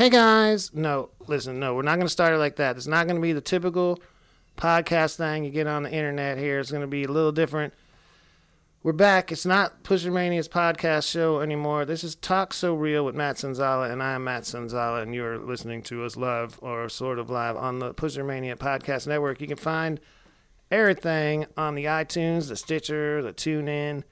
[0.00, 2.74] Hey guys, no, listen, no, we're not going to start it like that.
[2.78, 4.00] It's not going to be the typical
[4.56, 6.58] podcast thing you get on the internet here.
[6.58, 7.74] It's going to be a little different.
[8.82, 9.30] We're back.
[9.30, 11.84] It's not Pusher Mania's podcast show anymore.
[11.84, 15.36] This is Talk So Real with Matt Sanzala, and I am Matt Sanzala, and you're
[15.36, 19.38] listening to us live or sort of live on the Pusher Mania Podcast Network.
[19.42, 20.00] You can find
[20.70, 24.04] everything on the iTunes, the Stitcher, the TuneIn.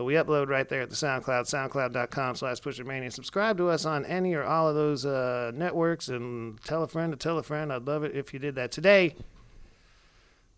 [0.00, 3.12] But we upload right there at the SoundCloud, soundcloud.com slash pushermania.
[3.12, 7.12] Subscribe to us on any or all of those uh, networks and tell a friend
[7.12, 7.70] to tell a friend.
[7.70, 8.72] I'd love it if you did that.
[8.72, 9.14] Today,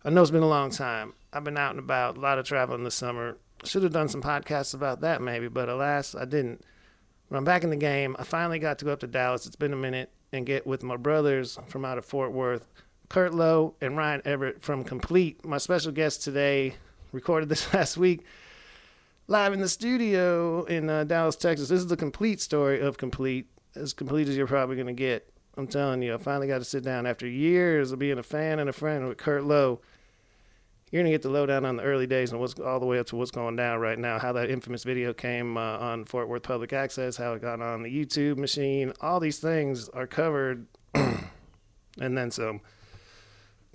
[0.04, 1.14] I know it's been a long time.
[1.32, 3.36] I've been out and about, a lot of traveling this summer.
[3.64, 6.64] Should have done some podcasts about that maybe, but alas, I didn't.
[7.26, 9.44] When I'm back in the game, I finally got to go up to Dallas.
[9.44, 12.68] It's been a minute and get with my brothers from out of Fort Worth,
[13.08, 15.44] Kurt Lowe and Ryan Everett from Complete.
[15.44, 16.76] My special guest today
[17.10, 18.24] recorded this last week
[19.28, 21.68] live in the studio in uh, Dallas, Texas.
[21.68, 25.32] This is the complete story of Complete, as complete as you're probably going to get.
[25.56, 28.58] I'm telling you, I finally got to sit down after years of being a fan
[28.58, 29.80] and a friend with Kurt Lowe.
[30.90, 32.98] You're going to get the lowdown on the early days and what's all the way
[32.98, 36.28] up to what's going down right now, how that infamous video came uh, on Fort
[36.28, 38.92] Worth Public Access, how it got on the YouTube machine.
[39.00, 41.28] All these things are covered and
[41.98, 42.60] then some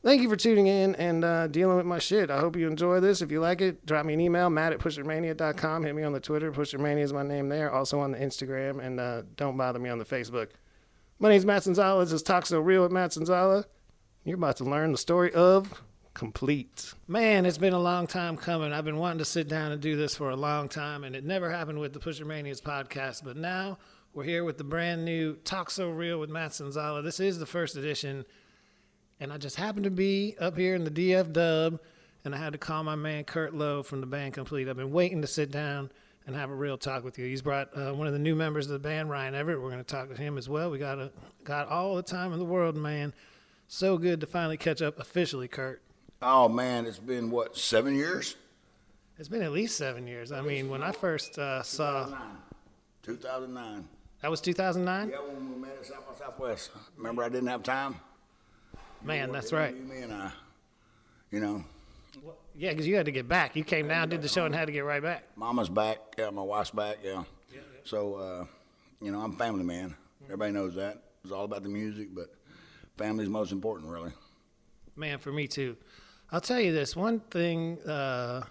[0.07, 2.31] thank you for tuning in and uh, dealing with my shit.
[2.31, 3.21] I hope you enjoy this.
[3.21, 5.83] If you like it, drop me an email, matt at pushermania.com.
[5.83, 6.49] Hit me on the Twitter.
[6.49, 7.69] Pushermania is my name there.
[7.69, 8.81] Also on the Instagram.
[8.81, 10.51] And uh, don't bother me on the Facebook.
[11.19, 12.05] My name's Matt Sanzala.
[12.05, 13.65] This is Talk So Real with Matt Sanzala.
[14.23, 16.93] You're about to learn the story of Complete.
[17.07, 18.71] Man, it's been a long time coming.
[18.71, 21.25] I've been wanting to sit down and do this for a long time, and it
[21.25, 23.25] never happened with the Pusher Manias podcast.
[23.25, 23.77] But now
[24.13, 27.03] we're here with the brand new Talk So Real with Matt Sanzala.
[27.03, 28.25] This is the first edition
[29.19, 31.79] and I just happened to be up here in the DF Dub,
[32.23, 34.67] and I had to call my man Kurt Lowe from the band Complete.
[34.67, 35.91] I've been waiting to sit down
[36.25, 37.25] and have a real talk with you.
[37.25, 39.61] He's brought uh, one of the new members of the band, Ryan Everett.
[39.61, 40.69] We're going to talk to him as well.
[40.69, 41.11] We got a,
[41.43, 43.13] got all the time in the world, man.
[43.67, 45.81] So good to finally catch up officially, Kurt.
[46.21, 48.35] Oh man, it's been what seven years?
[49.19, 50.31] It's been at least seven years.
[50.31, 52.07] I mean, when I first uh, saw
[53.03, 53.87] 2009.
[54.21, 55.09] That was 2009.
[55.09, 56.71] Yeah, when we met at South by Southwest.
[56.97, 57.95] Remember, I didn't have time.
[59.03, 59.75] Man, that's right.
[59.75, 60.31] You, me and I,
[61.31, 61.63] you know.
[62.55, 63.55] Yeah, because you had to get back.
[63.55, 65.25] You came down, did the show, and had to get right back.
[65.35, 65.99] Mama's back.
[66.17, 66.97] Yeah, my wife's back.
[67.03, 67.23] Yeah.
[67.53, 67.59] Yeah.
[67.83, 68.45] So, uh,
[68.99, 69.95] you know, I'm a family man.
[70.25, 71.03] Everybody knows that.
[71.23, 72.33] It's all about the music, but
[72.97, 74.11] family's most important, really.
[74.95, 75.77] Man, for me too.
[76.31, 78.43] I'll tell you this one thing uh,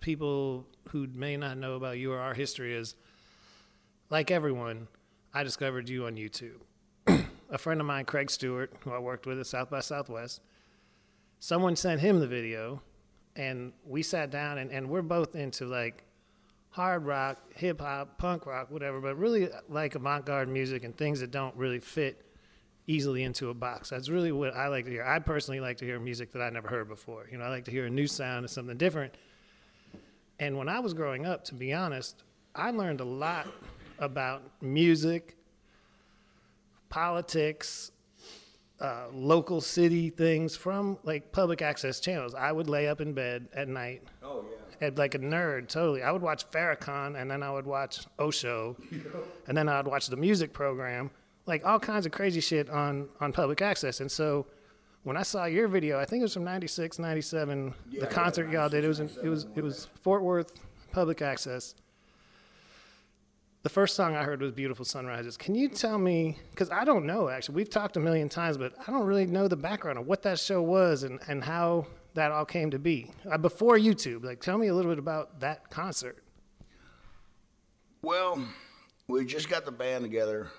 [0.00, 2.96] people who may not know about you or our history is
[4.08, 4.88] like everyone,
[5.34, 6.60] I discovered you on YouTube
[7.52, 10.40] a friend of mine, Craig Stewart, who I worked with at South by Southwest,
[11.38, 12.82] someone sent him the video,
[13.36, 16.04] and we sat down, and, and we're both into like
[16.70, 21.20] hard rock, hip hop, punk rock, whatever, but really like avant garde music and things
[21.20, 22.24] that don't really fit
[22.86, 23.90] easily into a box.
[23.90, 25.04] That's really what I like to hear.
[25.04, 27.28] I personally like to hear music that I never heard before.
[27.30, 29.14] You know, I like to hear a new sound and something different.
[30.40, 32.24] And when I was growing up, to be honest,
[32.54, 33.46] I learned a lot
[33.98, 35.36] about music
[36.92, 37.90] politics,
[38.78, 42.34] uh, local city things from like public access channels.
[42.34, 44.02] I would lay up in bed at night.
[44.22, 44.86] Oh yeah.
[44.88, 46.02] At like a nerd, totally.
[46.02, 48.76] I would watch Farrakhan, and then I would watch Osho,
[49.46, 51.10] and then I would watch the music program,
[51.46, 54.00] like all kinds of crazy shit on on public access.
[54.00, 54.46] And so,
[55.04, 58.48] when I saw your video, I think it was from '96, '97, yeah, the concert
[58.50, 58.84] yeah, y'all did.
[58.84, 60.52] It was in, it was it was Fort Worth
[60.92, 61.74] public access
[63.62, 65.36] the first song I heard was Beautiful Sunrises.
[65.36, 68.72] Can you tell me, because I don't know actually, we've talked a million times, but
[68.86, 72.32] I don't really know the background of what that show was and, and how that
[72.32, 74.24] all came to be uh, before YouTube.
[74.24, 76.24] Like, tell me a little bit about that concert.
[78.02, 78.44] Well,
[79.06, 80.50] we just got the band together,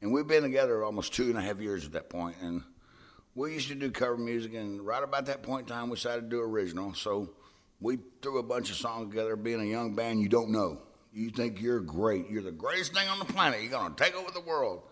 [0.00, 2.38] and we've been together almost two and a half years at that point.
[2.40, 2.62] point, and
[3.34, 6.22] we used to do cover music, and right about that point in time, we decided
[6.22, 6.94] to do original.
[6.94, 7.28] So
[7.78, 9.36] we threw a bunch of songs together.
[9.36, 10.80] Being a young band, you don't know
[11.16, 12.28] you think you're great.
[12.28, 13.62] You're the greatest thing on the planet.
[13.62, 14.82] You're going to take over the world.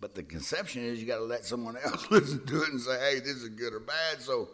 [0.00, 2.98] But the conception is you got to let someone else listen to it and say,
[2.98, 4.22] hey, this is good or bad.
[4.22, 4.48] So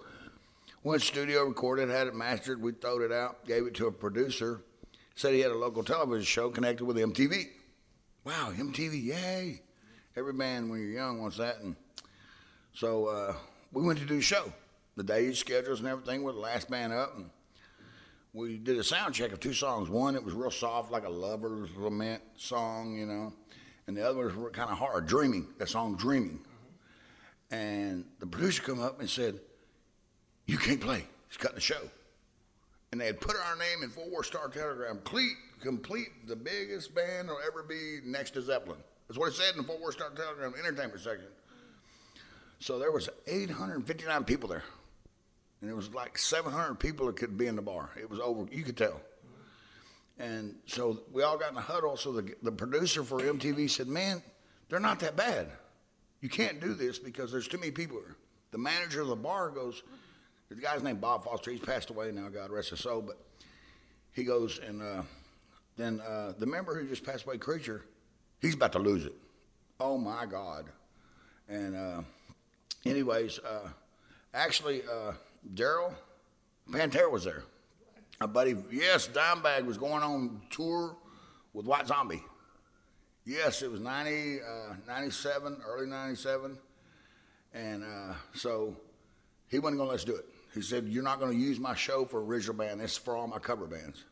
[0.82, 2.62] went studio, recorded, had it mastered.
[2.62, 4.62] We throwed it out, gave it to a producer.
[5.14, 7.48] Said he had a local television show connected with MTV.
[8.24, 9.60] Wow, MTV, yay.
[10.16, 11.60] Every band when you're young wants that.
[11.60, 11.76] And
[12.72, 13.34] so uh,
[13.70, 14.50] we went to do the show.
[14.96, 17.16] The days, schedules, and everything were the last man up.
[17.16, 17.28] And
[18.32, 19.88] we did a sound check of two songs.
[19.88, 23.32] One, it was real soft, like a lover's lament song, you know,
[23.86, 25.48] and the other was kind of hard, dreaming.
[25.58, 27.54] That song, "Dreaming," mm-hmm.
[27.54, 29.40] and the producer come up and said,
[30.46, 31.04] "You can't play.
[31.28, 31.90] He's cutting the show."
[32.92, 37.28] and they had put our name in Four Star Telegram, complete, complete the biggest band
[37.28, 38.78] will ever be next to Zeppelin.
[39.08, 41.28] That's what it said in the Four Star Telegram entertainment section.
[42.60, 44.62] So there was 859 people there,
[45.62, 47.90] and it was like 700 people that could be in the bar.
[47.98, 49.00] It was over, you could tell.
[50.18, 51.96] And so we all got in a huddle.
[51.96, 54.22] So the, the producer for MTV said, "Man,
[54.68, 55.48] they're not that bad.
[56.20, 58.16] You can't do this because there's too many people here."
[58.50, 59.82] The manager of the bar goes,
[60.48, 61.50] "The guy's named Bob Foster.
[61.50, 62.28] He's passed away now.
[62.28, 63.18] God rest his soul." But
[64.12, 65.02] he goes, and uh,
[65.76, 67.82] then uh, the member who just passed away, Creature,
[68.40, 69.14] he's about to lose it.
[69.80, 70.66] Oh my God!
[71.48, 72.02] And uh,
[72.84, 73.68] anyways, uh,
[74.34, 75.12] actually, uh,
[75.54, 75.94] Darrell
[76.70, 77.44] Pantera was there.
[78.20, 80.96] My buddy, yes, Dimebag was going on tour
[81.52, 82.22] with White Zombie.
[83.24, 86.58] Yes, it was 90, uh, 97, early 97.
[87.54, 88.76] And uh, so
[89.48, 90.24] he wasn't going to let us do it.
[90.54, 92.80] He said, You're not going to use my show for original band.
[92.80, 94.04] Is for all my cover bands.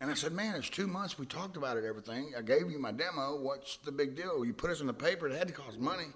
[0.00, 1.18] And I said, Man, it's two months.
[1.18, 2.32] We talked about it, everything.
[2.36, 3.38] I gave you my demo.
[3.40, 4.44] What's the big deal?
[4.44, 5.28] You put us in the paper.
[5.28, 6.08] It had to cost money.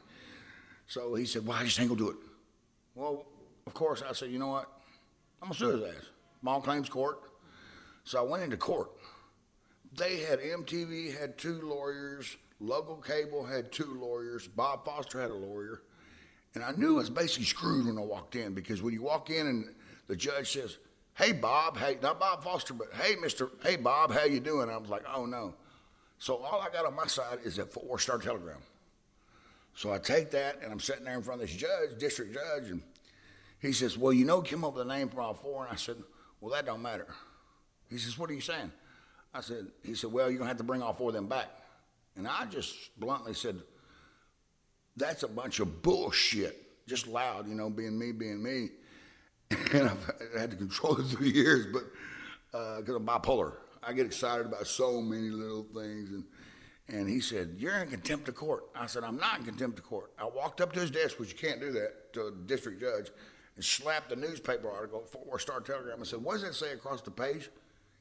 [0.86, 2.16] So he said, Well, I just ain't going to do it.
[2.94, 3.26] Well,
[3.68, 4.66] of course, I said, You know what?
[5.42, 6.04] I'm to sue his ass.
[6.40, 7.20] Small claims court.
[8.04, 8.90] So I went into court.
[9.94, 15.34] They had MTV had two lawyers, local cable had two lawyers, Bob Foster had a
[15.34, 15.82] lawyer,
[16.54, 19.28] and I knew I was basically screwed when I walked in because when you walk
[19.28, 19.74] in and
[20.06, 20.78] the judge says,
[21.14, 24.78] "Hey Bob, hey not Bob Foster, but hey Mister, hey Bob, how you doing?" I
[24.78, 25.54] was like, "Oh no."
[26.18, 28.62] So all I got on my side is a four star telegram.
[29.74, 32.70] So I take that and I'm sitting there in front of this judge, district judge,
[32.70, 32.82] and
[33.60, 35.76] he says, "Well, you know, came up with a name for all four," and I
[35.76, 35.96] said.
[36.40, 37.06] Well, that don't matter.
[37.90, 38.72] He says, What are you saying?
[39.34, 41.26] I said, He said, Well, you're going to have to bring all four of them
[41.26, 41.48] back.
[42.16, 43.60] And I just bluntly said,
[44.96, 46.86] That's a bunch of bullshit.
[46.86, 48.70] Just loud, you know, being me, being me.
[49.72, 51.84] And I've had to control it through years, but
[52.50, 56.10] because uh, I'm bipolar, I get excited about so many little things.
[56.10, 56.24] And,
[56.88, 58.64] and he said, You're in contempt of court.
[58.74, 60.12] I said, I'm not in contempt of court.
[60.18, 63.10] I walked up to his desk, which you can't do that to a district judge
[63.58, 67.02] and slapped the newspaper article, Four Star Telegram, and said, What does it say across
[67.02, 67.50] the page?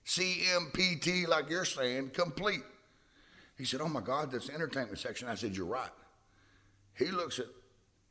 [0.05, 2.61] CMPT, like you're saying, complete.
[3.57, 5.27] He said, Oh my God, that's the entertainment section.
[5.27, 5.89] I said, You're right.
[6.93, 7.47] He looks at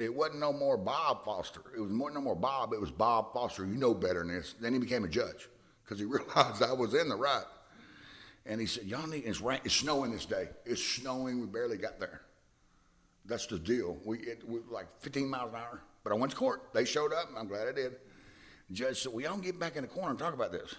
[0.01, 1.61] it wasn't no more Bob Foster.
[1.77, 2.73] It was more no more Bob.
[2.73, 3.65] It was Bob Foster.
[3.65, 4.57] You know better than this.
[4.61, 5.49] Then he became a judge
[5.85, 7.45] because he realized I was in the right.
[8.45, 9.61] And he said, "Y'all need it's rain.
[9.63, 10.49] It's snowing this day.
[10.65, 11.41] It's snowing.
[11.41, 12.23] We barely got there.
[13.25, 13.99] That's the deal.
[14.05, 15.83] We, it, we like 15 miles an hour.
[16.07, 16.69] But I went to court.
[16.73, 17.97] They showed up, I'm glad I did.
[18.69, 20.73] The judge said, Well, y'all get back in the corner and talk about this.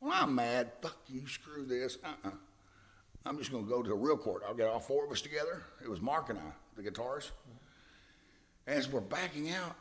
[0.00, 0.72] Well, I'm mad.
[0.82, 1.98] Fuck you, screw this.
[2.02, 2.28] Uh uh-uh.
[2.30, 2.36] uh.
[3.24, 4.42] i am just going to go to a real court.
[4.44, 5.62] I'll get all four of us together.
[5.80, 7.30] It was Mark and I, the guitarist.
[8.66, 9.76] As we're backing out,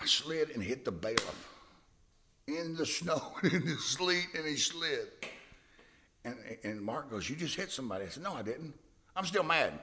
[0.00, 1.50] I slid and hit the bailiff
[2.46, 5.08] in the snow and in the sleet, and he slid.
[6.24, 8.06] And, and Mark goes, You just hit somebody.
[8.06, 8.72] I said, No, I didn't.
[9.14, 9.74] I'm still mad.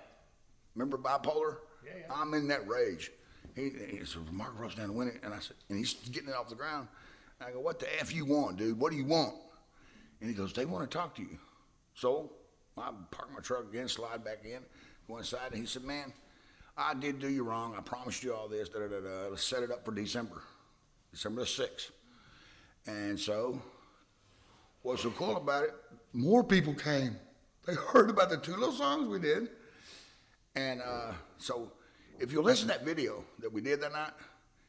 [0.73, 1.57] Remember bipolar?
[1.85, 2.05] Yeah, yeah.
[2.11, 3.11] I'm in that rage.
[3.59, 5.19] He, said, Mark Ross down to win it.
[5.23, 6.87] And I said, and he's getting it off the ground.
[7.39, 8.79] And I go, what the F you want, dude?
[8.79, 9.33] What do you want?
[10.21, 11.37] And he goes, they want to talk to you.
[11.93, 12.31] So
[12.77, 14.59] I park my truck again, slide back in,
[15.07, 15.51] go inside.
[15.51, 16.13] And he said, man,
[16.77, 17.75] I did do you wrong.
[17.77, 18.69] I promised you all this.
[18.69, 19.27] Da, da, da, da.
[19.29, 20.41] Let's set it up for December,
[21.11, 21.91] December the 6th.
[22.87, 23.61] And so
[24.81, 25.73] what's so cool about it,
[26.13, 27.15] more people came.
[27.65, 29.49] They heard about the two little songs we did.
[30.55, 31.71] And uh, so
[32.19, 34.11] if you listen to that video that we did that night,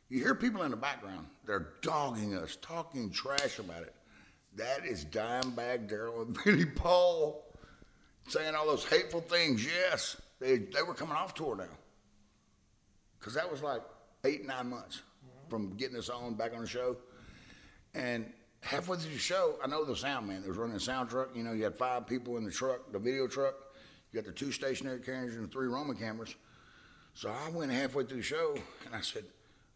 [0.09, 1.26] you hear people in the background.
[1.47, 3.95] They're dogging us, talking trash about it.
[4.57, 7.45] That is Dimebag Darrell and Vinnie Paul
[8.28, 9.64] saying all those hateful things.
[9.64, 11.64] Yes, they, they were coming off tour now.
[13.19, 13.83] Because that was like
[14.25, 15.02] eight, nine months
[15.49, 16.97] from getting us on back on the show.
[17.95, 21.11] And halfway through the show, I know the sound man that was running the sound
[21.11, 21.30] truck.
[21.35, 23.54] You know, you had five people in the truck, the video truck.
[24.12, 26.35] You got the two stationary cameras and the three Roman cameras.
[27.21, 28.55] So I went halfway through the show
[28.87, 29.25] and I said,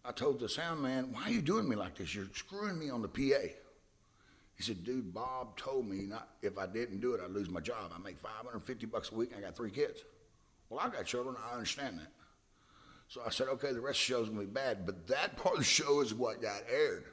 [0.02, 2.14] I told the sound man, why are you doing me like this?
[2.14, 3.48] You're screwing me on the PA.
[4.56, 7.60] He said, dude, Bob told me not if I didn't do it, I'd lose my
[7.60, 7.92] job.
[7.94, 10.04] I make 550 bucks a week and I got three kids.
[10.70, 11.36] Well, I've got children.
[11.46, 12.12] I understand that.
[13.08, 15.56] So I said, okay, the rest of the show's gonna be bad, but that part
[15.56, 17.04] of the show is what got aired.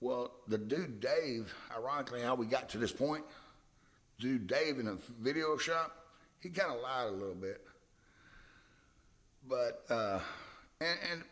[0.00, 3.22] Well, the dude Dave, ironically, how we got to this point,
[4.18, 5.94] dude Dave in the video shop,
[6.40, 7.64] he kind of lied a little bit.
[9.48, 10.20] But uh,
[10.80, 11.22] and, and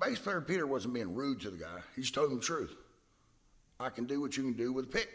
[0.00, 1.80] bass player Peter wasn't being rude to the guy.
[1.94, 2.74] He just told him the truth.
[3.80, 5.08] I can do what you can do with a pick.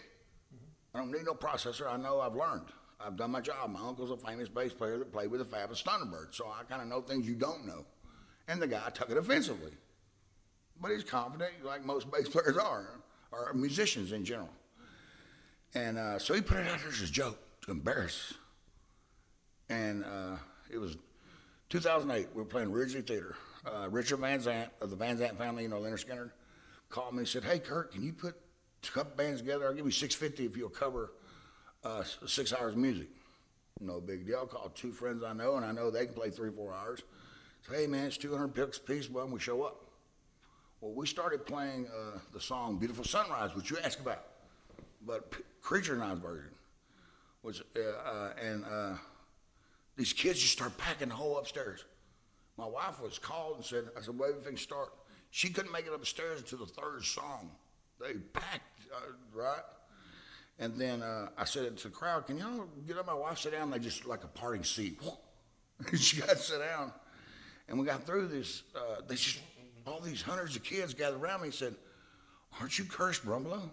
[0.93, 1.91] I don't need no processor.
[1.91, 2.67] I know I've learned.
[2.99, 3.69] I've done my job.
[3.69, 6.81] My uncle's a famous bass player that played with the Fabulous Thunderbird, so I kind
[6.81, 7.85] of know things you don't know.
[8.47, 9.71] And the guy took it offensively.
[10.81, 12.87] But he's confident, like most bass players are.
[13.31, 14.49] or musicians in general.
[15.75, 18.33] And uh, so he put it out there as a joke to embarrass.
[19.69, 20.37] And uh,
[20.71, 20.97] it was
[21.69, 22.29] 2008.
[22.33, 23.35] We were playing Ridglea Theater.
[23.65, 26.31] Uh, Richard Van Zant of the Van Zant family, you know, Lynyrd Skynyrd,
[26.89, 28.35] called me and said, "Hey, Kurt, can you put
[28.83, 29.65] a couple bands together?
[29.65, 31.11] I'll give you 650 if you'll cover
[31.83, 33.09] uh, six hours of music."
[33.81, 34.41] No big deal.
[34.43, 37.03] I called two friends I know, and I know they can play three, four hours.
[37.67, 39.07] So, hey, man, it's 200 bucks a piece.
[39.07, 39.83] Don't we show up?
[40.79, 44.23] Well, we started playing uh, the song "Beautiful Sunrise," which you asked about,
[45.05, 46.51] but P- Creature I's version
[47.43, 48.93] was, uh, uh, and uh,
[49.97, 51.83] these kids just start packing the whole upstairs.
[52.57, 54.93] My wife was called and said, "I said, wait, if we can start."
[55.29, 57.51] She couldn't make it upstairs until the third song.
[57.99, 59.63] They packed uh, right.
[60.59, 63.51] And then uh, I said to the crowd, "Can y'all get up?" My wife sat
[63.51, 63.69] down.
[63.69, 64.99] They just like a parting seat.
[65.95, 66.91] she got to sit down,
[67.67, 68.63] and we got through this.
[68.75, 69.39] Uh, they just
[69.85, 71.75] all these hundreds of kids gathered around me and said,
[72.59, 73.69] "Aren't you Kurt Brumbelow?"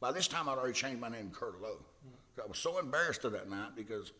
[0.00, 1.78] By this time, I'd already changed my name to Kurt Lowe.
[2.42, 4.12] I was so embarrassed of that night because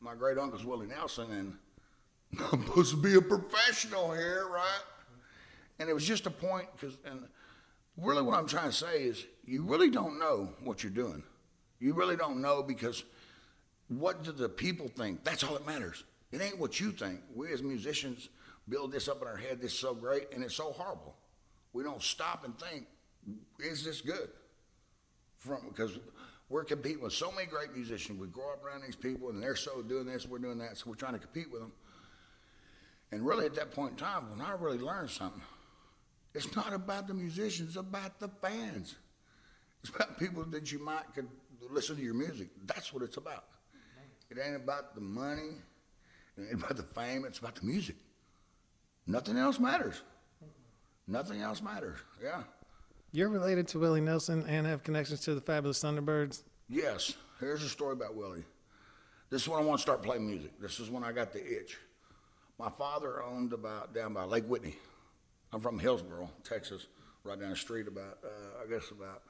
[0.00, 1.56] my great uncle's Willie Nelson, and
[2.52, 4.82] I'm supposed to be a professional here, right?
[5.78, 7.20] And it was just a point because, and
[7.96, 11.22] really what I'm trying to say is, you really don't know what you're doing.
[11.78, 13.04] You really don't know because
[13.88, 15.24] what do the people think?
[15.24, 16.04] That's all that matters.
[16.32, 17.20] It ain't what you think.
[17.34, 18.28] We as musicians
[18.68, 19.60] build this up in our head.
[19.60, 21.16] This is so great, and it's so horrible.
[21.72, 22.86] We don't stop and think,
[23.58, 24.28] is this good?
[25.38, 25.98] From because
[26.50, 28.20] we're competing with so many great musicians.
[28.20, 30.90] We grow up around these people, and they're so doing this, we're doing that, so
[30.90, 31.72] we're trying to compete with them.
[33.12, 35.42] And really, at that point in time, when I really learned something,
[36.34, 38.96] it's not about the musicians, it's about the fans.
[39.82, 41.28] It's about people that you might could
[41.70, 42.48] listen to your music.
[42.66, 43.44] That's what it's about.
[44.28, 45.54] It ain't about the money,
[46.36, 47.96] it ain't about the fame, it's about the music.
[49.06, 50.02] Nothing else matters.
[51.06, 51.98] Nothing else matters.
[52.22, 52.42] Yeah.
[53.12, 56.42] You're related to Willie Nelson and have connections to the Fabulous Thunderbirds.
[56.68, 57.14] Yes.
[57.40, 58.44] Here's a story about Willie.
[59.30, 60.60] This is when I want to start playing music.
[60.60, 61.78] This is when I got the itch.
[62.58, 64.76] My father owned about down by Lake Whitney.
[65.52, 66.86] I'm from Hillsboro, Texas,
[67.24, 67.88] right down the street.
[67.88, 69.22] About uh, I guess about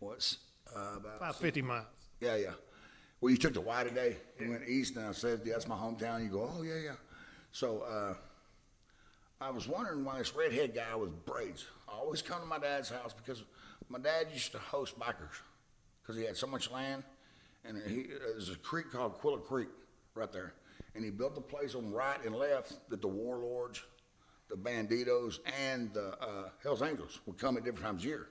[0.00, 0.38] what's
[0.74, 1.86] uh, about About 50 miles.
[2.20, 2.50] yeah, yeah.
[3.20, 4.16] Well, you took the Y today.
[4.38, 6.94] You went east, and I said, yeah, "That's my hometown." You go, "Oh yeah, yeah."
[7.52, 8.14] So uh,
[9.40, 11.64] I was wondering why this redhead guy with braids.
[11.88, 13.42] I always come to my dad's house because
[13.88, 15.40] my dad used to host bikers
[16.02, 17.02] because he had so much land,
[17.64, 19.68] and he there's a creek called Quilla Creek
[20.14, 20.54] right there,
[20.94, 23.82] and he built a place on right and left that the warlords,
[24.48, 25.38] the Bandidos,
[25.68, 28.28] and the uh, Hell's Angels would come at different times of year.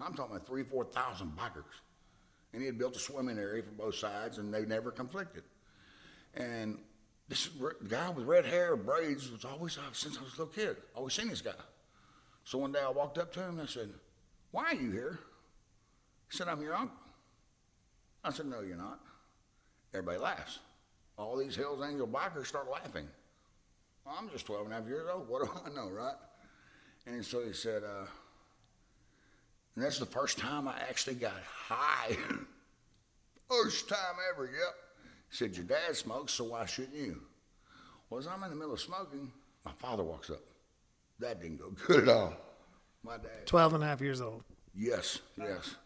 [0.00, 1.80] I'm talking about three, four thousand bikers
[2.52, 5.42] and he had built a swimming area for both sides, and they never conflicted.
[6.34, 6.78] And
[7.28, 7.48] this
[7.88, 10.76] guy with red hair, braids, was always uh, since I was a little kid.
[10.94, 11.52] Always seen this guy.
[12.44, 13.90] So one day I walked up to him and I said,
[14.50, 15.18] "Why are you here?"
[16.30, 16.96] He said, "I'm your uncle."
[18.24, 19.00] I said, "No, you're not."
[19.94, 20.58] Everybody laughs.
[21.18, 23.08] All these Hells Angel bikers start laughing.
[24.04, 25.28] Well, I'm just 12 and a half years old.
[25.28, 26.16] What do I know, right?
[27.06, 28.06] And so he said, uh,
[29.74, 32.16] and that's the first time I actually got high.
[33.48, 34.74] first time ever, yep.
[35.30, 37.22] He said, Your dad smokes, so why shouldn't you?
[38.10, 39.32] Well, as I'm in the middle of smoking,
[39.64, 40.40] my father walks up.
[41.22, 42.34] That didn't go good at all.
[43.04, 43.46] My dad.
[43.46, 44.42] 12 and a half years old.
[44.74, 45.76] Yes, yes.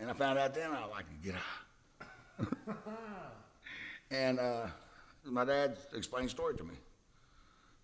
[0.00, 2.46] And I found out then I like to get high.
[4.10, 4.66] and uh,
[5.24, 6.74] my dad explained the story to me.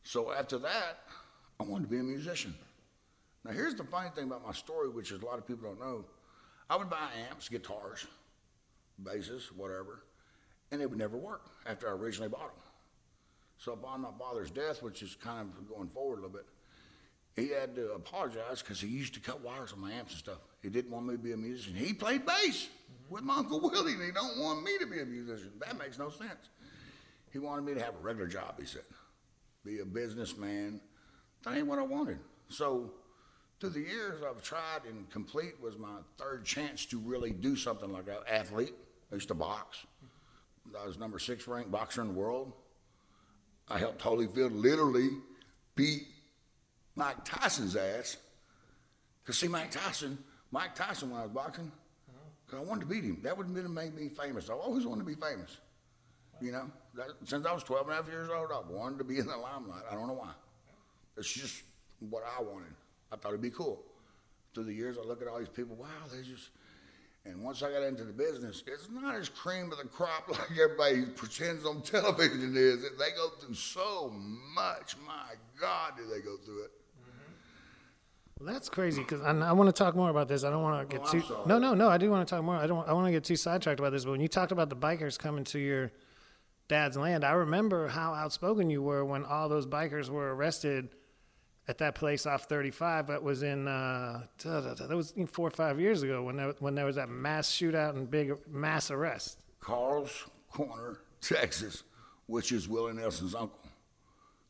[0.02, 1.04] So after that,
[1.60, 2.52] I wanted to be a musician.
[3.44, 5.78] Now, here's the funny thing about my story, which is a lot of people don't
[5.78, 6.04] know.
[6.68, 8.08] I would buy amps, guitars,
[8.98, 10.02] basses, whatever,
[10.72, 12.64] and it would never work after I originally bought them.
[13.56, 16.46] So upon my father's death, which is kind of going forward a little bit,
[17.38, 20.38] he had to apologize because he used to cut wires on my amps and stuff.
[20.62, 21.74] He didn't want me to be a musician.
[21.74, 22.68] He played bass
[23.08, 25.52] with my Uncle Willie, and he don't want me to be a musician.
[25.64, 26.50] That makes no sense.
[27.32, 28.82] He wanted me to have a regular job, he said.
[29.64, 30.80] Be a businessman.
[31.44, 32.18] That ain't what I wanted.
[32.48, 32.90] So
[33.60, 37.92] through the years I've tried and complete was my third chance to really do something
[37.92, 38.22] like that.
[38.28, 38.74] Athlete.
[39.10, 39.86] I used to box.
[40.78, 42.52] I was number six ranked boxer in the world.
[43.68, 45.08] I helped Holyfield literally
[45.76, 46.06] beat
[46.98, 48.16] Mike Tyson's ass.
[49.22, 50.18] Because see, Mike Tyson,
[50.50, 51.70] Mike Tyson when I was boxing,
[52.08, 52.18] uh-huh.
[52.48, 53.20] 'cause I wanted to beat him.
[53.22, 54.50] That would have made me famous.
[54.50, 55.58] I always wanted to be famous.
[56.40, 59.04] You know, that, since I was 12 and a half years old, I wanted to
[59.04, 59.82] be in the limelight.
[59.90, 60.32] I don't know why.
[61.16, 61.62] It's just
[62.00, 62.74] what I wanted.
[63.12, 63.82] I thought it'd be cool.
[64.54, 66.50] Through the years, I look at all these people, wow, they just.
[67.24, 70.58] And once I got into the business, it's not as cream of the crop like
[70.58, 72.82] everybody pretends on television is.
[72.82, 74.12] They go through so
[74.54, 74.96] much.
[75.06, 76.70] My God, do they go through it?
[78.40, 80.44] Well, that's crazy because I, I want to talk more about this.
[80.44, 81.22] I don't want to get Oh, too.
[81.46, 81.88] No, no, no.
[81.88, 82.54] I do want to talk more.
[82.56, 82.88] I don't.
[82.88, 84.04] I want to get too sidetracked about this.
[84.04, 85.90] But when you talked about the bikers coming to your
[86.68, 90.90] dad's land, I remember how outspoken you were when all those bikers were arrested
[91.66, 93.08] at that place off 35.
[93.08, 93.66] That was in.
[93.66, 97.50] Uh, that was four or five years ago when there, when there was that mass
[97.50, 99.40] shootout and big mass arrest.
[99.60, 101.82] Carl's Corner, Texas,
[102.26, 103.58] which is Willie Nelson's uncle.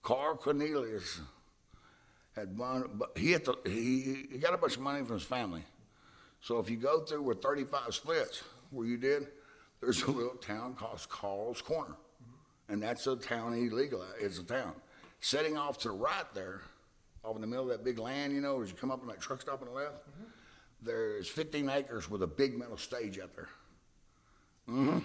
[0.02, 1.20] Carl Cornelius
[2.38, 5.24] had won, but he had to, he, he got a bunch of money from his
[5.24, 5.62] family.
[6.40, 9.28] So if you go through where 35 splits, where you did,
[9.80, 11.96] there's a little town called Carl's Corner,
[12.68, 14.16] and that's a town he legalized.
[14.20, 14.72] It's a town.
[15.20, 16.62] Setting off to the right there,
[17.24, 19.08] off in the middle of that big land, you know, as you come up on
[19.08, 19.96] that truck stop on the left,
[20.82, 23.48] there's 15 acres with a big metal stage out there.
[24.68, 24.98] Mm-hmm.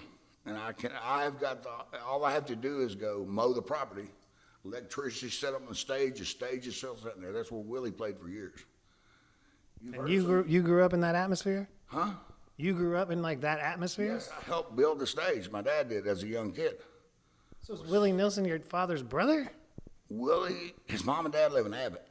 [0.46, 1.70] And I can, I've got the,
[2.06, 4.08] all I have to do is go mow the property.
[4.64, 7.32] Electricity set up on the stage, the stage itself sitting there.
[7.32, 8.58] That's where Willie played for years.
[9.82, 11.68] You've And you some- grew you grew up in that atmosphere.
[11.86, 12.14] Huh?
[12.56, 14.14] You grew up in like that atmosphere.
[14.14, 15.50] Yes, I helped build the stage.
[15.50, 16.78] My dad did as a young kid.
[17.62, 19.50] So is Willie Nelson your father's brother?
[20.08, 22.06] Willie, his mom and dad live in Abbott,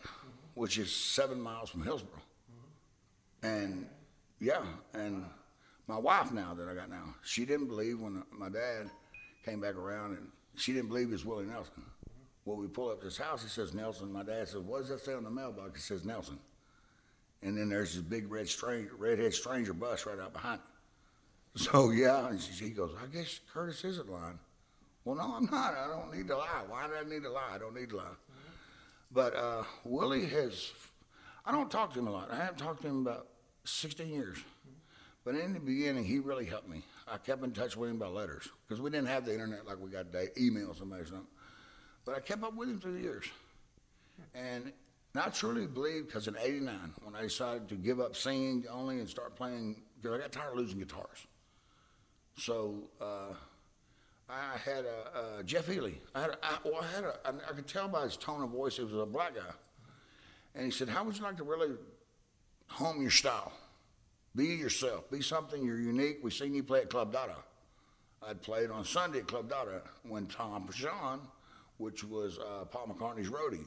[0.55, 2.19] which is seven miles from Hillsboro.
[3.41, 3.87] And
[4.39, 5.25] yeah, and
[5.87, 8.89] my wife now that I got now, she didn't believe when my dad
[9.45, 11.83] came back around, and she didn't believe it was Willie Nelson.
[12.45, 14.11] Well, we pull up this house, it says Nelson.
[14.11, 16.39] My dad says, "What does that say on the mailbox?" It says Nelson.
[17.41, 20.65] And then there's this big red stranger, redhead stranger bus right out behind it.
[21.55, 24.39] So yeah, and she, she goes, "I guess Curtis isn't lying."
[25.05, 25.75] Well, no, I'm not.
[25.75, 26.63] I don't need to lie.
[26.67, 27.51] Why do I need to lie?
[27.53, 28.15] I don't need to lie.
[29.11, 30.71] But uh, Willie has,
[31.45, 32.31] I don't talk to him a lot.
[32.31, 33.27] I haven't talked to him about
[33.65, 34.37] 16 years.
[35.25, 36.83] But in the beginning, he really helped me.
[37.07, 39.79] I kept in touch with him by letters because we didn't have the internet like
[39.79, 41.27] we got today, email somebody or something.
[42.05, 43.25] But I kept up with him through the years.
[44.35, 44.71] And
[45.15, 49.07] I truly believe because in 89, when I decided to give up singing only and
[49.07, 51.27] start playing, because I got tired of losing guitars.
[52.37, 53.33] So, uh,
[54.29, 55.99] I had a, uh, Jeff Healey.
[56.15, 58.41] I had, a, I, well, I had a, I, I could tell by his tone
[58.41, 59.41] of voice he was a black guy.
[60.55, 61.71] And he said, How would you like to really
[62.67, 63.51] home your style?
[64.35, 65.11] Be yourself.
[65.11, 66.19] Be something you're unique.
[66.23, 67.35] We've seen you play at Club Dada.
[68.27, 71.19] I'd played on Sunday at Club Dada when Tom Pashon,
[71.77, 73.65] which was uh, Paul McCartney's roadie,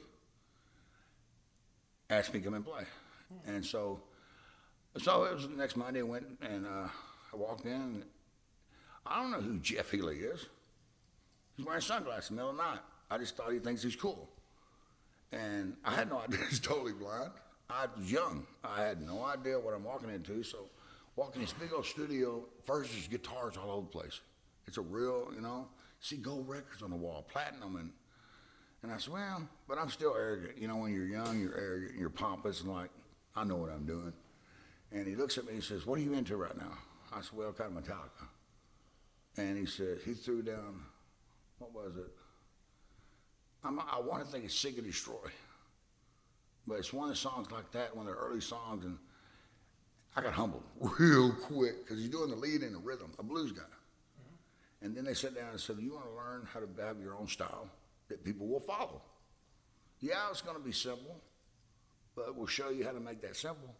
[2.11, 2.85] asked me to come and play.
[3.47, 4.01] And so,
[4.99, 6.01] so it was the next Monday.
[6.01, 6.88] I went and uh,
[7.33, 8.05] I walked in.
[9.05, 10.47] I don't know who Jeff Healey is.
[11.57, 12.81] He's wearing sunglasses in the middle of the night.
[13.11, 14.29] I just thought he thinks he's cool.
[15.33, 17.31] And I had no idea he's totally blind.
[17.69, 18.47] I was young.
[18.64, 20.42] I had no idea what I'm walking into.
[20.42, 20.71] So,
[21.16, 24.21] walking this big old studio, first there's guitars all over the place.
[24.66, 25.66] It's a real, you know,
[26.07, 27.90] see gold records on the wall, platinum, and
[28.83, 30.59] and I said, well, but I'm still arrogant.
[30.59, 32.90] You know, when you're young, you're arrogant, and you're pompous, and like,
[33.35, 34.12] I know what I'm doing.
[34.92, 36.73] And he looks at me and he says, what are you into right now?
[37.12, 38.29] I said, well, kind of Metallica.
[39.38, 40.83] And he said, he threw down,
[41.59, 42.12] what was it?
[43.64, 45.31] I'm, I want to think it's Seek and Destroy.
[46.66, 48.99] But it's one of the songs like that, one of the early songs, and
[50.14, 50.62] I got humbled
[50.99, 53.62] real quick because he's doing the lead in the rhythm, a blues guy.
[54.87, 57.16] And then they sat down and said, You want to learn how to have your
[57.16, 57.68] own style
[58.09, 59.03] that people will follow?
[59.99, 61.20] Yeah, it's going to be simple,
[62.14, 63.75] but we'll show you how to make that simple.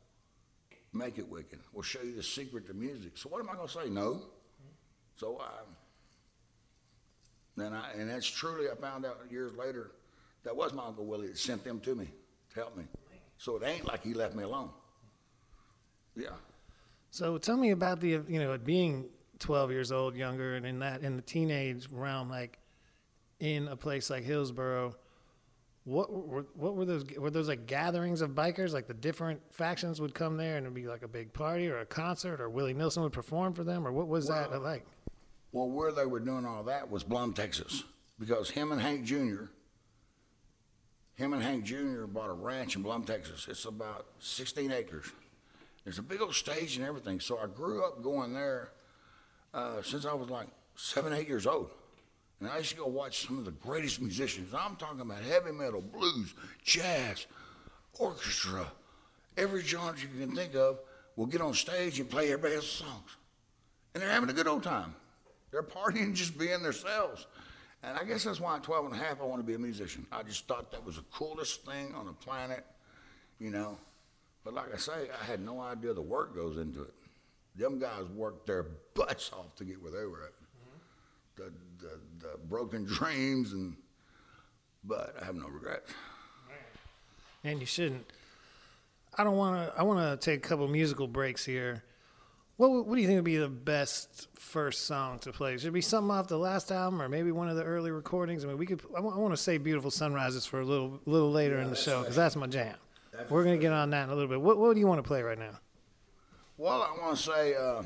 [0.93, 1.61] Make it wicked.
[1.73, 3.17] We'll show you the secret to music.
[3.19, 3.89] So, what am I going to say?
[3.89, 4.21] No.
[5.15, 5.51] So, I,
[7.57, 9.93] then I, and that's truly, I found out years later,
[10.43, 12.09] that was my Uncle Willie that sent them to me
[12.51, 12.83] to help me.
[13.39, 14.71] So, it ain't like he left me alone.
[16.17, 16.31] Yeah.
[17.11, 19.07] So tell me about the you know it being
[19.39, 22.59] 12 years old, younger, and in that in the teenage realm, like
[23.41, 24.95] in a place like Hillsboro.
[25.85, 28.73] What were what were those were those like gatherings of bikers?
[28.73, 31.79] Like the different factions would come there and it'd be like a big party or
[31.79, 34.85] a concert, or Willie Nelson would perform for them, or what was that like?
[35.53, 37.85] Well, where they were doing all that was Blum, Texas,
[38.19, 39.45] because him and Hank Jr.
[41.15, 42.05] Him and Hank Jr.
[42.05, 43.47] bought a ranch in Blum, Texas.
[43.49, 45.07] It's about 16 acres.
[45.83, 47.21] There's a big old stage and everything.
[47.21, 48.73] So I grew up going there
[49.57, 51.71] uh, since I was like seven, eight years old.
[52.41, 54.53] And I used to go watch some of the greatest musicians.
[54.53, 57.27] I'm talking about heavy metal, blues, jazz,
[57.99, 58.67] orchestra,
[59.39, 60.79] every genre you can think of
[61.17, 63.17] will get on stage and play everybody else's songs.
[63.95, 64.95] And they're having a good old time.
[65.51, 67.27] They're partying, just being themselves.
[67.83, 69.59] And I guess that's why at 12 and a half I want to be a
[69.59, 70.07] musician.
[70.13, 72.67] I just thought that was the coolest thing on the planet,
[73.39, 73.79] you know.
[74.45, 76.93] But like I say, I had no idea the work goes into it.
[77.57, 80.33] Them guys worked their butts off to get where they were at.
[80.33, 80.77] Mm-hmm.
[81.37, 81.53] The,
[81.87, 83.77] the, the broken dreams and,
[84.85, 85.93] but I have no regrets.
[87.45, 88.05] And you shouldn't.
[89.19, 89.79] I don't want to.
[89.79, 91.83] I want to take a couple musical breaks here.
[92.57, 95.57] What What do you think would be the best first song to play?
[95.57, 98.45] Should it be something off the last album, or maybe one of the early recordings?
[98.45, 98.83] I mean, we could.
[98.97, 102.17] I want to say "Beautiful Sunrises" for a little little later in the show because
[102.17, 102.75] that's my jam.
[103.31, 104.41] We're gonna get on that in a little bit.
[104.41, 105.59] What What do you want to play right now?
[106.59, 107.83] Well, I want to say uh,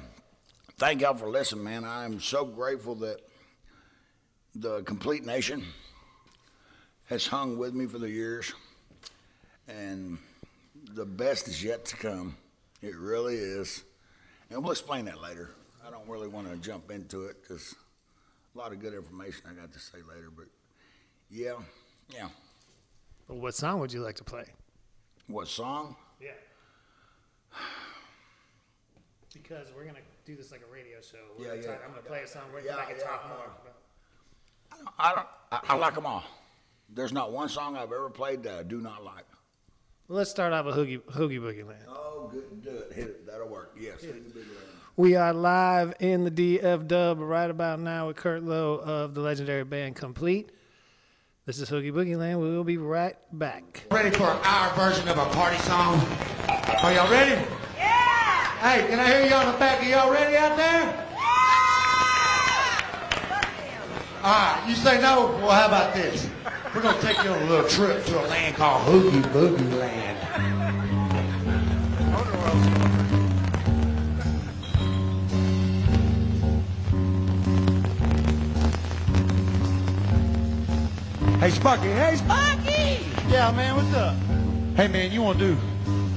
[0.78, 1.84] thank y'all for listening, man.
[1.84, 3.18] I am so grateful that
[4.54, 5.64] the Complete Nation
[7.06, 8.52] has hung with me for the years,
[9.66, 10.18] and
[10.94, 12.36] the best is yet to come.
[12.80, 13.82] It really is,
[14.50, 15.50] and we'll explain that later.
[15.84, 17.74] I don't really want to jump into it because
[18.54, 20.30] a lot of good information I got to say later.
[20.30, 20.46] But
[21.28, 21.54] yeah,
[22.14, 22.28] yeah.
[23.26, 24.44] What song would you like to play?
[25.26, 25.96] What song?
[26.20, 26.30] Yeah.
[29.32, 31.18] Because we're gonna do this like a radio show.
[31.38, 31.66] We're Yeah, gonna yeah.
[31.68, 32.42] talk- I'm gonna play a song.
[32.52, 34.88] We're Yeah, gonna make it yeah, talk more.
[34.98, 35.26] I don't.
[35.52, 36.24] I, I like them all.
[36.92, 39.24] There's not one song I've ever played that I do not like.
[40.08, 41.84] Let's start off with Hoogie Hoogie Boogie Land.
[41.88, 42.62] Oh, good.
[42.64, 42.92] Do it.
[42.92, 43.26] Hit it.
[43.26, 43.76] That'll work.
[43.78, 44.04] Yes.
[44.96, 49.20] We are live in the DF Dub right about now with Kurt Lowe of the
[49.20, 50.50] legendary band Complete.
[51.46, 52.40] This is Hoogie Boogie Land.
[52.40, 53.84] We will be right back.
[53.92, 56.00] Ready for our version of a party song?
[56.82, 57.40] Are y'all ready?
[58.60, 59.80] Hey, can I hear you on the back?
[59.80, 60.82] Are y'all ready out there?
[64.22, 65.28] All right, you say no?
[65.40, 66.28] Well, how about this?
[66.74, 69.78] We're going to take you on a little trip to a land called Hoogie Boogie
[69.78, 70.18] Land.
[81.40, 81.88] Hey, Sparky.
[81.88, 83.06] Hey, Sparky!
[83.30, 84.14] Yeah, man, what's up?
[84.76, 85.60] Hey, man, you want to do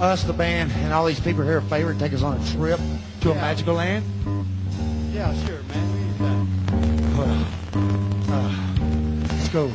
[0.04, 2.46] us, the band, and all these people here a favor and take us on a
[2.52, 2.80] trip
[3.22, 4.04] to a magical land?
[5.14, 7.18] Yeah, sure, man.
[7.18, 7.46] Well,
[8.30, 8.52] uh,
[9.30, 9.70] let's go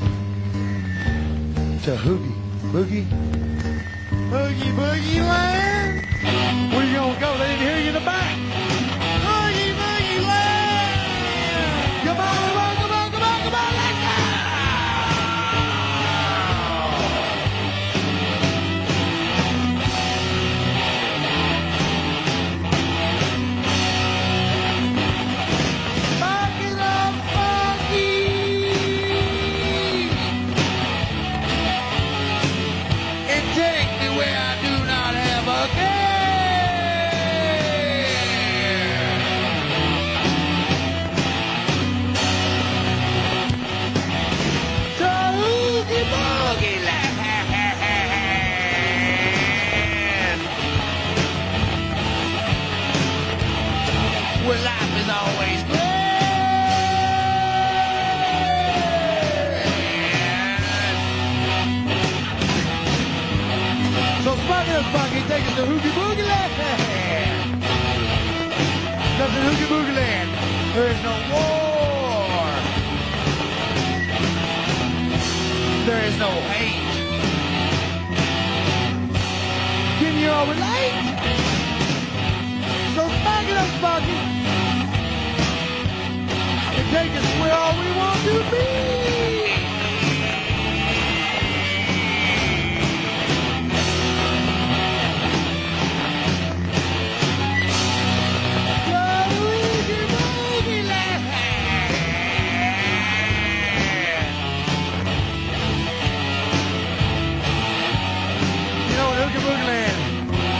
[1.84, 2.34] to Hoogie
[2.72, 3.06] Boogie.
[4.28, 6.74] Hoogie Boogie Land?
[6.74, 7.38] Where you gonna go?
[7.38, 8.47] They didn't hear you in the back.
[65.28, 66.52] Take us to Hoogie Boogie Land.
[69.12, 70.30] Because in Hoogie Boogie Land,
[70.74, 72.48] there is no war.
[75.84, 76.88] There is no hate.
[80.00, 80.96] Can you all relate?
[82.96, 84.18] So Sparky and Sparky
[86.78, 89.07] and take us where all we want to be.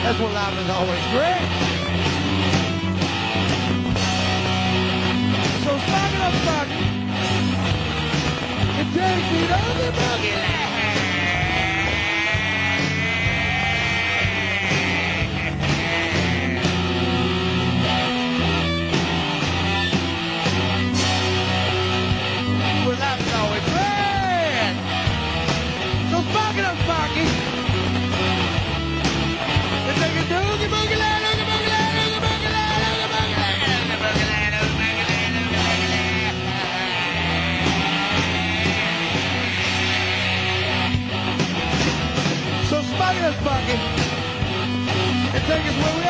[0.09, 1.45] That's what is always great.
[5.65, 6.87] So spark it up, spark it.
[8.79, 10.78] And take me to Oogie Boogie
[43.69, 43.81] it.
[45.35, 46.08] And take us where we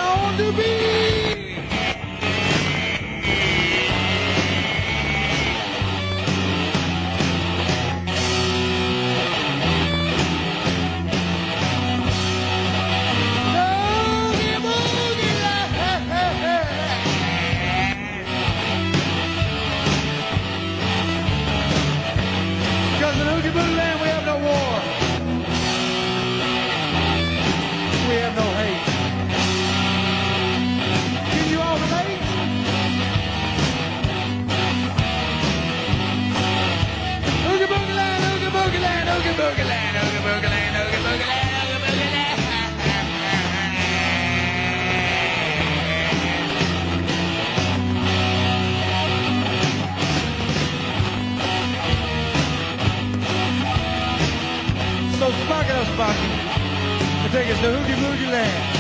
[57.59, 58.77] us to Hoogie Boogie Land.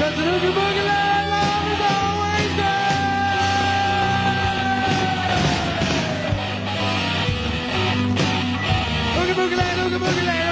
[0.00, 1.28] Cause the Hoogie Boogie Land
[1.72, 1.80] is
[9.34, 10.43] Boogie Land, Hoogie Boogie Land,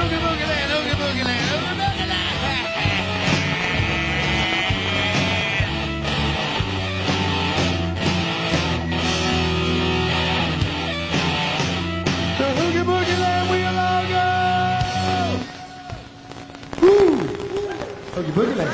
[18.30, 18.70] Boogie Land.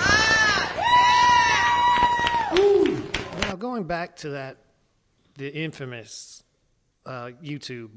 [3.42, 4.58] Now, going back to that,
[5.36, 6.42] the infamous
[7.06, 7.90] uh, YouTube,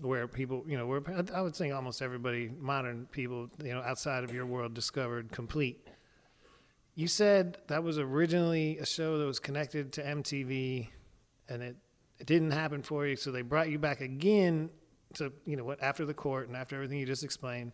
[0.00, 1.02] where people, you know, where
[1.34, 5.86] I would think almost everybody, modern people, you know, outside of your world, discovered Complete.
[6.94, 10.88] You said that was originally a show that was connected to MTV,
[11.48, 11.76] and it
[12.18, 14.68] it didn't happen for you, so they brought you back again
[15.14, 17.72] to, you know, what after the court and after everything you just explained.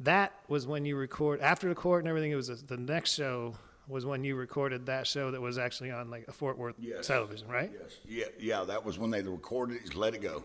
[0.00, 2.30] That was when you record after the court and everything.
[2.30, 3.54] It was the next show
[3.88, 7.06] was when you recorded that show that was actually on like a Fort Worth Yes.
[7.06, 7.70] television, right?
[7.72, 7.96] Yes.
[8.06, 9.94] Yeah, yeah, that was when they recorded it.
[9.94, 10.42] Let it go.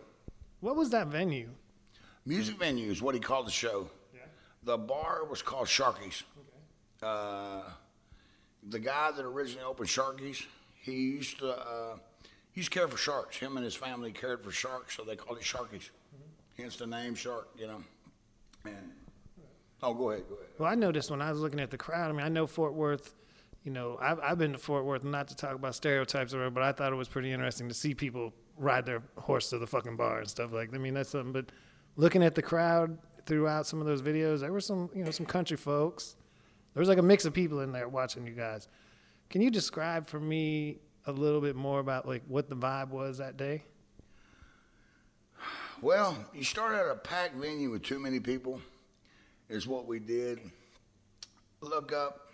[0.60, 1.50] What was that venue?
[2.26, 3.90] Music venue is what he called the show.
[4.14, 4.22] Yeah.
[4.64, 6.24] The bar was called Sharky's.
[7.02, 7.64] Uh,
[8.70, 11.96] the guy that originally opened Sharky's, he used to uh,
[12.52, 13.38] he used to care for sharks.
[13.38, 15.90] Him and his family cared for sharks, so they called it Sharky's.
[16.58, 17.84] Hence the name Shark, you know.
[18.66, 18.92] And
[19.84, 20.48] oh, go ahead, go ahead.
[20.58, 22.10] Well, I noticed when I was looking at the crowd.
[22.10, 23.14] I mean, I know Fort Worth.
[23.64, 25.04] You know, I've I've been to Fort Worth.
[25.04, 27.74] Not to talk about stereotypes or whatever, but I thought it was pretty interesting to
[27.74, 30.74] see people ride their horse to the fucking bar and stuff like.
[30.74, 31.32] I mean, that's something.
[31.32, 31.52] But
[31.96, 35.26] looking at the crowd throughout some of those videos, there were some you know some
[35.26, 36.16] country folks.
[36.74, 38.68] There was like a mix of people in there watching you guys.
[39.30, 43.18] Can you describe for me a little bit more about like what the vibe was
[43.18, 43.64] that day?
[45.82, 48.62] Well, you start at a packed venue with too many people,
[49.52, 50.40] is what we did.
[51.62, 52.28] Look up.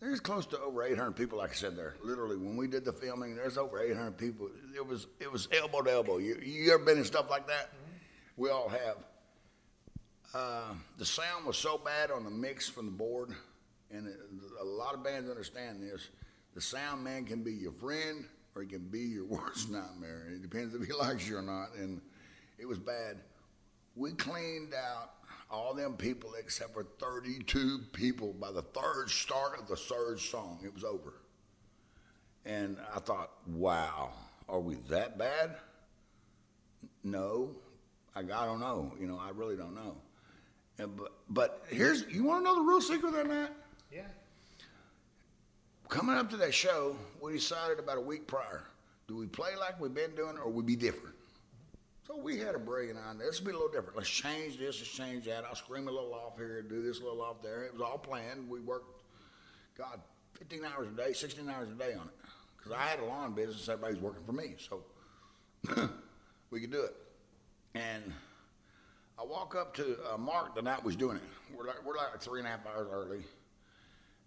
[0.00, 1.96] There's close to over 800 people, like I said there.
[2.04, 4.48] Literally, when we did the filming, there's over 800 people.
[4.74, 6.18] It was it was elbow to elbow.
[6.18, 7.72] You, you ever been in stuff like that?
[8.36, 8.96] We all have.
[10.32, 13.30] Uh, the sound was so bad on the mix from the board,
[13.90, 14.16] and it,
[14.60, 16.08] a lot of bands understand this.
[16.54, 18.24] The sound man can be your friend
[18.54, 20.26] or he can be your worst nightmare.
[20.32, 21.68] It depends if he likes you or not.
[21.76, 22.00] And
[22.58, 23.18] it was bad.
[23.94, 25.10] We cleaned out
[25.50, 30.60] all them people except for 32 people by the third start of the third song.
[30.64, 31.14] It was over.
[32.44, 34.10] And I thought, wow,
[34.48, 35.56] are we that bad?
[37.02, 37.54] No,
[38.14, 38.92] I, I don't know.
[39.00, 39.96] You know, I really don't know.
[40.78, 43.52] And, but, but here's, you want to know the real secret on that?
[43.92, 44.02] Yeah.
[45.88, 48.64] Coming up to that show, we decided about a week prior,
[49.08, 51.16] do we play like we've been doing or we be different?
[52.08, 53.26] So we had a brilliant idea.
[53.26, 53.94] Let's be a little different.
[53.94, 55.44] Let's change this, let's change that.
[55.44, 57.64] I'll scream a little off here, do this a little off there.
[57.64, 58.48] It was all planned.
[58.48, 59.02] We worked,
[59.76, 60.00] God,
[60.38, 62.30] 15 hours a day, 16 hours a day on it.
[62.56, 64.54] Because I had a lawn business, everybody's working for me.
[64.56, 64.82] So
[66.50, 66.96] we could do it.
[67.74, 68.10] And
[69.18, 71.22] I walk up to uh, Mark the night was doing it.
[71.54, 73.22] We're like, we're like three and a half hours early.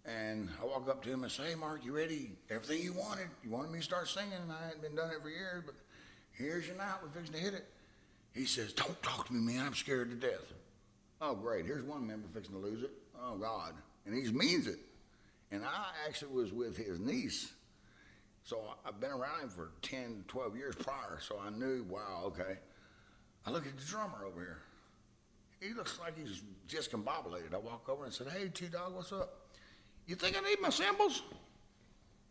[0.04, 2.30] And I walk up to him and say, hey, Mark, you ready?
[2.48, 3.28] Everything you wanted.
[3.42, 4.32] You wanted me to start singing.
[4.50, 5.74] I hadn't been doing it for years, but
[6.42, 6.96] here's your night.
[7.02, 7.66] We're fixing to hit it.
[8.34, 9.66] He says, don't talk to me, man.
[9.66, 10.52] I'm scared to death.
[11.20, 11.66] Oh, great.
[11.66, 12.90] Here's one member fixing to lose it.
[13.22, 13.74] Oh, God.
[14.06, 14.78] And he means it.
[15.50, 17.52] And I actually was with his niece.
[18.44, 21.18] So I've been around him for 10, 12 years prior.
[21.20, 22.58] So I knew, wow, okay.
[23.46, 24.58] I look at the drummer over here.
[25.60, 27.54] He looks like he's discombobulated.
[27.54, 29.46] I walk over and said, hey, T-Dog, what's up?
[30.06, 31.22] You think I need my cymbals?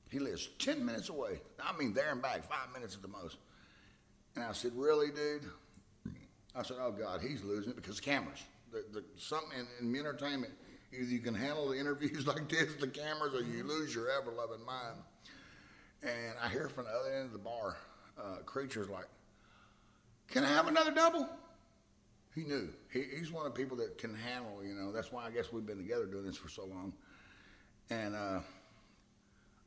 [0.09, 1.39] He lives 10 minutes away.
[1.63, 3.37] I mean, there and back, five minutes at the most.
[4.35, 5.43] And I said, really, dude?
[6.55, 8.43] I said, oh, God, he's losing it because cameras.
[8.71, 10.53] The, the, something in, in entertainment,
[10.93, 14.65] either you can handle the interviews like this, the cameras, or you lose your ever-loving
[14.65, 14.97] mind.
[16.03, 17.77] And I hear from the other end of the bar,
[18.17, 19.05] uh, creatures like,
[20.27, 21.29] can I have another double?
[22.33, 22.69] He knew.
[22.91, 24.91] He, he's one of the people that can handle, you know.
[24.91, 26.93] That's why I guess we've been together doing this for so long.
[27.89, 28.39] And uh,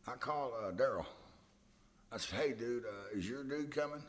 [0.06, 1.06] I called uh, Darrell.
[2.10, 4.02] I said, hey, dude, uh, is your dude coming?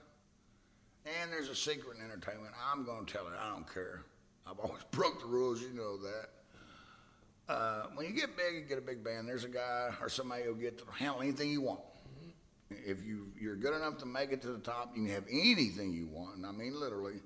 [1.06, 2.54] And there's a secret in entertainment.
[2.72, 3.34] I'm going to tell it.
[3.40, 4.02] I don't care.
[4.48, 5.62] I've always broke the rules.
[5.62, 6.30] You know that.
[7.48, 9.28] Uh, when you get big, you get a big band.
[9.28, 11.82] There's a guy or somebody who'll get to handle anything you want.
[12.72, 15.94] if you you're good enough to make it to the top, you can have anything
[15.94, 16.38] you want.
[16.38, 17.22] And I mean literally.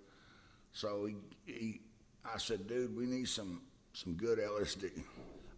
[0.74, 1.16] So he,
[1.46, 1.82] he
[2.26, 3.62] I said, dude, we need some
[3.94, 4.92] some good LSD.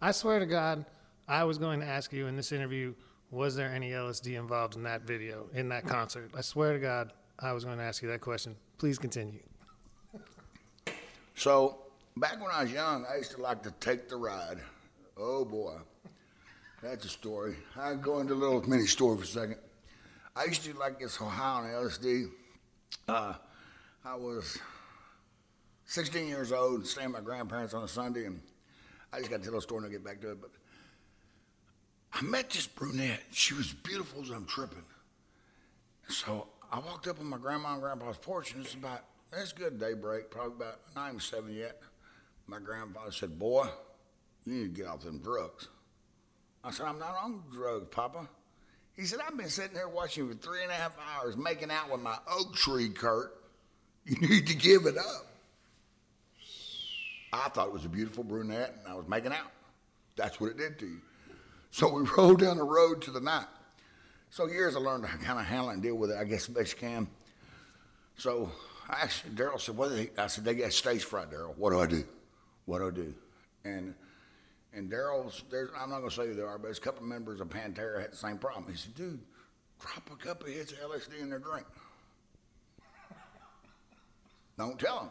[0.00, 0.84] I swear to God,
[1.28, 2.94] I was going to ask you in this interview,
[3.30, 6.30] was there any LSD involved in that video, in that concert?
[6.36, 8.54] I swear to God, I was going to ask you that question.
[8.78, 9.40] Please continue.
[11.34, 11.78] So
[12.16, 14.58] back when I was young, I used to like to take the ride.
[15.16, 15.74] Oh boy,
[16.80, 17.56] that's a story.
[17.76, 19.56] I go into a little mini story for a second.
[20.36, 22.30] I used to like this Ohio and LSD.
[23.08, 23.34] Uh,
[24.04, 24.58] I was
[25.86, 28.40] 16 years old and staying with my grandparents on a Sunday, and
[29.12, 30.40] I just got to tell a story and I'll get back to it.
[30.40, 30.50] But
[32.12, 33.22] I met this brunette.
[33.32, 34.84] She was beautiful as I'm tripping.
[36.08, 39.78] So I walked up on my grandma and grandpa's porch, and it's about, it's good
[39.78, 41.78] daybreak, probably about, not even seven yet.
[42.46, 43.66] My grandfather said, Boy,
[44.46, 45.68] you need to get off them drugs.
[46.64, 48.26] I said, I'm not on drugs, Papa.
[48.96, 51.70] He said, I've been sitting here watching you for three and a half hours making
[51.70, 53.34] out with my oak tree, Kurt.
[54.04, 55.26] You need to give it up.
[57.32, 59.52] I thought it was a beautiful brunette, and I was making out.
[60.16, 61.00] That's what it did to you.
[61.70, 63.46] So we rolled down the road to the night.
[64.32, 66.72] So years I learned to kind of handle and deal with it, I guess, best
[66.72, 67.06] you can.
[68.16, 68.50] So
[68.88, 71.54] I asked Darrell, said, what I said, they got stage fright, Darrell.
[71.58, 72.02] What do I do?
[72.64, 73.14] What do I do?
[73.66, 73.94] And
[74.72, 77.02] and Darrell's, there's, I'm not going to say who they are, but there's a couple
[77.02, 78.64] of members of Pantera had the same problem.
[78.70, 79.20] He said, dude,
[79.78, 81.66] drop a couple of hits of LSD in their drink.
[84.56, 85.10] Don't tell them.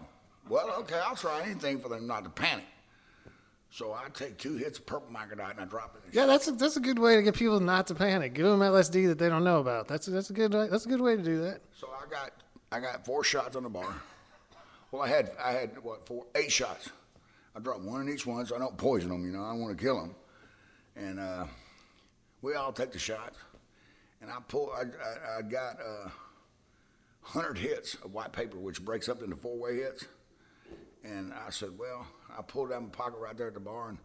[0.49, 2.65] Well, okay, I'll try anything for them not to panic.
[3.73, 6.17] So I take two hits of purple microdot and I drop it in.
[6.19, 8.33] Yeah, that's a, that's a good way to get people not to panic.
[8.33, 9.87] Give them LSD that they don't know about.
[9.87, 11.61] That's a, that's a good that's a good way to do that.
[11.73, 12.31] So I got
[12.73, 13.95] I got four shots on the bar.
[14.91, 16.89] Well, I had I had what four eight shots.
[17.55, 19.25] I dropped one in each one, so I don't poison them.
[19.25, 20.15] You know, I don't want to kill them.
[20.97, 21.45] And uh,
[22.41, 23.37] we all take the shots.
[24.21, 24.73] And I pull.
[24.75, 26.09] I I, I got uh,
[27.21, 30.07] hundred hits of white paper, which breaks up into four way hits.
[31.03, 32.05] And I said, well,
[32.37, 33.97] I pulled out my pocket right there at the bar, and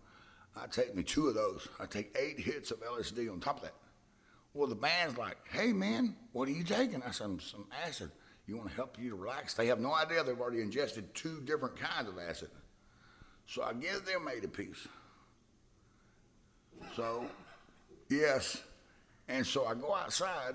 [0.56, 1.68] I take me two of those.
[1.78, 3.74] I take eight hits of LSD on top of that.
[4.54, 7.02] Well, the band's like, hey, man, what are you taking?
[7.02, 8.10] I said, some acid.
[8.46, 9.54] You want to help you to relax?
[9.54, 12.48] They have no idea they've already ingested two different kinds of acid.
[13.46, 14.88] So I give them eight apiece.
[16.94, 17.26] So,
[18.08, 18.62] yes.
[19.28, 20.54] And so I go outside,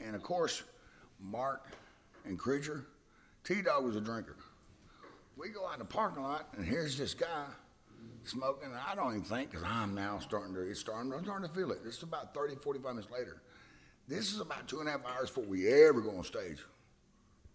[0.00, 0.62] and of course,
[1.20, 1.66] Mark
[2.24, 2.86] and Creature,
[3.44, 4.36] T Dog was a drinker.
[5.36, 7.44] We go out in the parking lot, and here's this guy
[8.24, 8.70] smoking.
[8.70, 11.54] And I don't even think, because I'm now starting to, it's starting, I'm starting to
[11.54, 11.84] feel it.
[11.84, 13.42] This is about 30, 45 minutes later.
[14.08, 16.64] This is about two and a half hours before we ever go on stage.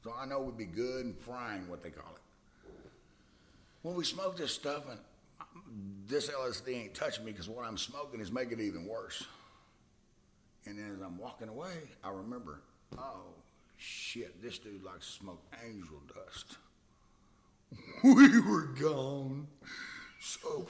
[0.04, 2.22] So I know we'd be good and frying, what they call it.
[3.82, 5.00] When we smoke this stuff, and
[6.08, 9.26] this LSD ain't touching me because what I'm smoking is making it even worse.
[10.66, 12.62] And then as I'm walking away, I remember,
[12.98, 13.34] oh,
[13.78, 16.58] shit, this dude likes to smoke angel dust.
[18.04, 19.48] we were gone.
[20.20, 20.68] So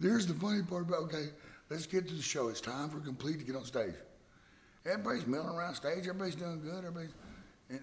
[0.00, 1.26] there's the funny part about okay,
[1.70, 2.48] let's get to the show.
[2.48, 3.94] It's time for complete to get on stage.
[4.86, 6.00] Everybody's milling around stage.
[6.00, 6.78] Everybody's doing good.
[6.78, 7.14] Everybody's
[7.70, 7.80] and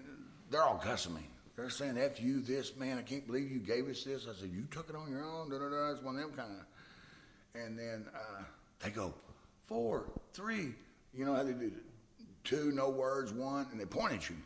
[0.50, 1.22] they're all cussing me.
[1.56, 2.98] They're saying, "F you, this man.
[2.98, 5.50] I can't believe you gave us this." I said, "You took it on your own."
[5.50, 5.90] Da da da.
[5.92, 6.66] It's one of them kind of.
[7.54, 8.42] And then uh,
[8.80, 9.12] they go,
[9.66, 10.74] four, three.
[11.14, 11.72] You know how they do it?
[12.44, 14.36] Two, no words, one, and they point at you.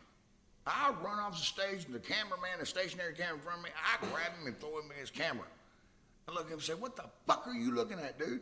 [0.67, 3.71] I run off the stage, and the cameraman, the stationary camera in front of me,
[3.77, 5.47] I grab him and throw him in his camera.
[6.29, 8.41] I look at him and say, What the fuck are you looking at, dude?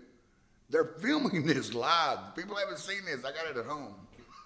[0.70, 2.34] They're filming this live.
[2.34, 3.24] People haven't seen this.
[3.24, 3.94] I got it at home.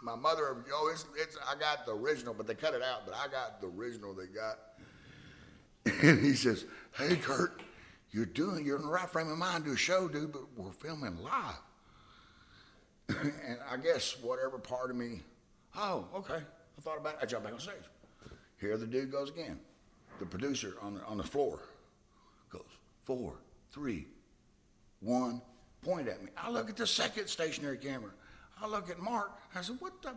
[0.03, 3.14] My mother, oh, it's, it's, I got the original, but they cut it out, but
[3.14, 4.59] I got the original they got.
[6.03, 7.62] And he says, Hey, Kurt,
[8.11, 10.43] you're doing, you're in the right frame of mind to do a show, dude, but
[10.57, 11.61] we're filming live.
[13.09, 15.21] and I guess whatever part of me,
[15.77, 16.43] oh, okay.
[16.79, 17.19] I thought about it.
[17.23, 17.75] I jumped back on stage.
[18.61, 19.59] Here the dude goes again.
[20.21, 21.61] The producer on the, on the floor
[22.51, 22.62] goes,
[23.05, 23.35] four,
[23.73, 24.07] three,
[25.00, 25.42] one,
[25.83, 26.31] point at me.
[26.37, 28.11] I look at the second stationary camera.
[28.61, 29.33] I look at Mark.
[29.55, 30.13] I said, what the?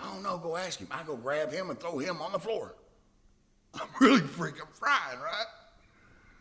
[0.00, 0.38] I don't know.
[0.38, 0.88] Go ask him.
[0.90, 2.74] I go grab him and throw him on the floor.
[3.74, 5.46] I'm really freaking frying, right?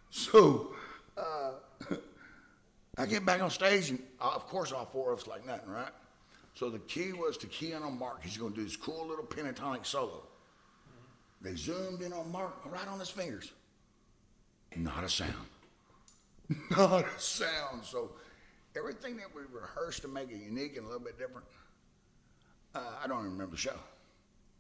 [0.10, 0.74] So
[1.18, 1.52] uh,
[2.98, 5.70] I get back on stage, and uh, of course, all four of us like nothing,
[5.70, 5.92] right?
[6.54, 8.24] So the key was to key in on Mark.
[8.24, 10.24] He's going to do this cool little pentatonic solo.
[11.42, 13.52] They zoomed in on Mark right on his fingers.
[14.76, 15.34] Not a sound.
[16.72, 17.84] Not a sound.
[17.84, 18.12] So
[18.78, 21.46] everything that we rehearsed to make it unique and a little bit different,
[22.76, 23.76] uh, I don't even remember the show.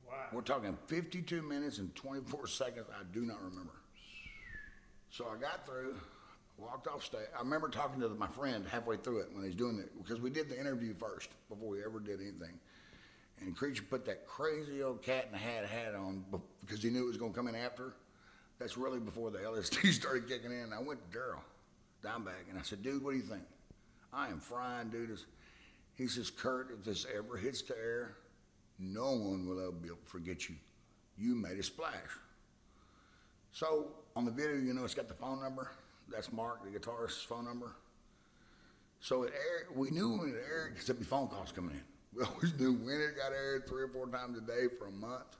[0.07, 0.13] Wow.
[0.31, 2.85] We're talking 52 minutes and 24 seconds.
[2.91, 3.73] I do not remember.
[5.09, 5.95] So I got through,
[6.57, 7.27] walked off stage.
[7.35, 10.29] I remember talking to my friend halfway through it when he's doing it because we
[10.29, 12.59] did the interview first before we ever did anything.
[13.41, 16.23] And Creature put that crazy old cat in the hat hat on
[16.61, 17.93] because he knew it was going to come in after.
[18.59, 20.71] That's really before the LSD started kicking in.
[20.71, 21.43] I went to Darrell
[22.03, 23.43] Dimebag and I said, dude, what do you think?
[24.13, 25.17] I am frying, dude.
[25.95, 28.15] He says, Kurt, if this ever hits the air,
[28.79, 30.55] no one will ever be able to forget you.
[31.17, 31.93] You made a splash.
[33.51, 35.71] So on the video, you know, it's got the phone number.
[36.09, 37.75] That's Mark, the guitarist's phone number.
[38.99, 41.81] So aired, we knew when it aired because there'd be phone calls coming in.
[42.15, 44.91] We always knew when it got aired three or four times a day for a
[44.91, 45.35] month.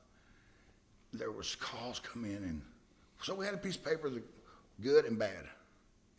[1.14, 2.62] There was calls come in, and
[3.22, 4.12] so we had a piece of paper
[4.82, 5.46] good and bad,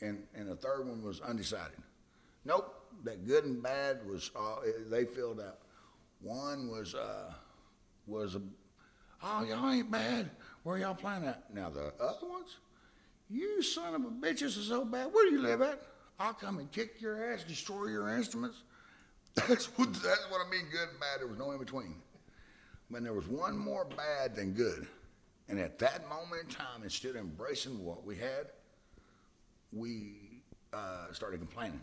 [0.01, 1.77] and and the third one was undecided.
[2.45, 2.73] Nope,
[3.03, 4.57] that good and bad was uh,
[4.89, 5.59] they filled out.
[6.21, 7.33] One was uh,
[8.07, 8.41] was a,
[9.23, 10.31] oh y'all ain't bad.
[10.63, 11.53] Where y'all playing at?
[11.53, 12.57] Now the other ones,
[13.29, 15.13] you son of a bitches are so bad.
[15.13, 15.81] Where do you live at?
[16.19, 18.63] I'll come and kick your ass, destroy your instruments.
[19.49, 20.67] That's what that's what I mean.
[20.71, 21.19] Good and bad.
[21.19, 21.97] There was no in between.
[22.89, 24.87] But there was one more bad than good.
[25.49, 28.47] And at that moment in time, instead of embracing what we had,
[29.73, 31.81] we uh, started complaining.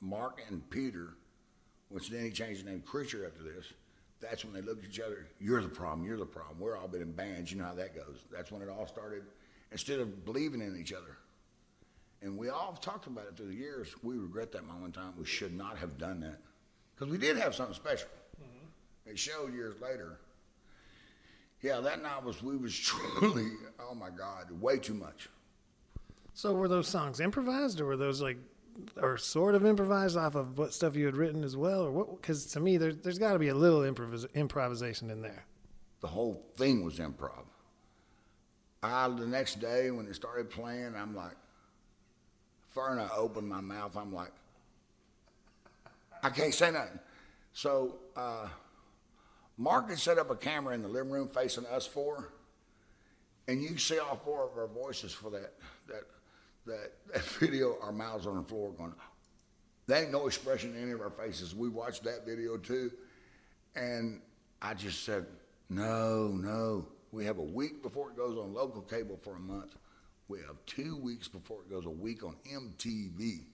[0.00, 1.14] Mark and Peter,
[1.90, 3.66] which then he changed the name Creature after this,
[4.20, 5.26] that's when they looked at each other.
[5.38, 6.06] You're the problem.
[6.06, 6.58] You're the problem.
[6.58, 7.52] We're all been in bands.
[7.52, 8.24] You know how that goes.
[8.32, 9.24] That's when it all started.
[9.72, 11.18] Instead of believing in each other,
[12.22, 13.94] and we all talked about it through the years.
[14.02, 15.12] We regret that moment in time.
[15.18, 16.40] We should not have done that
[16.94, 18.08] because we did have something special.
[18.42, 19.10] Mm-hmm.
[19.10, 20.18] It showed years later.
[21.62, 22.76] Yeah, that night was we was
[23.20, 25.28] truly oh my God, way too much.
[26.34, 28.36] So were those songs improvised, or were those like,
[28.96, 32.20] or sort of improvised off of what stuff you had written as well, or what?
[32.20, 35.46] Because to me, there, there's got to be a little improvis- improvisation in there.
[36.00, 37.46] The whole thing was improv.
[38.92, 41.36] I the next day when it started playing, I'm like,
[42.68, 43.96] Fern, I opened my mouth.
[43.96, 44.32] I'm like,
[46.22, 46.98] I can't say nothing.
[47.52, 48.48] So uh,
[49.56, 52.32] Mark had set up a camera in the living room facing us four,
[53.48, 55.54] and you see all four of our voices for that
[55.88, 56.02] that
[56.66, 57.78] that, that video.
[57.80, 58.92] Our mouths on the floor going.
[59.86, 61.54] There ain't no expression in any of our faces.
[61.54, 62.90] We watched that video too,
[63.76, 64.20] and
[64.60, 65.26] I just said,
[65.68, 66.86] no, no.
[67.16, 69.74] We have a week before it goes on local cable for a month.
[70.28, 73.44] We have two weeks before it goes a week on MTV.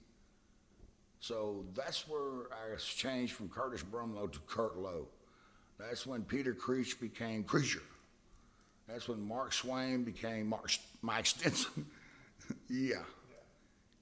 [1.20, 5.06] So that's where I changed from Curtis Brumbelow to Kurt Lowe.
[5.78, 7.84] That's when Peter Creech became Creature.
[8.88, 10.68] That's when Mark Swain became Mark,
[11.00, 11.86] Mike Stinson.
[12.68, 13.04] yeah.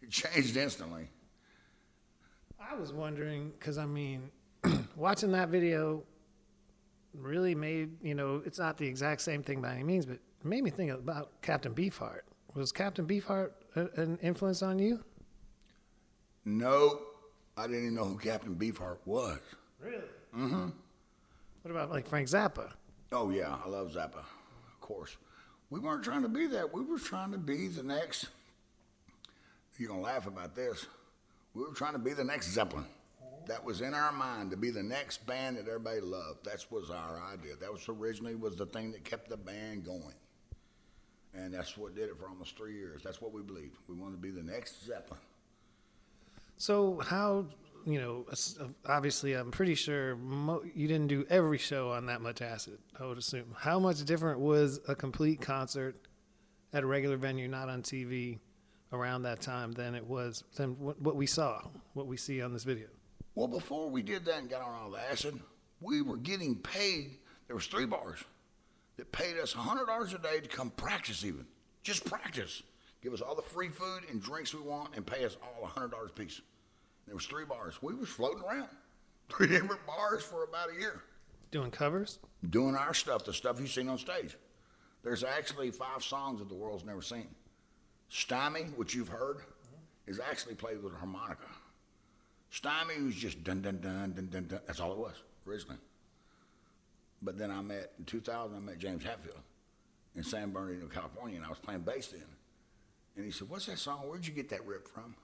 [0.00, 1.06] It changed instantly.
[2.58, 4.30] I was wondering because I mean,
[4.96, 6.04] watching that video
[7.14, 10.44] really made you know it's not the exact same thing by any means, but it
[10.44, 12.22] made me think about Captain Beefheart.
[12.54, 15.04] Was Captain Beefheart a, an influence on you?
[16.44, 17.00] No,
[17.56, 19.38] I didn't even know who Captain Beefheart was.
[19.78, 19.98] Really?
[20.36, 20.68] Mm-hmm.
[21.62, 22.72] What about like Frank Zappa?
[23.12, 25.16] Oh yeah, I love Zappa, of course.
[25.68, 26.72] We weren't trying to be that.
[26.72, 28.28] We were trying to be the next.
[29.78, 30.86] You're gonna laugh about this.
[31.54, 32.86] We were trying to be the next Zeppelin.
[33.46, 36.44] That was in our mind to be the next band that everybody loved.
[36.44, 37.56] That was our idea.
[37.56, 40.14] That was originally was the thing that kept the band going,
[41.34, 43.02] and that's what did it for almost three years.
[43.02, 43.76] That's what we believed.
[43.88, 45.20] We wanted to be the next Zeppelin.
[46.58, 47.46] So how
[47.86, 48.26] you know?
[48.86, 52.78] Obviously, I'm pretty sure mo- you didn't do every show on that much acid.
[52.98, 53.54] I would assume.
[53.56, 55.96] How much different was a complete concert
[56.72, 58.38] at a regular venue, not on TV,
[58.92, 61.62] around that time than it was than what, what we saw,
[61.94, 62.88] what we see on this video?
[63.40, 65.40] Well, before we did that and got on all the acid,
[65.80, 67.12] we were getting paid.
[67.46, 68.18] There was three bars
[68.98, 71.46] that paid us hundred dollars a day to come practice, even
[71.82, 72.62] just practice.
[73.02, 75.92] Give us all the free food and drinks we want, and pay us all hundred
[75.92, 76.42] dollars a piece.
[77.06, 77.80] There was three bars.
[77.80, 78.68] We was floating around
[79.30, 81.00] three different bars for about a year,
[81.50, 82.18] Doing covers.
[82.50, 84.36] doing our stuff, the stuff you've seen on stage.
[85.02, 87.28] There's actually five songs that the world's never seen.
[88.10, 89.38] Stymie, which you've heard,
[90.06, 91.46] is actually played with a harmonica.
[92.50, 94.60] Stymie was just dun dun dun dun dun dun.
[94.66, 95.14] That's all it was
[95.46, 95.78] originally.
[97.22, 98.56] But then I met in 2000.
[98.56, 99.40] I met James Hetfield
[100.16, 102.24] in San Bernardino, California, and I was playing bass then.
[103.16, 104.08] And he said, "What's that song?
[104.08, 105.14] Where'd you get that rip from?"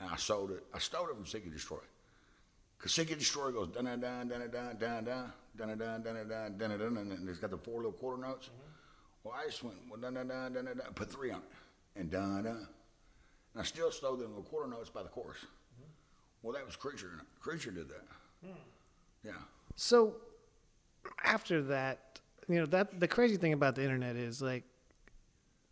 [0.00, 0.64] And I sold it.
[0.74, 1.78] I stole it from Seek and Destroy.
[2.78, 6.02] Cause Seek and Destroy goes dun dun dun dun dun dun dun dun dun dun
[6.02, 8.50] dun dun dun dun dun, and it's got the four little quarter notes.
[9.22, 12.00] Well, I just went well, dun dun dun dun dun dun, put three on it,
[12.00, 12.68] and dun dun.
[13.54, 15.38] And I still stole them little quarter notes by the chorus.
[16.42, 17.10] Well, that was Creature.
[17.40, 18.04] Creature did that.
[18.44, 18.52] Hmm.
[19.24, 19.32] Yeah.
[19.76, 20.16] So
[21.24, 24.64] after that, you know that the crazy thing about the internet is like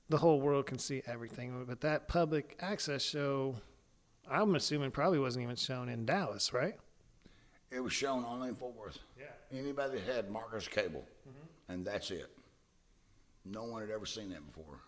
[0.08, 3.56] the whole world can see everything, but that public access show,
[4.30, 6.76] I'm assuming probably wasn't even shown in Dallas, right?
[7.70, 8.98] It was shown only in Fort Worth.
[9.18, 9.26] Yeah.
[9.58, 11.72] Anybody that had Marcus cable, mm-hmm.
[11.72, 12.30] and that's it.
[13.44, 14.80] No one had ever seen that before.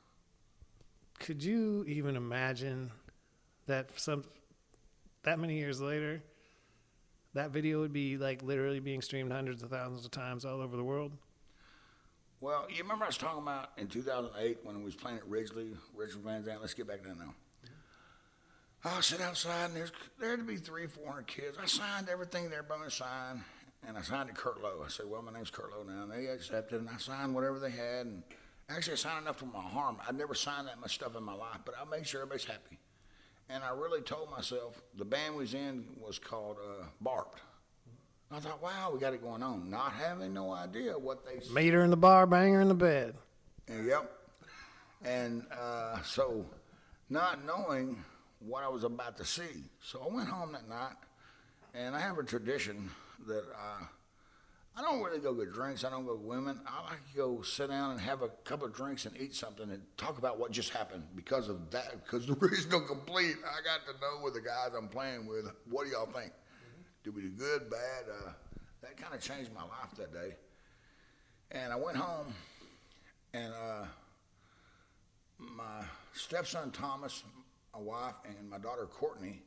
[1.19, 2.91] Could you even imagine
[3.67, 4.25] that some
[5.23, 6.23] that many years later,
[7.35, 10.77] that video would be like literally being streamed hundreds of thousands of times all over
[10.77, 11.13] the world?
[12.41, 15.77] Well, you remember I was talking about in 2008 when we was playing at Ridglea,
[15.95, 16.61] Richard Van Zandt.
[16.63, 17.35] Let's get back there now.
[18.83, 21.59] I sit outside and there's there'd be three, four hundred kids.
[21.63, 23.45] I signed everything they're going to sign,
[23.87, 24.83] and I signed to Kurt Lowe.
[24.83, 27.59] I said, "Well, my name's Kurt Lowe now." And they accepted, and I signed whatever
[27.59, 28.07] they had.
[28.07, 28.23] And
[28.71, 29.99] actually, I signed enough for my harm.
[30.09, 32.79] I'd never signed that much stuff in my life, but I made sure everybody's happy.
[33.53, 37.41] And I really told myself the band we was in was called uh, Barbed.
[38.33, 39.69] I thought, wow, we got it going on.
[39.69, 42.75] Not having no idea what they Meet her in the bar, bang her in the
[42.75, 43.17] bed.
[43.67, 44.13] and, Yep.
[45.05, 46.47] And uh, so,
[47.09, 48.05] not knowing
[48.39, 50.95] what I was about to see, so I went home that night,
[51.75, 52.91] and I have a tradition
[53.27, 53.85] that uh,
[54.81, 55.85] I don't really go get drinks.
[55.85, 56.59] I don't go with women.
[56.67, 59.71] I like to go sit down and have a couple of drinks and eat something
[59.71, 62.03] and talk about what just happened because of that.
[62.03, 65.45] Because the original complete, I got to know with the guys I'm playing with.
[65.69, 66.33] What do y'all think?
[67.05, 68.05] Did we do good, bad?
[68.09, 68.31] Uh,
[68.81, 70.37] that kind of changed my life that day.
[71.51, 72.33] And I went home,
[73.35, 73.85] and uh,
[75.39, 77.23] my stepson Thomas,
[77.75, 79.43] my wife, and my daughter Courtney,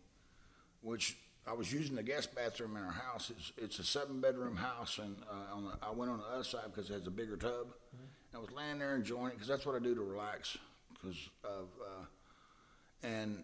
[0.82, 3.30] which I was using the guest bathroom in our house.
[3.38, 6.44] It's, it's a seven bedroom house, and uh, on the, I went on the other
[6.44, 7.68] side because it has a bigger tub.
[7.92, 10.58] And I was laying there enjoying it because that's what I do to relax.
[10.94, 12.06] Because of, uh,
[13.06, 13.44] and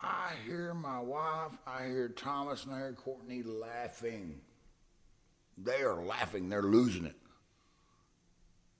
[0.00, 4.40] I hear my wife, I hear Thomas, and I hear Courtney laughing.
[5.56, 6.48] They are laughing.
[6.48, 7.16] They're losing it.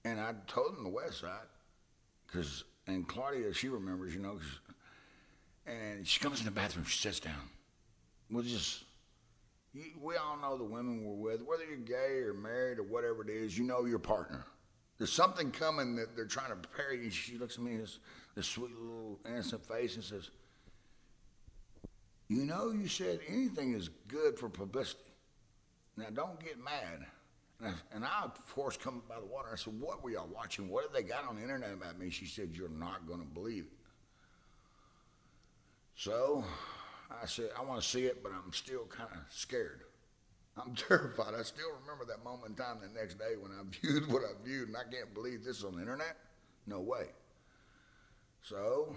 [0.05, 1.47] And I told them the West Side,
[2.27, 4.61] because and Claudia, she remembers, you know, 'cause-
[5.67, 7.51] and she comes in the bathroom, she sits down.
[8.31, 8.85] We'll just,
[9.73, 13.23] you, we all know the women we're with, whether you're gay or married or whatever
[13.23, 14.47] it is, you know your partner.
[14.99, 17.11] There's something coming that they're trying to prepare you.
[17.11, 17.99] She looks at me, this,
[18.37, 20.31] this sweet little innocent face, and says,
[22.29, 25.01] "You know, you said anything is good for publicity.
[25.97, 27.07] Now, don't get mad."
[27.59, 29.49] And I, and I, of course, come by the water.
[29.51, 30.69] I said, "What were y'all watching?
[30.69, 33.27] What have they got on the internet about me?" She said, "You're not going to
[33.27, 33.79] believe it."
[35.97, 36.45] So
[37.11, 39.83] I said, "I want to see it, but I'm still kind of scared.
[40.57, 41.35] I'm terrified.
[41.39, 44.33] I still remember that moment in time the next day when I viewed what I
[44.45, 46.17] viewed, and I can't believe this is on the internet.
[46.67, 47.07] No way."
[48.43, 48.95] So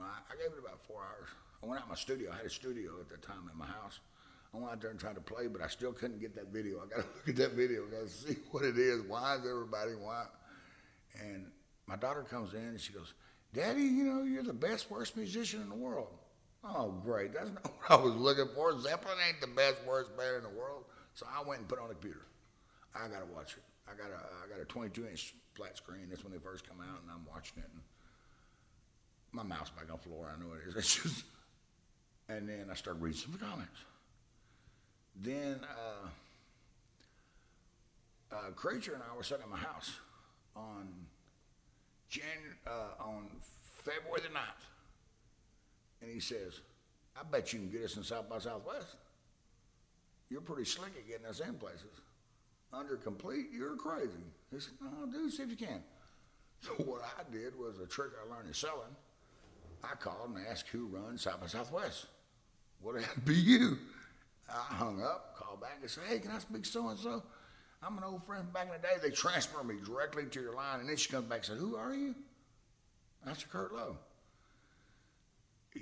[0.00, 1.28] I I gave it about four hours.
[1.62, 2.30] I went out my studio.
[2.32, 4.00] I had a studio at the time in my house.
[4.54, 6.78] I went out there and tried to play, but I still couldn't get that video.
[6.78, 7.86] I got to look at that video.
[7.86, 9.02] I got to see what it is.
[9.02, 10.26] Why is everybody why?
[11.20, 11.46] And
[11.86, 13.12] my daughter comes in and she goes,
[13.52, 16.17] "Daddy, you know you're the best, worst musician in the world."
[16.64, 17.32] Oh, great!
[17.34, 18.78] That's not what I was looking for.
[18.80, 20.84] Zeppelin ain't the best, worst band in the world.
[21.14, 22.26] So I went and put on the computer.
[22.94, 23.62] I got to watch it.
[23.88, 26.06] I got a I got a 22 inch flat screen.
[26.10, 27.68] That's when they first come out, and I'm watching it.
[27.72, 27.82] And
[29.32, 30.32] my mouse back on the floor.
[30.34, 30.74] I know it is.
[30.76, 31.24] It's just,
[32.28, 33.80] and then I started reading some of the comments.
[35.20, 36.08] Then uh,
[38.34, 39.92] uh, Creature and I were sitting at my house
[40.54, 40.88] on
[42.08, 43.28] Jan- uh, on
[43.82, 44.64] February the 9th.
[46.00, 46.60] And he says,
[47.16, 48.96] I bet you can get us in South by Southwest.
[50.30, 52.00] You're pretty slick at getting us in places.
[52.72, 54.12] Under complete, you're crazy.
[54.52, 55.82] He said, No, dude, see if you can.
[56.60, 58.96] So what I did was a trick I learned in selling.
[59.84, 62.06] I called and asked who runs South by Southwest.
[62.82, 63.78] Would it be you?
[64.48, 67.22] I hung up, called back, and said, Hey, can I speak so and so?
[67.80, 68.94] I'm an old friend back in the day.
[69.00, 71.76] They transfer me directly to your line, and then she comes back and said, Who
[71.76, 72.16] are you?
[73.24, 73.98] That's Kurt Lowe.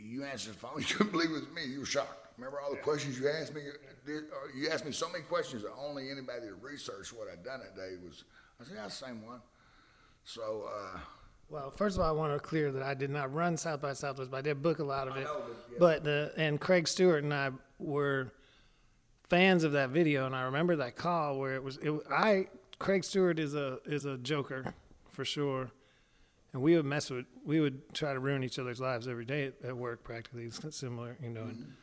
[0.03, 0.72] You answered the phone.
[0.78, 1.64] You couldn't believe it was me.
[1.66, 2.12] You were shocked.
[2.38, 3.62] Remember all the questions you asked me?
[4.09, 4.12] Uh,
[4.55, 7.74] You asked me so many questions that only anybody that researched what I'd done that
[7.76, 8.24] day was.
[8.61, 9.40] I said, "That's the same one."
[10.24, 10.99] So uh,
[11.49, 13.92] Well, first of all, I want to clear that I did not run South by
[13.94, 15.24] Southwest, but I did book a lot of I it.
[15.24, 15.76] know, but, yeah.
[15.78, 18.32] But the and Craig Stewart and I were
[19.28, 21.78] fans of that video, and I remember that call where it was.
[21.78, 24.74] It, I Craig Stewart is a is a joker
[25.11, 25.70] for sure,
[26.57, 27.26] and we would mess with.
[27.44, 30.02] We would try to ruin each other's lives every day at, at work.
[30.02, 31.42] Practically, it's similar, you know.
[31.42, 31.74] And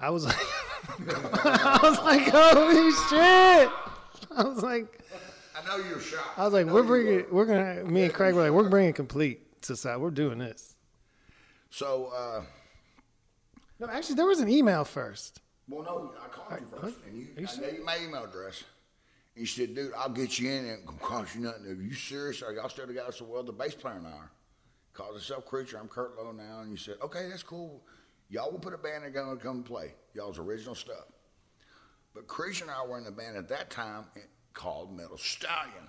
[0.00, 0.36] I was like,
[1.44, 3.70] I was like, holy shit!
[4.36, 5.00] I was like.
[5.56, 6.38] I know you're shocked.
[6.38, 7.44] I was like, know we're bringing, were.
[7.46, 9.98] gonna, me and Craig were like, we're bringing complete to side.
[9.98, 10.74] We're doing this.
[11.70, 12.42] So, uh,
[13.78, 15.40] No, actually, there was an email first.
[15.68, 18.64] well, no, I called you first, and you, you I gave you my email address.
[19.40, 20.66] You said, "Dude, I'll get you in.
[20.66, 21.64] It won't cost you nothing.
[21.66, 22.42] Are you serious?
[22.42, 24.30] Are y'all still together?" I said, "Well, the bass player and I are.
[24.92, 25.78] Calls himself Creature.
[25.78, 27.82] I'm Kurt Lowe now." And you said, "Okay, that's cool.
[28.28, 31.06] Y'all will put a band together and come play y'all's original stuff."
[32.14, 34.04] But Creature and I were in a band at that time
[34.52, 35.88] called Metal Stallion.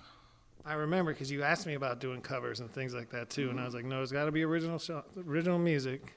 [0.64, 3.60] I remember because you asked me about doing covers and things like that too, and
[3.60, 4.80] I was like, no, it's got to be original,
[5.26, 6.14] original music.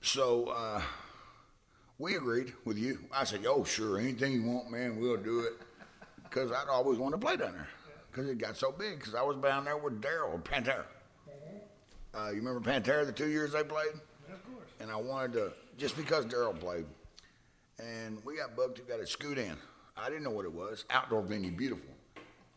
[0.00, 0.82] So uh,
[1.98, 2.98] we agreed with you.
[3.12, 5.52] I said, "Oh, sure, anything you want, man, we'll do it."
[6.28, 7.68] Because I'd always wanted to play down there
[8.10, 8.98] because it got so big.
[8.98, 10.84] Because I was down there with Darrell Pantera.
[12.14, 13.06] Uh, you remember Pantera?
[13.06, 13.94] The two years they played.
[14.32, 14.68] Of course.
[14.80, 16.86] and I wanted to just because Darrell played,
[17.78, 18.80] and we got booked.
[18.80, 19.56] We got a Scoot Inn.
[19.96, 20.84] I didn't know what it was.
[20.90, 21.90] Outdoor venue, beautiful.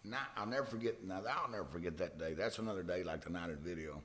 [0.04, 1.04] Not, I'll never forget.
[1.04, 2.34] Now I'll never forget that day.
[2.34, 4.02] That's another day like the night of the video.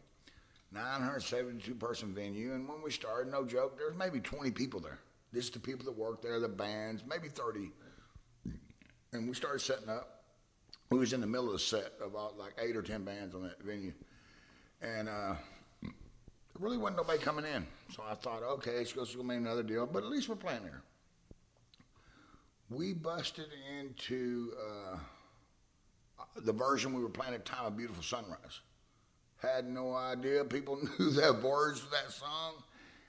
[0.72, 4.98] 972 person venue, and when we started, no joke, there's maybe 20 people there.
[5.32, 7.70] This is the people that work there, the bands, maybe 30.
[9.16, 10.22] And we started setting up.
[10.90, 13.42] We was in the middle of the set about like eight or 10 bands on
[13.42, 13.92] that venue,
[14.80, 15.08] and.
[15.08, 15.34] uh
[16.56, 17.66] there really wasn't nobody coming in.
[17.94, 20.62] So I thought, okay, it's going to be another deal, but at least we're playing
[20.62, 20.82] there.
[22.70, 23.48] We busted
[23.78, 24.96] into uh,
[26.36, 28.60] the version we were playing at Time of Beautiful Sunrise.
[29.42, 32.54] Had no idea people knew that words to that song.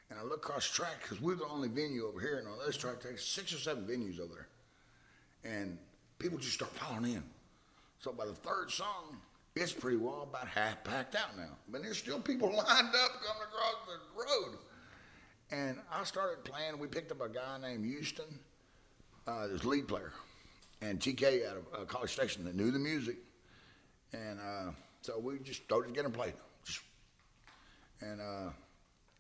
[0.10, 2.78] And I look across track because we're the only venue over here, and on this
[2.78, 4.48] track, there's six or seven venues over
[5.44, 5.54] there.
[5.54, 5.78] And
[6.20, 7.24] people just start falling in.
[8.00, 9.18] So by the third song,
[9.56, 11.58] it's pretty well about half packed out now.
[11.70, 14.58] But there's still people lined up coming across the road.
[15.52, 16.78] And I started playing.
[16.78, 18.26] We picked up a guy named Houston,
[19.26, 20.12] uh, this lead player,
[20.82, 23.18] and TK out of uh, College Station that knew the music.
[24.14, 26.34] And uh, so we just started getting played.
[26.66, 26.82] Just,
[28.02, 28.50] and uh,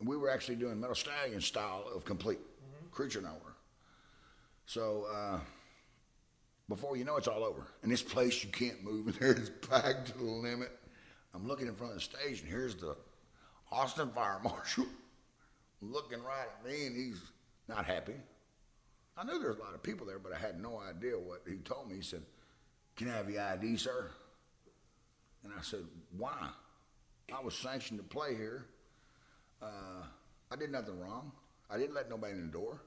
[0.03, 2.39] we were actually doing Metal Stallion style of complete.
[2.91, 3.55] Creature and I were.
[4.65, 5.39] So uh,
[6.69, 7.67] before you know it's all over.
[7.83, 10.71] And this place you can't move, and there it's packed to the limit.
[11.33, 12.95] I'm looking in front of the stage, and here's the
[13.71, 14.85] Austin Fire Marshal
[15.81, 17.21] looking right at me, and he's
[17.67, 18.15] not happy.
[19.15, 21.41] I knew there was a lot of people there, but I had no idea what
[21.47, 21.95] he told me.
[21.95, 22.21] He said,
[22.95, 24.11] "Can I have your ID, sir?"
[25.43, 26.49] And I said, "Why?
[27.33, 28.65] I was sanctioned to play here.
[29.61, 30.03] Uh,
[30.51, 31.31] I did nothing wrong.
[31.69, 32.79] I didn't let nobody in the door."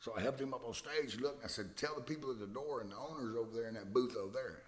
[0.00, 1.18] So I helped him up on stage.
[1.20, 3.74] Look, I said, tell the people at the door and the owners over there in
[3.74, 4.62] that booth over there.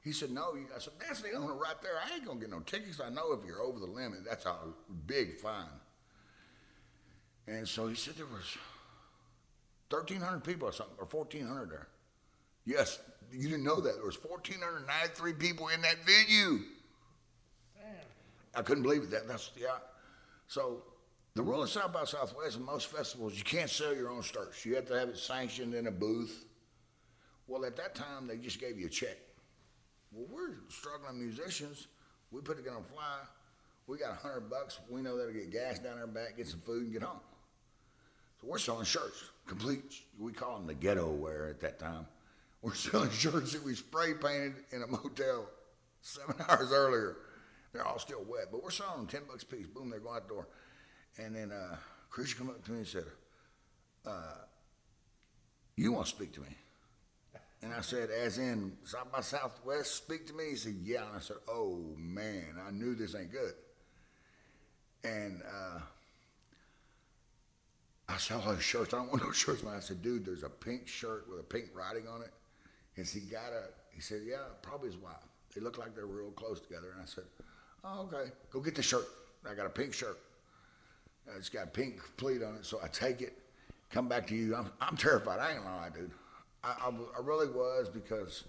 [0.00, 0.54] He said, no.
[0.74, 1.92] I said, that's the owner right there.
[2.04, 3.00] I ain't going to get no tickets.
[3.00, 4.56] I know if you're over the limit, that's a
[5.06, 5.66] big fine.
[7.46, 8.56] And so he said there was
[9.90, 11.88] 1,300 people or something, or 1,400 there.
[12.64, 13.00] Yes,
[13.32, 13.94] you didn't know that.
[13.96, 16.64] There was 1,493 people in that venue.
[17.76, 17.94] Damn.
[18.54, 19.10] I couldn't believe it.
[19.10, 19.78] That, that's, yeah.
[20.46, 20.82] So
[21.34, 24.66] the rule of South by Southwest and most festivals, you can't sell your own shirts.
[24.66, 26.44] You have to have it sanctioned in a booth.
[27.46, 29.16] Well, at that time, they just gave you a check.
[30.12, 31.88] Well, we're struggling musicians.
[32.30, 33.18] We put together a fly.
[33.86, 34.78] We got a hundred bucks.
[34.88, 37.20] We know that'll get gas down our back, get some food, and get home.
[38.40, 40.02] So we're selling shirts, complete.
[40.18, 42.06] We call them the ghetto wear at that time.
[42.60, 45.48] We're selling shirts that we spray painted in a motel
[46.02, 47.16] seven hours earlier.
[47.72, 49.66] They're all still wet, but we're selling them ten bucks a piece.
[49.66, 50.48] Boom, they're going out the door.
[51.18, 51.76] And then uh,
[52.10, 53.04] Chris come up to me and said,
[54.06, 54.44] uh,
[55.76, 56.48] "You want to speak to me?"
[57.62, 61.16] And I said, "As in South by Southwest, speak to me." He said, "Yeah." And
[61.16, 63.54] I said, "Oh man, I knew this ain't good."
[65.04, 65.80] And uh,
[68.08, 68.94] I saw those shirts.
[68.94, 69.62] I don't want no shirts.
[69.62, 69.74] Man.
[69.74, 72.32] I said, "Dude, there's a pink shirt with a pink writing on it."
[72.96, 73.64] And he got a.
[73.90, 75.14] He said, "Yeah, probably his wife.
[75.54, 77.24] They look like they're real close together." And I said,
[77.84, 78.30] "Oh, okay.
[78.50, 79.06] Go get the shirt.
[79.48, 80.18] I got a pink shirt."
[81.28, 83.38] Uh, it's got pink pleat on it, so I take it,
[83.90, 84.54] come back to you.
[84.56, 85.38] I'm, I'm terrified.
[85.38, 86.10] I ain't lie, dude.
[86.64, 88.44] I, I, I really was because,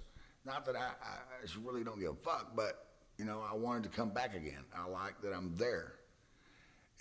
[0.46, 3.84] not that I, I just really don't give a fuck, but you know, I wanted
[3.84, 4.64] to come back again.
[4.76, 5.94] I like that I'm there,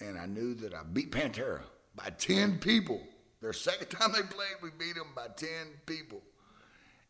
[0.00, 1.62] and I knew that I beat Pantera
[1.94, 3.02] by ten people.
[3.40, 6.22] Their second time they played, we beat them by ten people,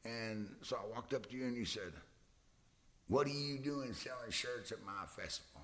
[0.04, 1.92] and so I walked up to you and you said,
[3.08, 5.62] "What are you doing selling shirts at my festival?"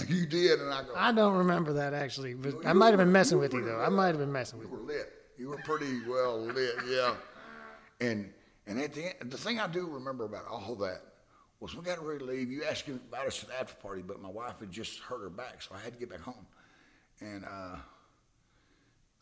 [0.08, 0.92] You did, and I go.
[0.94, 3.80] I don't remember that actually, but You I might have been messing with you though.
[3.80, 4.80] I might have been messing with You you.
[4.82, 5.12] were lit.
[5.36, 7.14] You were pretty well lit, yeah.
[8.00, 8.32] And
[8.66, 11.00] and at the end, the thing I do remember about all that
[11.60, 12.50] was we got ready to leave.
[12.50, 15.20] You asked me about us at the after party, but my wife had just hurt
[15.20, 16.46] her back, so I had to get back home.
[17.20, 17.76] And uh,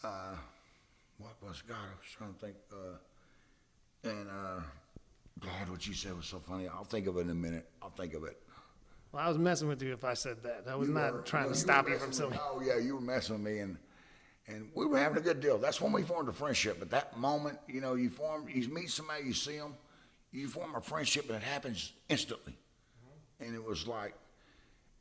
[0.04, 0.36] uh,
[1.18, 1.76] what was God?
[1.76, 2.56] I was trying to think.
[2.70, 4.60] Uh, and uh,
[5.40, 6.68] God, what you said was so funny.
[6.68, 7.66] I'll think of it in a minute.
[7.80, 8.36] I'll think of it.
[9.16, 10.64] Well, I was messing with you if I said that.
[10.68, 12.76] I was You not were- trying no, to stop you messing from with- Oh yeah,
[12.76, 13.78] you were messing with me, and
[14.46, 15.56] and we were having a good deal.
[15.56, 16.82] That's when we formed a friendship.
[16.82, 19.74] At that moment, you know, you form, you meet somebody, you see them,
[20.32, 22.58] you form a friendship, and it happens instantly.
[23.40, 24.14] And it was like,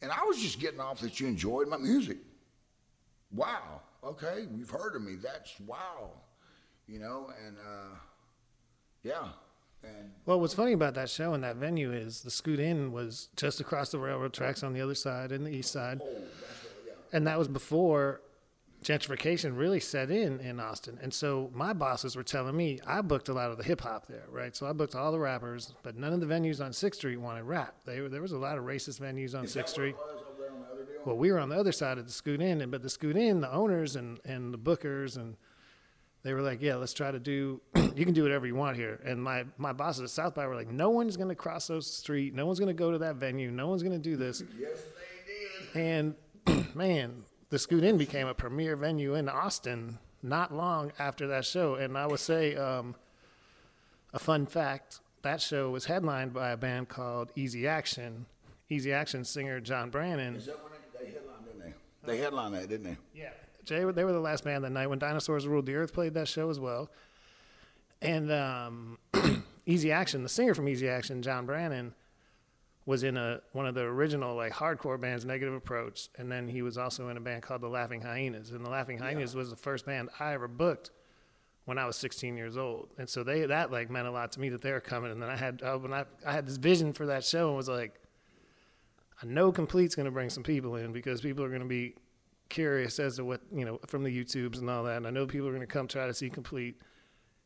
[0.02, 2.18] and I was just getting off that you enjoyed my music.
[3.32, 3.82] Wow.
[4.02, 5.16] Okay, you've heard of me.
[5.16, 6.12] That's wow.
[6.88, 7.96] you know, and uh,
[9.04, 9.28] yeah,
[9.86, 13.30] and Well, what's funny about that show and that venue is the Scoot Inn was
[13.36, 16.08] just across the railroad tracks on the other side, in the east side, oh,
[17.14, 18.22] and that was before
[18.84, 21.00] gentrification really set in in Austin.
[21.02, 24.08] And so my bosses were telling me I booked a lot of the hip hop
[24.08, 24.56] there, right?
[24.56, 27.44] So I booked all the rappers, but none of the venues on Sixth Street wanted
[27.44, 27.76] rap.
[27.86, 29.96] They, there was a lot of racist venues on Sixth Street.
[29.96, 31.02] was over there on the other deal.
[31.04, 33.18] Well, we were on the other side of the Scoot Inn, and but the Scoot
[33.18, 35.36] Inn, the owners and and the bookers and
[36.26, 37.62] they were like, "Yeah, let's try to do.
[37.96, 40.56] you can do whatever you want here." And my my bosses at South by were
[40.56, 42.34] like, "No one's going to cross those street.
[42.34, 43.52] No one's going to go to that venue.
[43.52, 44.82] No one's going to do this." yes,
[45.74, 46.16] they did.
[46.48, 51.46] And man, the Scoot Inn became a premier venue in Austin not long after that
[51.46, 51.76] show.
[51.76, 52.96] And I would say um,
[54.12, 58.26] a fun fact: that show was headlined by a band called Easy Action.
[58.68, 60.38] Easy Action singer John Brannon.
[60.38, 62.12] Is that when they, they headlined, didn't they?
[62.12, 62.98] They headlined that, didn't they?
[63.14, 63.30] Yeah.
[63.66, 66.28] Jay, they were the last band that night when Dinosaurs Ruled the Earth played that
[66.28, 66.90] show as well.
[68.02, 68.98] And um,
[69.66, 71.94] Easy Action, the singer from Easy Action, John Brannon,
[72.86, 76.62] was in a one of the original like hardcore bands, Negative Approach, and then he
[76.62, 78.52] was also in a band called the Laughing Hyenas.
[78.52, 80.92] And the Laughing Hyenas was the first band I ever booked
[81.66, 82.90] when I was 16 years old.
[83.00, 85.12] And so they that like meant a lot to me that they were coming.
[85.12, 87.58] And then I had uh, when I I had this vision for that show and
[87.58, 88.00] was like,
[89.22, 91.96] I know Complete's going to bring some people in because people are going to be
[92.50, 94.98] curious as to what you know from the YouTubes and all that.
[94.98, 96.82] And I know people are going to come try to see Complete.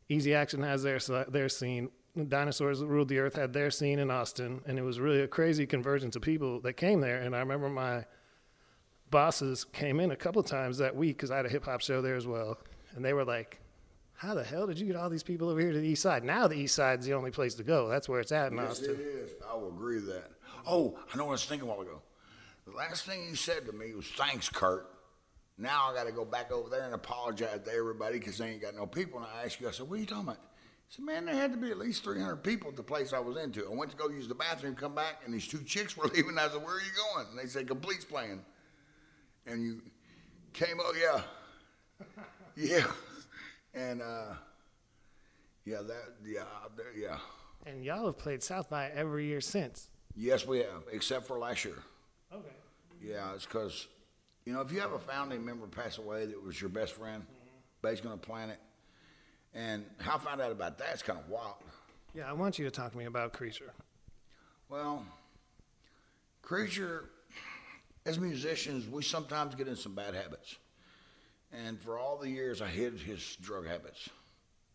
[0.10, 1.90] Easy Action has their their scene.
[2.28, 5.66] Dinosaurs Ruled the Earth had their scene in Austin, and it was really a crazy
[5.68, 7.18] convergence of people that came there.
[7.20, 8.06] And I remember my
[9.12, 12.02] bosses came in a couple times that week because I had a hip hop show
[12.02, 12.58] there as well,
[12.96, 13.60] and they were like,
[14.14, 16.24] "How the hell did you get all these people over here to the East Side?
[16.24, 17.88] Now the East Side's the only place to go.
[17.88, 19.32] That's where it's at in Yes, Austin." it is.
[19.50, 20.32] I will agree with that.
[20.68, 22.02] Oh, I know what I was thinking a while ago.
[22.70, 24.88] The last thing you said to me was thanks, Kurt.
[25.58, 28.62] Now I got to go back over there and apologize to everybody because they ain't
[28.62, 29.20] got no people.
[29.20, 30.38] And I asked you, I said, what are you talking about?
[30.38, 33.20] I said, man, there had to be at least 300 people at the place I
[33.20, 33.66] was into.
[33.66, 36.38] I went to go use the bathroom, come back, and these two chicks were leaving.
[36.38, 37.28] I said, where are you going?
[37.32, 38.42] And they said, Complete's playing.
[39.46, 39.82] And you
[40.54, 42.06] came oh, yeah.
[42.56, 42.86] yeah.
[43.74, 44.34] And, uh,
[45.66, 46.44] yeah, that, yeah,
[46.96, 47.18] yeah.
[47.66, 49.90] And y'all have played South by every year since.
[50.16, 51.76] Yes, we have, except for last year.
[52.34, 52.48] Okay.
[53.02, 53.88] Yeah, it's because,
[54.46, 57.24] you know, if you have a founding member pass away that was your best friend,
[57.24, 57.88] mm-hmm.
[57.88, 58.60] based on the planet,
[59.54, 61.56] and how I found out about that is kind of wild.
[62.14, 63.72] Yeah, I want you to talk to me about Creature.
[64.70, 65.06] Well,
[66.42, 67.06] Creature,
[68.06, 70.58] as musicians, we sometimes get in some bad habits.
[71.52, 74.10] And for all the years, I hid his drug habits,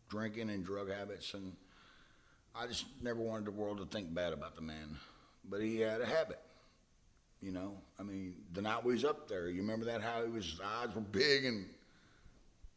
[0.09, 1.34] drinking and drug habits.
[1.34, 1.52] And
[2.55, 4.98] I just never wanted the world to think bad about the man.
[5.48, 6.40] But he had a habit.
[7.45, 10.01] You know, I mean, the night we was up there, you remember that?
[10.01, 11.66] How he was, his eyes were big and,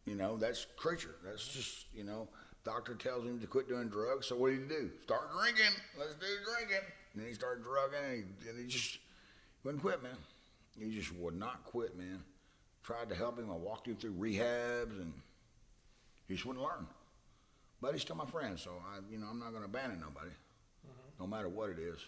[0.05, 1.15] you know, that's creature.
[1.23, 2.27] That's just, you know,
[2.65, 4.27] doctor tells him to quit doing drugs.
[4.27, 4.91] So what did he do?
[5.05, 5.73] Start drinking.
[5.97, 6.85] Let's do drinking.
[7.13, 8.97] And then he started drugging and he, and he just
[9.63, 10.17] wouldn't quit, man.
[10.77, 12.21] He just would not quit, man.
[12.83, 13.49] Tried to help him.
[13.49, 15.13] I walked him through rehabs and
[16.27, 16.87] he just wouldn't learn.
[17.81, 20.35] But he's still my friend, so I, you know, I'm not going to abandon nobody,
[21.21, 21.99] no matter what it is.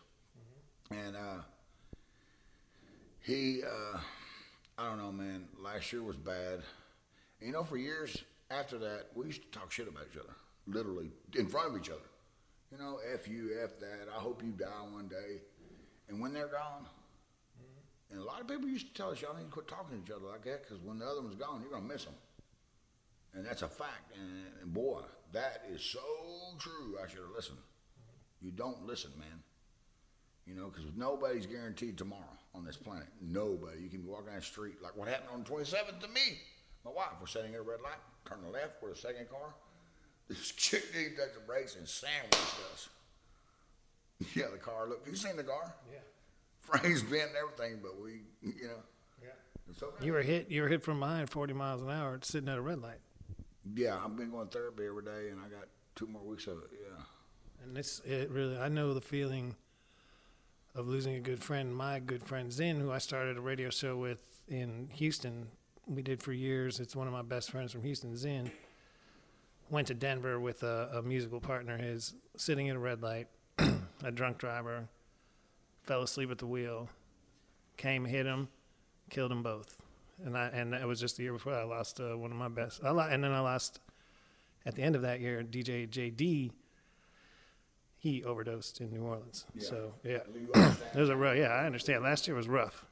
[0.92, 1.42] And uh,
[3.22, 3.98] he, uh,
[4.78, 5.48] I don't know, man.
[5.58, 6.62] Last year was bad.
[7.42, 10.34] You know, for years after that, we used to talk shit about each other,
[10.68, 12.00] literally in front of each other.
[12.72, 14.08] You know, f you, f that.
[14.14, 15.42] I hope you die one day.
[16.08, 16.86] And when they're gone,
[18.12, 20.04] and a lot of people used to tell us y'all need to quit talking to
[20.04, 22.16] each other like that because when the other one's gone, you're gonna miss them.
[23.36, 24.16] And that's a fact.
[24.16, 25.02] And, and boy,
[25.34, 26.00] that is so
[26.58, 26.98] true.
[27.04, 27.60] I should have listened.
[28.42, 29.44] You don't listen, man.
[30.48, 33.08] You know, because nobody's guaranteed tomorrow on this planet.
[33.22, 33.82] Nobody.
[33.82, 36.40] You can be walking down the street like what happened on the 27th to me.
[36.86, 39.54] My wife was sitting at a red light, turn the left for the second car.
[40.28, 42.90] This chick didn't touch the brakes and sandwiched us.
[44.36, 44.88] Yeah, the car.
[44.88, 45.74] Look, you seen the car?
[45.92, 46.00] Yeah.
[46.62, 48.74] Frames bent and everything, but we, you know,
[49.22, 49.30] Yeah.
[49.70, 50.06] it's okay.
[50.06, 50.50] You were hit.
[50.52, 53.00] You were hit from behind 40 miles an hour, sitting at a red light.
[53.76, 56.58] Yeah, I've been going to therapy every day, and I got two more weeks of
[56.58, 56.70] it.
[56.74, 57.04] Yeah.
[57.64, 58.58] And it's it really.
[58.58, 59.56] I know the feeling
[60.76, 61.76] of losing a good friend.
[61.76, 65.48] My good friend Zen, who I started a radio show with in Houston,
[65.88, 66.80] we did for years.
[66.80, 68.16] It's one of my best friends from Houston.
[68.16, 68.52] Zen
[69.70, 73.28] went to Denver with a, a musical partner, his sitting at a red light,
[74.04, 74.88] a drunk driver,
[75.84, 76.90] fell asleep at the wheel,
[77.78, 78.48] came, hit him,
[79.10, 79.82] killed them both.
[80.24, 82.50] And I and that was just the year before I lost uh, one of my
[82.50, 82.82] best.
[82.84, 83.80] I lo- and then I lost
[84.66, 86.52] at the end of that year DJ JD.
[88.00, 89.46] He overdosed in New Orleans.
[89.58, 90.20] So yeah,
[90.56, 90.78] understand?
[90.96, 91.38] it was a rough.
[91.38, 92.02] Yeah, I understand.
[92.02, 92.86] Last year was rough.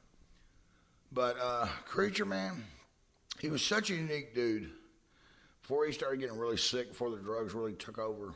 [1.10, 2.62] But uh, Creature Man,
[3.40, 4.70] he was such a unique dude.
[5.62, 8.34] before he started getting really sick, before the drugs really took over,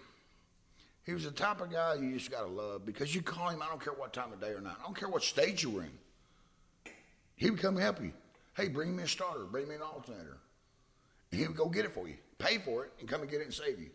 [1.05, 3.61] he was the type of guy you just gotta love because you call him.
[3.61, 4.77] I don't care what time of day or night.
[4.81, 5.91] I don't care what stage you were in.
[7.37, 8.13] He would come help you.
[8.57, 9.45] Hey, bring me a starter.
[9.45, 10.39] Bring me an alternator.
[11.31, 13.41] And he would go get it for you, pay for it, and come and get
[13.41, 13.91] it and save you.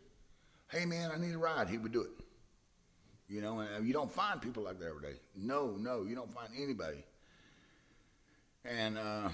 [0.70, 1.70] Hey, man, I need a ride.
[1.70, 2.10] He would do it.
[3.30, 5.20] You know, and you don't find people like that every day.
[5.36, 7.04] No, no, you don't find anybody.
[8.64, 9.30] And uh,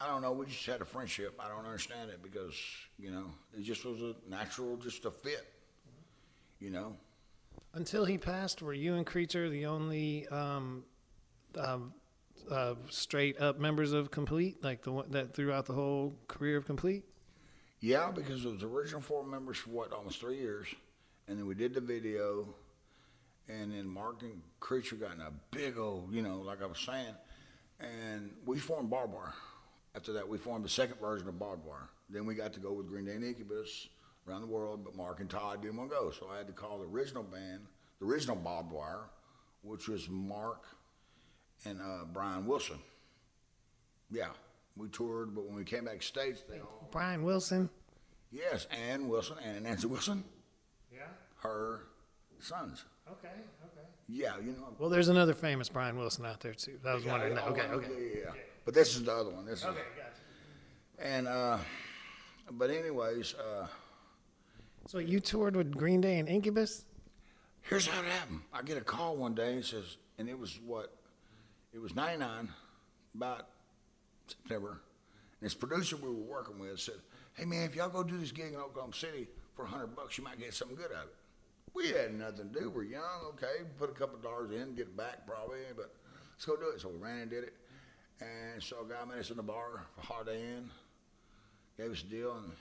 [0.00, 0.32] I don't know.
[0.32, 1.40] We just had a friendship.
[1.40, 2.54] I don't understand it because
[2.98, 5.46] you know it just was a natural, just a fit.
[6.58, 6.96] You know,
[7.74, 10.84] Until he passed, were you and Creature the only um,
[11.58, 11.92] um,
[12.50, 16.64] uh, straight up members of Complete, like the one that throughout the whole career of
[16.64, 17.04] Complete?
[17.80, 20.66] Yeah, because it was original four members for what, almost three years.
[21.28, 22.54] And then we did the video.
[23.48, 26.78] And then Mark and Creature got in a big old, you know, like I was
[26.78, 27.14] saying.
[27.78, 29.34] And we formed Wire.
[29.94, 31.88] After that, we formed the second version of Wire.
[32.10, 33.88] Then we got to go with Green Day and Incubus
[34.28, 36.10] around the world, but Mark and Todd didn't want to go.
[36.10, 37.60] So I had to call the original band,
[38.00, 39.10] the original Barbed Wire,
[39.62, 40.64] which was Mark
[41.64, 42.78] and uh, Brian Wilson.
[44.10, 44.28] Yeah,
[44.76, 47.70] we toured, but when we came back States, they all Brian Wilson.
[48.30, 50.24] Yes, Ann Wilson and Nancy Wilson.
[51.46, 51.80] Her
[52.38, 52.84] sons.
[53.10, 53.28] Okay.
[53.28, 53.86] Okay.
[54.08, 54.74] Yeah, you know.
[54.78, 56.78] Well, there's another famous Brian Wilson out there too.
[56.86, 57.44] I was wondering that.
[57.46, 57.62] Oh, Okay.
[57.62, 57.88] Okay.
[58.14, 58.40] Yeah, yeah.
[58.64, 59.46] But this is the other one.
[59.46, 61.08] This okay, is, gotcha.
[61.08, 61.58] and uh,
[62.52, 63.66] but anyways, uh,
[64.86, 66.84] So you toured with Green Day and Incubus?
[67.62, 68.40] here's how it happened.
[68.52, 69.54] I get a call one day.
[69.54, 70.92] It says, and it was what?
[71.72, 72.48] It was '99,
[73.14, 73.48] about
[74.28, 74.80] September.
[75.40, 76.94] And this producer we were working with said,
[77.34, 80.24] "Hey man, if y'all go do this gig in Oklahoma City for hundred bucks, you
[80.24, 81.14] might get something good out of it."
[81.76, 82.70] We had nothing to do.
[82.70, 83.64] We're young, okay.
[83.78, 85.94] Put a couple dollars in, get it back probably, but
[86.32, 86.80] let's go do it.
[86.80, 87.54] So we ran and did it.
[88.18, 90.70] And so a guy met us in the bar for Holiday Inn,
[91.76, 92.52] gave us a deal, and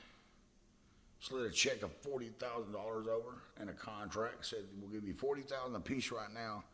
[1.22, 4.46] slid a check of forty thousand dollars over and a contract.
[4.46, 6.66] Said we'll give you forty thousand a piece right now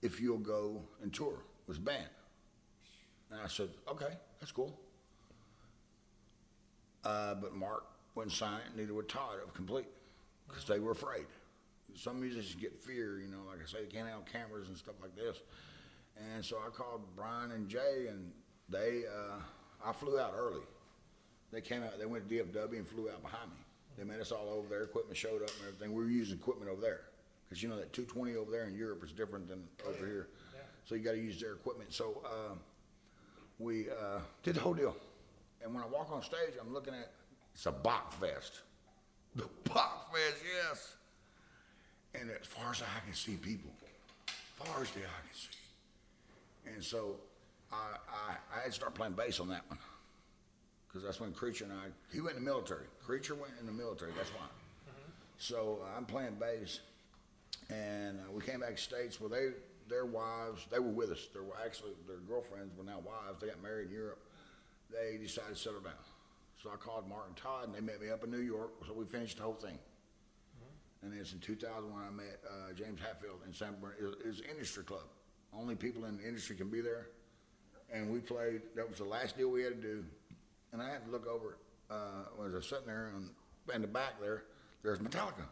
[0.00, 2.08] if you'll go and tour with the band.
[3.32, 4.78] And I said, okay, that's cool.
[7.02, 9.86] Uh, but Mark wouldn't sign it, neither would Todd of Complete,
[10.46, 11.24] because they were afraid.
[11.94, 14.96] Some musicians get fear, you know, like I say, they can't have cameras and stuff
[15.00, 15.38] like this.
[16.16, 18.30] And so I called Brian and Jay, and
[18.68, 19.38] they, uh,
[19.84, 20.62] I flew out early.
[21.52, 23.56] They came out, they went to DFW and flew out behind me.
[23.96, 25.94] They met us all over there, equipment showed up and everything.
[25.94, 27.00] We were using equipment over there.
[27.48, 30.28] Because you know that 220 over there in Europe is different than over here.
[30.54, 30.60] Yeah.
[30.84, 31.92] So you got to use their equipment.
[31.92, 32.54] So uh,
[33.58, 34.96] we uh, did the whole deal.
[35.62, 37.12] And when I walk on stage, I'm looking at
[37.54, 38.62] it's a Bach Fest.
[39.36, 40.96] The Bach Fest, yes.
[42.14, 43.70] And as far as I can see people,
[44.54, 46.74] far as the eye can see.
[46.74, 47.16] And so
[47.72, 49.78] I, I, I had to start playing bass on that one.
[50.86, 52.84] Because that's when Creature and I, he went in the military.
[53.04, 54.46] Creature went in the military, that's why.
[55.38, 56.80] So uh, I'm playing bass.
[57.68, 59.56] And uh, we came back to States where they,
[59.88, 61.28] their wives, they were with us.
[61.34, 63.40] They were actually, their girlfriends were now wives.
[63.40, 64.20] They got married in Europe.
[64.90, 65.92] They decided to settle down.
[66.62, 68.70] So I called Martin Todd, and they met me up in New York.
[68.86, 69.78] So we finished the whole thing.
[71.04, 74.12] And it's in 2000 when I met uh, James Hetfield in San Bernardino.
[74.24, 75.04] It was an industry club.
[75.56, 77.08] Only people in the industry can be there.
[77.92, 80.04] And we played, that was the last deal we had to do.
[80.72, 81.58] And I had to look over,
[81.90, 83.10] uh, when I was sitting there,
[83.72, 84.44] in the back there,
[84.82, 85.46] there's Metallica.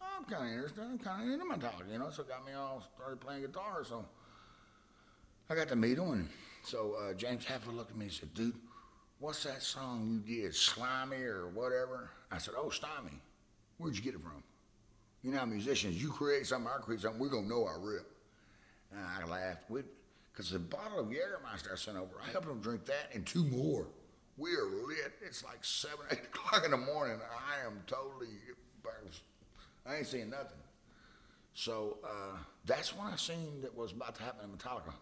[0.00, 0.80] I'm kind of interested.
[0.82, 2.10] I'm kind of into Metallica, you know.
[2.10, 3.84] So it got me all started playing guitar.
[3.84, 4.04] So
[5.50, 6.28] I got to meet him, and
[6.62, 8.54] so uh, James Hetfield looked at me and said, "Dude,
[9.18, 13.20] what's that song you did, Slimy or whatever?" I said, "Oh, Slimy.
[13.78, 14.42] Where'd you get it from?"
[15.26, 18.06] You know, musicians, you create something, I create something, we're gonna know our rip.
[18.92, 19.64] And I laughed.
[19.68, 23.42] Because the bottle of Jägermeister I sent over, I helped them drink that and two
[23.42, 23.88] more.
[24.38, 25.14] We are lit.
[25.20, 27.18] It's like seven, eight o'clock in the morning.
[27.28, 28.28] I am totally,
[29.84, 30.58] I ain't seeing nothing.
[31.54, 34.94] So uh, that's when I seen that was about to happen in Metallica.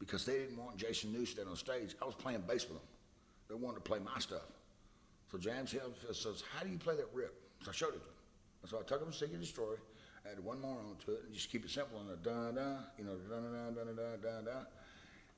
[0.00, 1.94] Because they didn't want Jason Newsted on stage.
[2.02, 2.88] I was playing bass with them.
[3.48, 4.48] They wanted to play my stuff.
[5.30, 7.40] So James Hill says, How do you play that rip?
[7.62, 8.17] So I showed it to him.
[8.66, 9.74] So I took him to Seek and Destroy,
[10.30, 13.04] added one more onto it, and just keep it simple and a da da, you
[13.04, 14.58] know, da da da da da da da.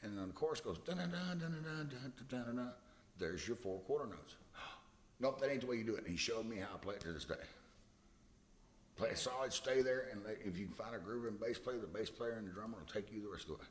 [0.02, 1.96] And then the chorus goes da da da da da da
[2.28, 2.68] da da da.
[3.18, 4.36] There's your four quarter notes.
[5.20, 5.98] Nope, that ain't the way you do it.
[5.98, 7.34] And he showed me how I play it to this day.
[8.96, 11.78] Play it solid, stay there, and if you can find a groove in bass player,
[11.78, 13.68] the bass player and the drummer will take you the rest of the way.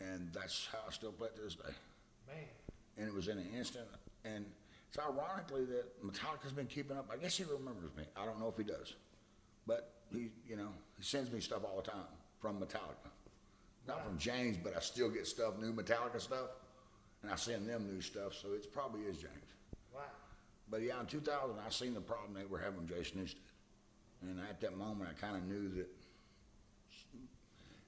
[0.00, 1.72] And that's how I still play it to this day.
[2.26, 2.36] Man.
[2.98, 3.86] And it was in an instant.
[4.24, 4.44] And
[4.94, 7.10] it's ironically that Metallica's been keeping up.
[7.12, 8.04] I guess he remembers me.
[8.16, 8.94] I don't know if he does.
[9.66, 12.06] But he, you know, he sends me stuff all the time
[12.38, 13.10] from Metallica.
[13.88, 16.50] Not from James, but I still get stuff, new Metallica stuff.
[17.22, 19.32] And I send them new stuff, so it's probably is James.
[19.92, 20.02] Wow.
[20.70, 23.36] But yeah, in 2000, I seen the problem they were having with Jason Newsted.
[24.22, 25.88] And at that moment, I kind of knew that.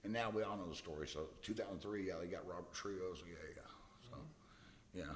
[0.03, 1.07] And now we all know the story.
[1.07, 3.15] So 2003, yeah, they got Robert Trujillo.
[3.15, 3.63] So yeah, yeah.
[4.11, 4.99] So, mm-hmm.
[4.99, 5.15] yeah.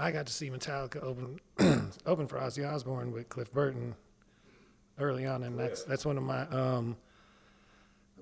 [0.00, 1.38] I got to see Metallica open
[2.06, 3.94] open for Ozzy Osbourne with Cliff Burton
[4.98, 6.96] early on, and that's that's one of my um,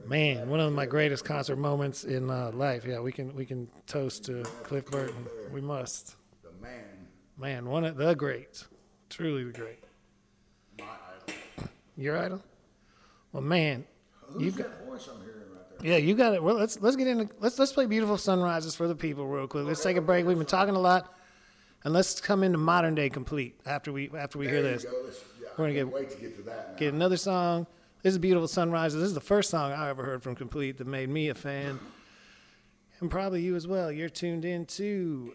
[0.07, 2.85] man, one of my greatest concert moments in uh, life.
[2.85, 5.27] Yeah, we can we can toast to Cliff Burton.
[5.53, 6.17] We must.
[6.43, 6.85] The man,
[7.37, 8.67] Man, one of the greats,
[9.09, 9.79] truly the great.
[10.81, 11.69] my idol.
[11.97, 12.43] Your idol?
[13.33, 13.85] Well, man,
[14.23, 15.91] Who's you've got that voice I'm hearing right there?
[15.93, 16.43] yeah, you got it.
[16.43, 19.65] Well, let's let's get into let's let's play "Beautiful Sunrises" for the people real quick.
[19.65, 20.27] Let's take a break.
[20.27, 21.15] We've been talking a lot,
[21.85, 24.85] and let's come into modern day complete after we after we hear There you this.
[24.85, 24.91] go.
[25.43, 26.73] Yeah, We're gonna get- wait to get to that.
[26.73, 26.79] Now.
[26.79, 27.67] Get another song.
[28.03, 30.87] This is "Beautiful Sunrises." This is the first song I ever heard from Complete that
[30.87, 31.81] made me a fan,
[33.01, 33.91] and probably you as well.
[33.91, 35.35] You're tuned in to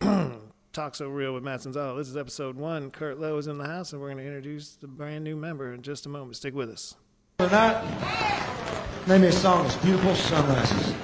[0.72, 1.96] Talk So Real with Matt Sanzalo.
[1.96, 2.90] This is episode one.
[2.90, 5.72] Kurt Lowe is in the house, and we're going to introduce the brand new member
[5.72, 6.36] in just a moment.
[6.36, 6.94] Stick with us.
[7.38, 7.82] Tonight,
[9.06, 9.64] name me a song.
[9.66, 10.94] It's Beautiful Sunrises.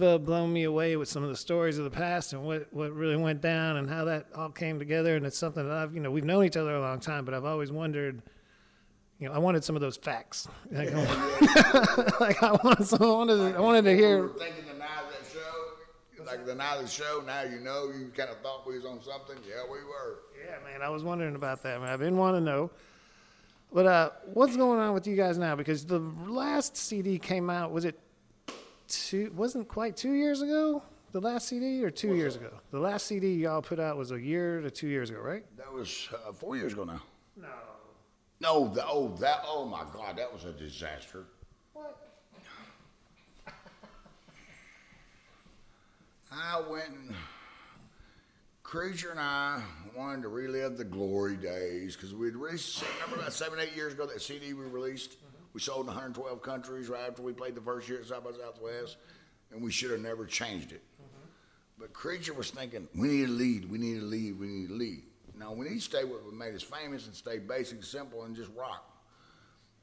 [0.00, 2.72] You've uh, blown me away with some of the stories of the past and what,
[2.72, 5.16] what really went down and how that all came together.
[5.16, 7.34] And it's something that I've, you know, we've known each other a long time, but
[7.34, 8.22] I've always wondered,
[9.18, 10.48] you know, I wanted some of those facts.
[10.70, 14.28] Like, I, like I wanted some, I wanted, to, I wanted to hear.
[14.38, 17.22] thinking the night of that show, like the night of the show.
[17.26, 17.90] Now you know.
[17.90, 19.36] You kind of thought we was on something.
[19.46, 20.20] Yeah, we were.
[20.42, 21.90] Yeah, man, I was wondering about that, man.
[21.90, 22.70] I've been wanting to know.
[23.72, 25.56] But uh, what's going on with you guys now?
[25.56, 27.98] Because the last CD came out, was it
[28.90, 29.32] two?
[29.34, 30.82] Wasn't quite two years ago.
[31.12, 32.52] The last CD, or two years ago?
[32.70, 35.44] The last CD y'all put out was a year to two years ago, right?
[35.56, 37.02] That was uh, four years ago now.
[37.36, 37.48] No.
[38.40, 41.24] No, the, oh that oh my God, that was a disaster.
[41.72, 41.96] What?
[46.32, 47.14] I went and
[48.70, 49.60] Creature and I
[49.96, 54.06] wanted to relive the glory days because we'd released, remember about seven, eight years ago
[54.06, 55.16] that CD we released?
[55.52, 58.30] We sold in 112 countries right after we played the first year at South by
[58.32, 58.96] Southwest,
[59.50, 60.82] and we should have never changed it.
[60.94, 61.26] Mm-hmm.
[61.78, 64.74] But Creature was thinking, we need a lead, we need a lead, we need a
[64.74, 65.02] lead.
[65.36, 68.36] Now, we need to stay with what made us famous and stay basic, simple, and
[68.36, 68.84] just rock.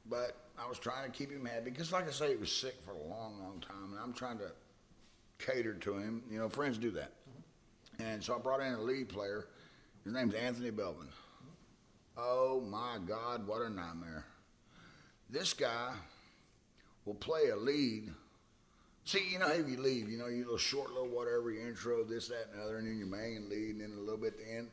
[0.06, 2.76] But I was trying to keep him happy because, like I say, he was sick
[2.84, 4.52] for a long, long time, and I'm trying to
[5.38, 6.22] cater to him.
[6.30, 7.12] You know, friends do that.
[7.28, 8.02] Mm-hmm.
[8.06, 9.48] And so I brought in a lead player.
[10.04, 11.08] His name's Anthony Belvin.
[11.08, 11.50] Mm-hmm.
[12.16, 14.24] Oh my God, what a nightmare.
[15.30, 15.92] This guy
[17.04, 18.10] will play a lead
[19.08, 22.04] See, you know how you leave, you know, your little short little whatever, your intro,
[22.04, 24.34] this, that, and the other, and then your main lead, and then a little bit
[24.34, 24.68] at the end.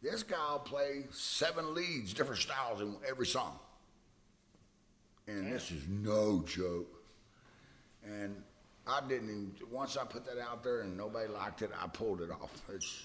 [0.00, 3.58] This guy will play seven leads, different styles in every song.
[5.26, 6.86] And this is no joke.
[8.04, 8.40] And
[8.86, 12.20] I didn't even, once I put that out there and nobody liked it, I pulled
[12.20, 12.52] it off.
[12.72, 13.02] It's,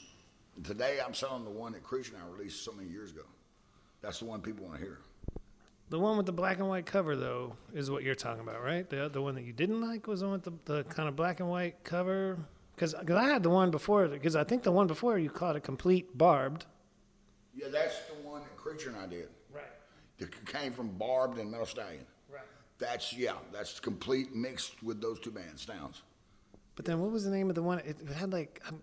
[0.64, 3.26] today I'm selling the one that and I released so many years ago.
[4.04, 5.00] That's the one people want to hear.
[5.92, 8.90] The one with the black and white cover, though, is what you're talking about, right?
[8.90, 11.18] The the one that you didn't like was the one with the, the kind of
[11.18, 12.40] black and white cover.
[12.74, 15.64] Because I had the one before, because I think the one before you called it
[15.64, 16.66] complete barbed.
[17.54, 19.28] Yeah, that's the one that Creature and I did.
[19.54, 19.66] Right.
[20.20, 22.06] That came from Barbed and Metal Stallion.
[22.32, 22.42] Right.
[22.80, 26.04] That's, yeah, that's complete mixed with those two bands, sounds.
[26.78, 27.80] But then what was the name of the one?
[27.80, 28.80] It had like um,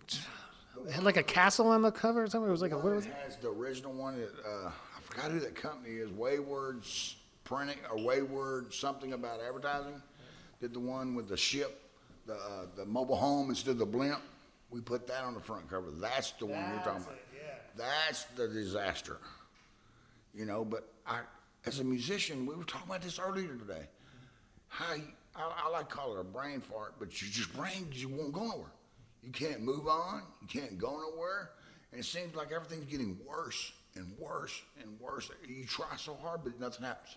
[0.86, 2.48] it had like a castle on the cover or something.
[2.48, 3.14] It was like a what was it?
[3.24, 4.70] has the original one that uh,
[5.18, 6.10] forgot who that company is.
[6.10, 6.82] Wayward
[7.44, 10.02] Printing or Wayward something about advertising.
[10.60, 11.80] Did the one with the ship,
[12.26, 14.20] the uh, the mobile home instead of the blimp.
[14.70, 15.90] We put that on the front cover.
[15.90, 17.18] That's the one you're talking about.
[17.76, 19.18] That's the disaster.
[20.34, 21.20] You know, but I,
[21.64, 23.86] as a musician, we were talking about this earlier today.
[24.66, 25.04] How you,
[25.34, 28.32] I, I like to call it a brain fart, but you just brain you won't
[28.32, 28.72] go nowhere.
[29.22, 30.22] You can't move on.
[30.42, 31.50] You can't go nowhere,
[31.92, 35.30] and it seems like everything's getting worse and worse and worse.
[35.46, 37.16] You try so hard, but nothing happens.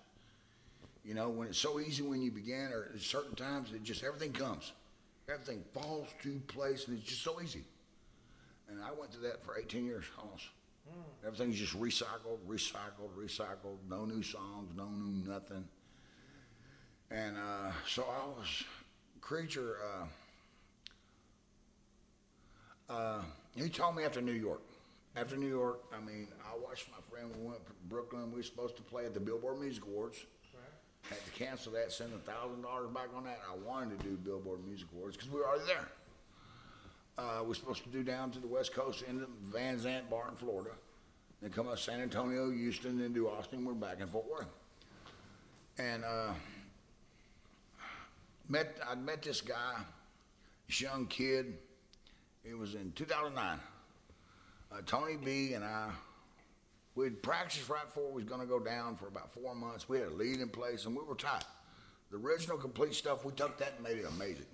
[1.03, 4.03] You know, when it's so easy when you begin, or at certain times, it just
[4.03, 4.71] everything comes,
[5.29, 7.63] everything falls to place, and it's just so easy.
[8.69, 10.45] And I went through that for 18 years almost.
[11.25, 13.77] Everything's just recycled, recycled, recycled.
[13.89, 15.65] No new songs, no new nothing.
[17.09, 18.63] And uh, so I was
[19.19, 19.77] creature.
[22.89, 23.21] Uh, uh,
[23.55, 24.61] he told me after New York.
[25.15, 27.29] After New York, I mean, I watched my friend.
[27.37, 28.31] We went to Brooklyn.
[28.31, 30.25] We were supposed to play at the Billboard Music Awards.
[31.09, 33.39] Had to cancel that, send a thousand dollars back on that.
[33.51, 35.87] I wanted to do Billboard Music Awards because we were already there.
[37.17, 40.29] Uh, we're supposed to do down to the West Coast in the Van Zant Bar
[40.29, 40.71] in Florida.
[41.41, 43.65] Then come up San Antonio, Houston, then do Austin.
[43.65, 44.47] We're back in Fort Worth.
[45.77, 46.33] And uh,
[48.47, 49.77] met I met this guy,
[50.67, 51.57] this young kid.
[52.45, 53.59] It was in 2009.
[54.71, 55.89] Uh, Tony B and I,
[56.95, 59.89] we'd practiced right before we was going to go down for about four months.
[59.89, 61.43] We had a lead in place, and we were tight.
[62.09, 64.45] The original complete stuff, we took that and made it amazing.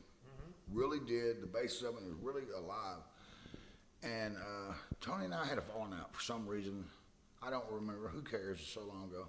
[0.71, 1.41] Really did.
[1.41, 2.99] The basis of it was really alive.
[4.03, 6.85] And uh, Tony and I had a falling out for some reason.
[7.41, 8.07] I don't remember.
[8.07, 8.59] Who cares?
[8.59, 9.27] It's so long ago.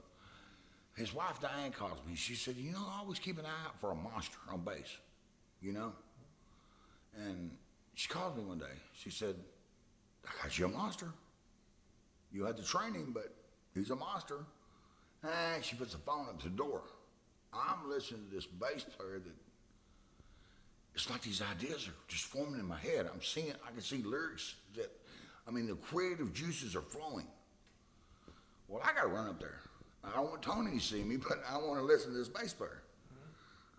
[0.97, 2.17] His wife Diane calls me.
[2.17, 4.97] She said, "You know, I always keep an eye out for a monster on bass.
[5.63, 5.93] You know."
[7.17, 7.53] And
[7.95, 8.67] she called me one day.
[8.95, 9.37] She said,
[10.45, 11.09] "I got a monster.
[12.33, 13.35] You had the training, but
[13.75, 14.45] he's a monster."
[15.23, 16.83] And she puts the phone up to the door.
[17.53, 19.35] I'm listening to this bass player that
[20.95, 23.09] it's like these ideas are just forming in my head.
[23.13, 24.91] I'm seeing, I can see lyrics that,
[25.47, 27.27] I mean, the creative juices are flowing.
[28.67, 29.61] Well, I got to run up there.
[30.05, 32.53] I don't want Tony to see me, but I want to listen to this bass
[32.53, 32.83] player.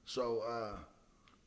[0.06, 0.78] So,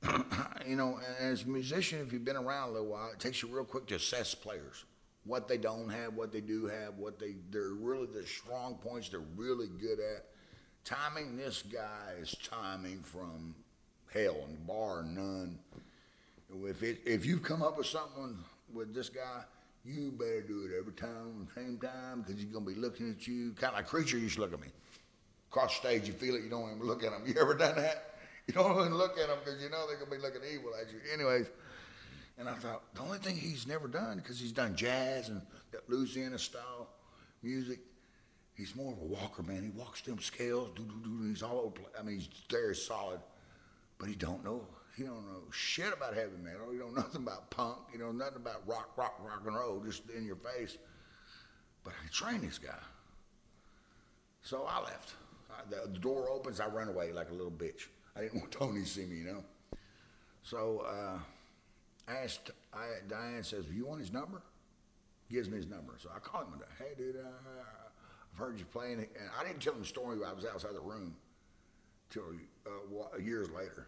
[0.05, 0.19] uh,
[0.67, 3.49] you know, as a musician, if you've been around a little while, it takes you
[3.49, 4.85] real quick to assess players.
[5.25, 9.09] What they don't have, what they do have, what they, they're really the strong points
[9.09, 10.27] they're really good at.
[10.85, 13.55] Timing, this guy is timing from
[14.13, 15.59] hell and bar none.
[16.65, 18.37] If it, if you've come up with something
[18.75, 19.45] with this guy,
[19.85, 23.53] you better do it every time, same time, because he's gonna be looking at you,
[23.53, 24.69] kind of like creature used to look at me.
[25.51, 27.23] Across stage, you feel it, you don't even look at him.
[27.27, 28.13] You ever done that?
[28.47, 30.93] You don't even look at them because you know they're gonna be looking evil at
[30.93, 30.99] you.
[31.13, 31.47] Anyways,
[32.39, 35.43] and I thought the only thing he's never done because he's done jazz and
[35.73, 36.89] that Louisiana style
[37.43, 37.81] music.
[38.55, 39.63] He's more of a walker, man.
[39.63, 41.29] He walks them scales, do do do.
[41.29, 41.89] He's all over.
[41.99, 43.21] I mean, he's very solid
[44.03, 44.67] but he don't know.
[44.97, 46.73] He don't know shit about heavy metal.
[46.73, 47.79] He don't know nothing about punk.
[47.93, 50.77] He know nothing about rock, rock, rock and roll, just in your face.
[51.85, 52.81] But I trained this guy.
[54.43, 55.15] So I left.
[55.53, 57.87] I, the, the door opens, I run away like a little bitch.
[58.17, 59.45] I didn't want Tony to see me, you know.
[60.43, 61.21] So uh,
[62.09, 64.43] asked, I, Diane says, you want his number?
[65.31, 65.95] Gives me his number.
[65.99, 66.65] So I call him day.
[66.79, 67.29] Hey, dude, uh,
[68.33, 68.99] I've heard you playing.
[68.99, 70.19] And I didn't tell him the story.
[70.27, 71.17] I was outside the room
[72.11, 72.25] till
[72.67, 73.87] uh, years later.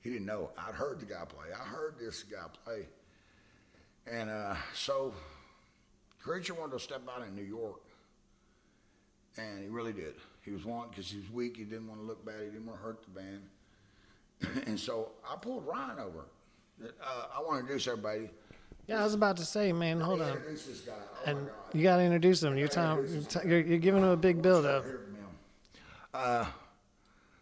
[0.00, 0.50] He didn't know.
[0.58, 1.46] I'd heard the guy play.
[1.54, 2.86] I heard this guy play.
[4.06, 5.14] And uh, so,
[6.20, 7.82] Creature wanted to step out in New York.
[9.38, 10.14] And he really did.
[10.44, 12.66] He was wanting, because he was weak, he didn't want to look bad, he didn't
[12.66, 14.64] want to hurt the band.
[14.66, 16.26] and so I pulled Ryan over.
[16.80, 16.86] Uh,
[17.36, 18.30] I want to introduce everybody.
[18.86, 20.30] Yeah, I was about to say, man, hold on.
[20.36, 20.92] Introduce this guy.
[20.94, 21.54] Oh And my God.
[21.74, 22.56] you got to introduce him.
[22.58, 24.84] You're, time, you're, t- you're, you're giving him a big build up.
[24.84, 25.26] Hear from him.
[26.12, 26.46] Uh,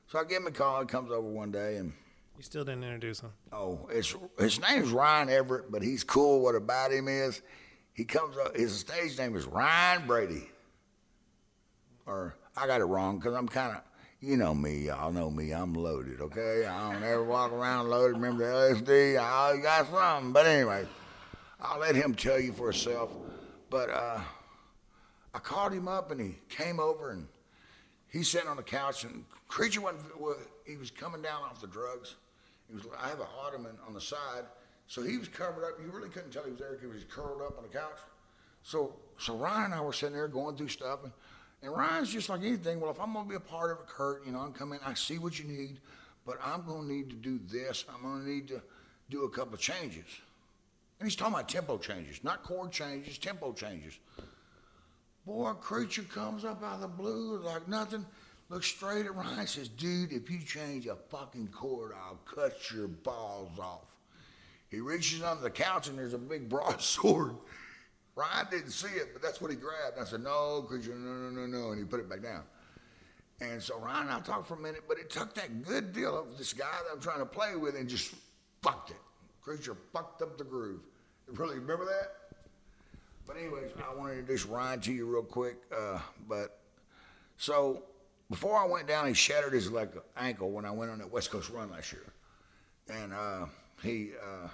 [0.07, 0.81] so I give him a call.
[0.81, 1.93] He comes over one day, and
[2.37, 3.31] You still didn't introduce him.
[3.53, 6.41] Oh, it's his name's Ryan Everett, but he's cool.
[6.43, 7.41] What about him is
[7.95, 8.55] he comes up.
[8.57, 10.49] His stage name is Ryan Brady.
[12.07, 13.83] Or I got it wrong because I'm kind of,
[14.21, 15.53] you know me, y'all know me.
[15.53, 16.67] I'm loaded, okay?
[16.67, 18.17] I don't ever walk around loaded.
[18.17, 19.19] Remember the LSD?
[19.19, 20.33] I always got something.
[20.33, 20.87] But anyway,
[21.61, 23.11] I'll let him tell you for himself.
[23.71, 24.21] But uh,
[25.35, 27.27] I called him up and he came over and
[28.09, 30.35] he sat on the couch and Creature wasn't, wa-
[30.67, 32.15] he was coming down off the drugs.
[32.69, 34.45] He was, I have an ottoman on the side,
[34.87, 35.73] so he was covered up.
[35.85, 37.99] You really couldn't tell he was there because he was curled up on the couch.
[38.63, 41.13] So, so Ryan and I were sitting there going through stuff, and,
[41.63, 42.81] and Ryan's just like anything.
[42.81, 44.81] Well, if I'm gonna be a part of it, Kurt, you know, I'm coming.
[44.85, 45.81] I see what you need,
[46.25, 47.85] but I'm gonna need to do this.
[47.93, 48.63] I'm gonna need to
[49.11, 50.07] do a couple changes.
[50.99, 53.99] And he's talking about tempo changes, not chord changes, tempo changes.
[55.27, 58.05] Boy, a creature comes up out of the blue like nothing.
[58.49, 62.89] Looks straight at Ryan says, Dude, if you change a fucking chord, I'll cut your
[62.89, 63.97] balls off.
[64.71, 67.37] He reaches under the couch and there's a big broadsword.
[68.21, 69.99] Ryan didn't see it, but that's what he grabbed.
[69.99, 71.71] I said, No, creature, no, no, no, no.
[71.71, 72.43] And he put it back down.
[73.41, 76.19] And so Ryan and I talked for a minute, but it took that good deal
[76.19, 78.15] of this guy that I'm trying to play with and just
[78.63, 78.99] fucked it.
[79.41, 80.81] Creature fucked up the groove.
[81.29, 82.37] Really, remember that?
[83.27, 85.57] But anyways, I want to introduce Ryan to you real quick.
[85.75, 86.61] Uh, but
[87.39, 87.85] so
[88.29, 91.31] before I went down, he shattered his like ankle when I went on that West
[91.31, 92.13] Coast run last year,
[92.93, 93.47] and uh,
[93.83, 94.49] he uh,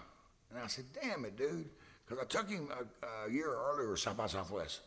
[0.50, 1.68] and I said, "Damn it, dude,"
[2.06, 4.80] because I took him a, a year earlier South by Southwest.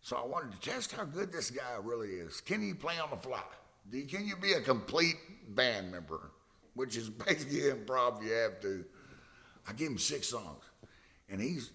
[0.00, 2.40] So I wanted to test how good this guy really is.
[2.40, 3.42] Can he play on the fly?
[3.90, 5.16] Can you be a complete
[5.54, 6.30] band member,
[6.74, 8.22] which is basically improv?
[8.22, 8.84] You have to.
[9.68, 10.64] I gave him six songs,
[11.28, 11.70] and he's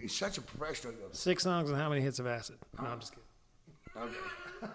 [0.00, 0.94] he's such a professional.
[1.12, 2.56] Six songs and how many hits of acid?
[2.80, 4.08] No, I'm just kidding.
[4.10, 4.72] Okay.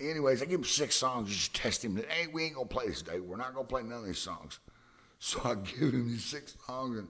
[0.10, 1.96] Anyways, I give him six songs just to test him.
[1.96, 3.20] Hey, we ain't gonna play this day.
[3.20, 4.60] We're not gonna play none of these songs.
[5.18, 7.08] So I give him these six songs, and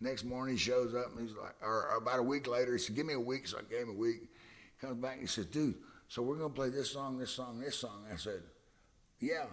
[0.00, 2.96] next morning he shows up and he's like, or about a week later, he said,
[2.96, 4.22] "Give me a week." So I gave him a week.
[4.22, 5.76] He comes back and he says, "Dude,
[6.08, 8.42] so we're gonna play this song, this song, this song." I said,
[9.20, 9.46] "Yeah."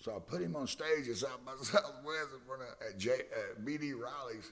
[0.00, 3.22] So I put him on stage at South by Southwest in front of at J,
[3.62, 4.50] BD Riley's.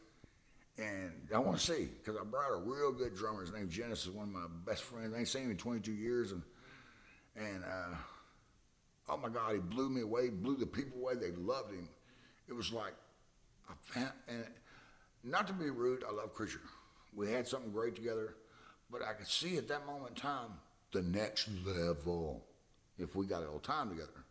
[0.76, 3.40] And I want to see because I brought a real good drummer.
[3.40, 5.12] His name's Genesis, one of my best friends.
[5.12, 6.42] I ain't seen him in 22 years, and
[7.34, 7.96] and uh,
[9.08, 10.28] oh my God, he blew me away.
[10.28, 11.14] Blew the people away.
[11.14, 11.88] They loved him.
[12.48, 12.94] It was like
[13.68, 14.44] I found, and
[15.24, 16.60] not to be rude, I love Creature.
[17.14, 18.34] We had something great together,
[18.90, 20.50] but I could see at that moment in time
[20.92, 22.44] the next level
[22.98, 24.24] if we got a little time together.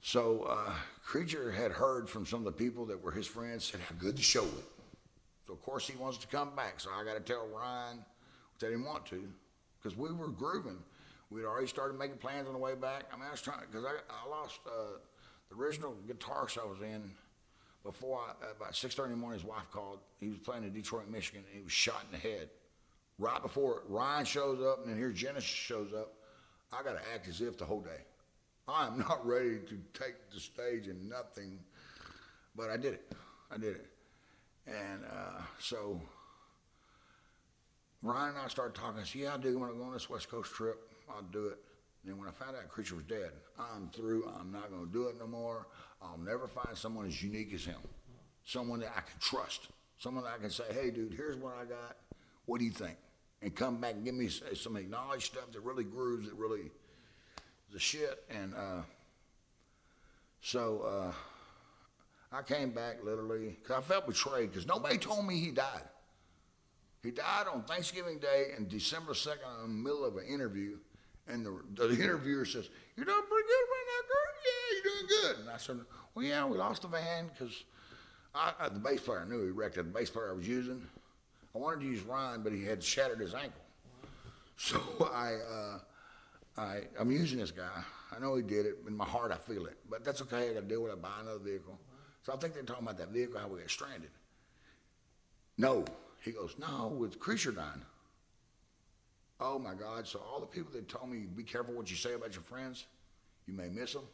[0.00, 0.72] So uh,
[1.02, 4.16] Creature had heard from some of the people that were his friends said how good
[4.16, 4.64] the show was.
[5.46, 6.80] So of course he wants to come back.
[6.80, 7.98] So I got to tell Ryan,
[8.54, 9.28] which I didn't want to,
[9.78, 10.78] because we were grooving.
[11.30, 13.04] We'd already started making plans on the way back.
[13.12, 14.98] I mean, I was trying because I, I lost uh,
[15.50, 17.10] the original guitarist I was in
[17.84, 19.38] before I, about six thirty in the morning.
[19.40, 20.00] His wife called.
[20.20, 22.50] He was playing in Detroit, Michigan, and he was shot in the head.
[23.18, 26.14] Right before Ryan shows up, and then here Genesis shows up,
[26.72, 28.04] I got to act as if the whole day.
[28.68, 31.58] I am not ready to take the stage and nothing,
[32.54, 33.12] but I did it.
[33.50, 33.86] I did it.
[34.66, 36.00] And uh, so
[38.02, 39.00] Ryan and I started talking.
[39.00, 40.78] I said, Yeah, I do want to go on this West Coast trip.
[41.10, 41.58] I'll do it.
[42.02, 44.30] And then when I found out Creature was dead, I'm through.
[44.38, 45.66] I'm not going to do it no more.
[46.00, 47.80] I'll never find someone as unique as him.
[48.44, 49.68] Someone that I can trust.
[49.98, 51.96] Someone that I can say, Hey, dude, here's what I got.
[52.46, 52.96] What do you think?
[53.42, 56.70] And come back and give me some acknowledged stuff that really grooves, that really
[57.72, 58.24] the shit.
[58.30, 58.82] And uh,
[60.40, 61.12] so uh,
[62.32, 65.82] I came back literally because I felt betrayed because nobody told me he died.
[67.02, 70.78] He died on Thanksgiving Day and December 2nd in the middle of an interview.
[71.28, 74.34] And the, the interviewer says, You're doing pretty good right now, Kurt.
[74.44, 75.40] Yeah, you're doing good.
[75.40, 75.78] And I said,
[76.14, 77.64] Well, yeah, we lost the van because
[78.72, 79.82] the bass player knew he wrecked it.
[79.82, 80.82] The bass player I was using,
[81.54, 83.60] I wanted to use Ryan, but he had shattered his ankle.
[84.60, 84.80] So
[85.14, 85.78] I, uh,
[86.60, 87.84] I, I'm using this guy.
[88.10, 88.78] I know he did it.
[88.88, 89.76] In my heart, I feel it.
[89.88, 90.50] But that's okay.
[90.50, 91.00] I got to deal with it.
[91.00, 91.78] Buy another vehicle.
[92.24, 94.10] So I think they're talking about that vehicle, how we got stranded.
[95.58, 95.84] No.
[96.22, 97.82] He goes, no, with dying.
[99.40, 100.06] Oh my God.
[100.06, 102.86] So all the people that told me, be careful what you say about your friends,
[103.46, 104.04] you may miss them.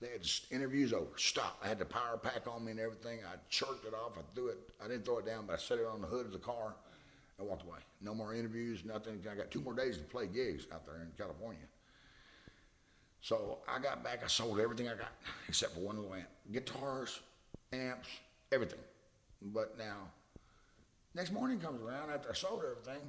[0.00, 1.06] They had interviews over.
[1.16, 1.58] Stop.
[1.64, 3.20] I had the power pack on me and everything.
[3.24, 4.18] I chirked it off.
[4.18, 4.58] I threw it.
[4.84, 6.74] I didn't throw it down, but I set it on the hood of the car.
[7.38, 7.78] I walked away.
[8.00, 9.20] No more interviews, nothing.
[9.30, 11.64] I got two more days to play gigs out there in California.
[13.20, 14.20] So I got back.
[14.22, 15.12] I sold everything I got
[15.48, 17.20] except for one little amp, guitars,
[17.72, 18.08] amps,
[18.52, 18.80] everything.
[19.40, 20.10] But now,
[21.14, 23.08] next morning comes around after I sold everything.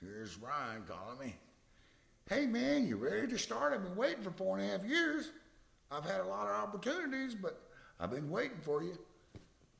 [0.00, 1.36] Here's Ryan calling me.
[2.28, 3.72] Hey man, you ready to start?
[3.72, 5.30] I've been waiting for four and a half years.
[5.90, 7.60] I've had a lot of opportunities, but
[7.98, 8.96] I've been waiting for you.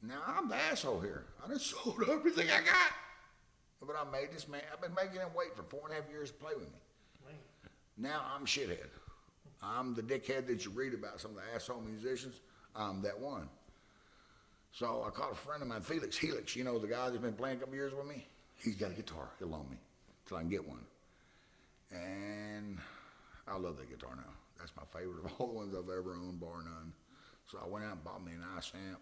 [0.03, 1.27] Now I'm the asshole here.
[1.45, 2.93] I just sold everything I got.
[3.81, 6.11] But I made this man, I've been making him wait for four and a half
[6.11, 6.79] years to play with me.
[7.97, 8.89] Now I'm shithead.
[9.63, 12.41] I'm the dickhead that you read about, some of the asshole musicians.
[12.75, 13.49] I'm that one.
[14.73, 16.55] So I called a friend of mine, Felix Helix.
[16.55, 18.27] You know the guy that's been playing a couple years with me?
[18.57, 19.31] He's got a guitar.
[19.39, 19.79] He'll loan me
[20.29, 20.85] till I can get one.
[21.91, 22.79] And
[23.49, 24.33] I love that guitar now.
[24.59, 26.93] That's my favorite of all the ones I've ever owned, bar none.
[27.51, 29.01] So I went out and bought me an ice amp.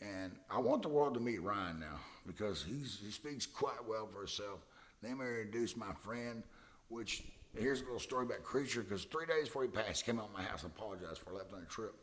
[0.00, 4.08] And I want the world to meet Ryan now because he's, he speaks quite well
[4.12, 4.66] for himself.
[5.02, 6.42] Then we introduced my friend,
[6.88, 7.22] which
[7.56, 10.28] here's a little story about Creature because three days before he passed, he came out
[10.28, 11.94] of my house and apologized for left on a trip.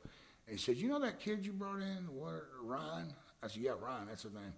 [0.48, 3.14] And he said, You know that kid you brought in, what, Ryan?
[3.44, 4.54] I said, Yeah, Ryan, that's his name.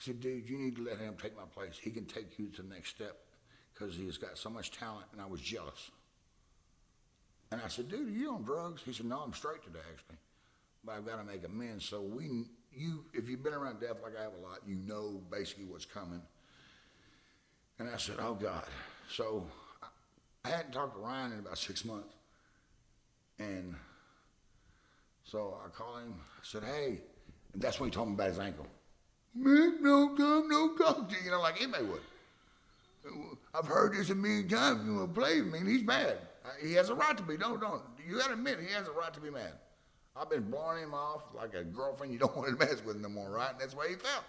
[0.00, 1.78] He said, Dude, you need to let him take my place.
[1.80, 3.18] He can take you to the next step
[3.72, 5.06] because he's got so much talent.
[5.12, 5.90] And I was jealous.
[7.52, 8.82] And I said, Dude, are you on drugs?
[8.84, 10.16] He said, No, I'm straight today, actually.
[10.84, 11.84] But I've got to make amends.
[11.84, 15.20] So we, you, if you've been around death like I have a lot, you know
[15.30, 16.22] basically what's coming.
[17.78, 18.64] And I said, Oh God.
[19.10, 19.46] So
[20.44, 22.14] I, hadn't talked to Ryan in about six months.
[23.38, 23.74] And
[25.24, 26.14] so I called him.
[26.18, 27.00] I said, "Hey,"
[27.54, 28.66] and that's when he told me about his ankle.
[29.34, 32.00] Man, no come, no come to you, you know, like anybody would.
[33.54, 34.86] I've heard this a million times.
[34.86, 36.18] You want to play me, and he's mad.
[36.62, 37.36] He has a right to be.
[37.36, 37.82] Don't, don't.
[38.06, 39.52] You got to admit, he has a right to be mad.
[40.16, 43.08] I've been blowing him off like a girlfriend you don't want to mess with no
[43.08, 43.52] more, right?
[43.52, 44.24] And that's why he felt.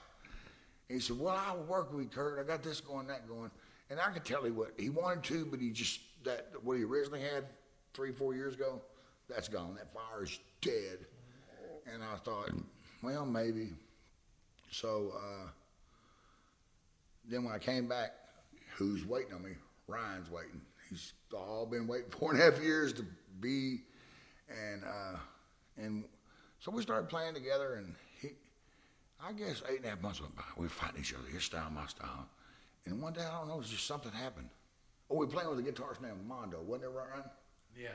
[0.88, 2.40] He said, "Well, I'll work with you, Kurt.
[2.40, 3.52] I got this going, that going."
[3.90, 6.84] And I could tell he what he wanted to, but he just that what he
[6.84, 7.45] originally had
[7.94, 8.82] three, four years ago,
[9.28, 9.76] that's gone.
[9.76, 10.99] That fire is dead.
[11.91, 12.52] And I thought,
[13.02, 13.69] well, maybe.
[14.72, 15.49] So uh,
[17.30, 18.14] then when I came back,
[18.76, 19.52] who's waiting on me?
[19.88, 20.61] Ryan's waiting.
[20.89, 23.06] He's all been waiting four and a half years to
[23.39, 23.81] be,
[24.49, 25.18] and uh,
[25.77, 26.06] and
[26.60, 28.30] so we started playing together, and he,
[29.23, 30.43] I guess eight and a half months went by.
[30.57, 32.27] We were fighting each other, his style, my style,
[32.85, 34.49] and one day I don't know, it was just something happened.
[35.10, 37.30] Oh, we were playing with a guitarist named Mondo, wasn't it, Ryan?
[37.77, 37.89] Yeah.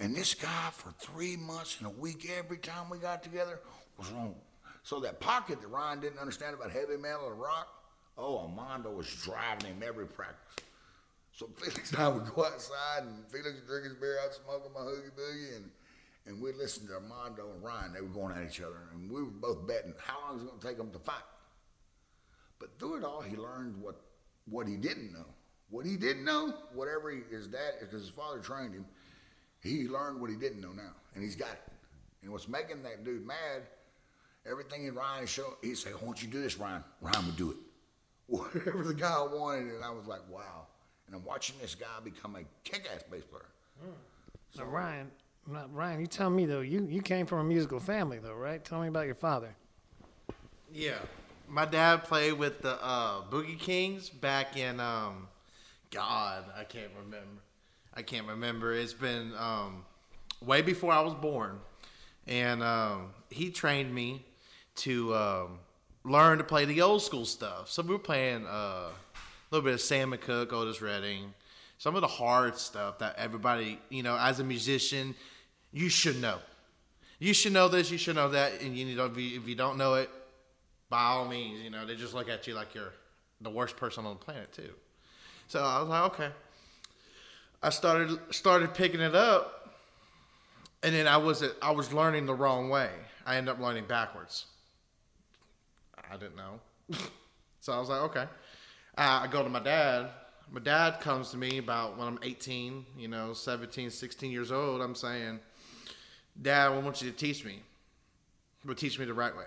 [0.00, 3.60] And this guy, for three months and a week, every time we got together,
[3.96, 4.34] was wrong.
[4.82, 7.68] So that pocket that Ryan didn't understand about heavy metal and rock,
[8.16, 10.64] oh, Armando was driving him every practice.
[11.32, 14.72] So Felix and I would go outside, and Felix would drink his beer out, smoking
[14.72, 15.70] my hoogie boogie, and
[16.26, 17.94] and we'd listen to Armando and Ryan.
[17.94, 20.44] They were going at each other, and we were both betting how long it was
[20.44, 21.24] going to take them to fight.
[22.58, 23.96] But through it all, he learned what
[24.48, 25.26] what he didn't know.
[25.70, 28.84] What he didn't know, whatever he, his dad, because his father trained him,
[29.62, 31.72] he learned what he didn't know now, and he's got it.
[32.22, 33.62] And what's making that dude mad,
[34.48, 36.84] everything in Ryan showed, he'd say, "Why don't you do this, Ryan.
[37.00, 37.56] Ryan would do it.
[38.26, 40.66] Whatever the guy wanted, and I was like, wow.
[41.06, 43.42] And I'm watching this guy become a kick-ass bass player.
[44.54, 45.10] So Ryan,
[45.48, 46.60] not- Ryan, you tell me though.
[46.60, 48.64] You you came from a musical family though, right?
[48.64, 49.54] Tell me about your father.
[50.72, 50.98] Yeah.
[51.48, 55.26] My dad played with the uh, Boogie Kings back in, um,
[55.90, 57.42] God, I can't remember.
[57.92, 58.72] I can't remember.
[58.72, 59.84] It's been um,
[60.40, 61.58] way before I was born.
[62.28, 64.24] And um, he trained me
[64.80, 65.58] to um,
[66.04, 67.70] learn to play the old school stuff.
[67.70, 68.92] So we were playing uh, a
[69.50, 71.34] little bit of Sam McCook, Otis Redding,
[71.78, 75.14] some of the hard stuff that everybody, you know, as a musician,
[75.72, 76.38] you should know.
[77.18, 79.46] You should know this, you should know that, and you need to, if you, if
[79.46, 80.08] you don't know it,
[80.88, 82.92] by all means, you know, they just look at you like you're
[83.40, 84.70] the worst person on the planet too.
[85.48, 86.30] So I was like, okay.
[87.62, 89.76] I started started picking it up,
[90.82, 92.88] and then I was I was learning the wrong way.
[93.26, 94.46] I ended up learning backwards.
[96.10, 96.60] I didn't know,
[97.60, 98.26] so I was like, okay.
[98.98, 100.08] Uh, I go to my dad.
[100.50, 104.80] My dad comes to me about when I'm 18, you know, 17, 16 years old.
[104.80, 105.38] I'm saying,
[106.40, 107.60] Dad, I want you to teach me,
[108.64, 109.44] but teach me the right way.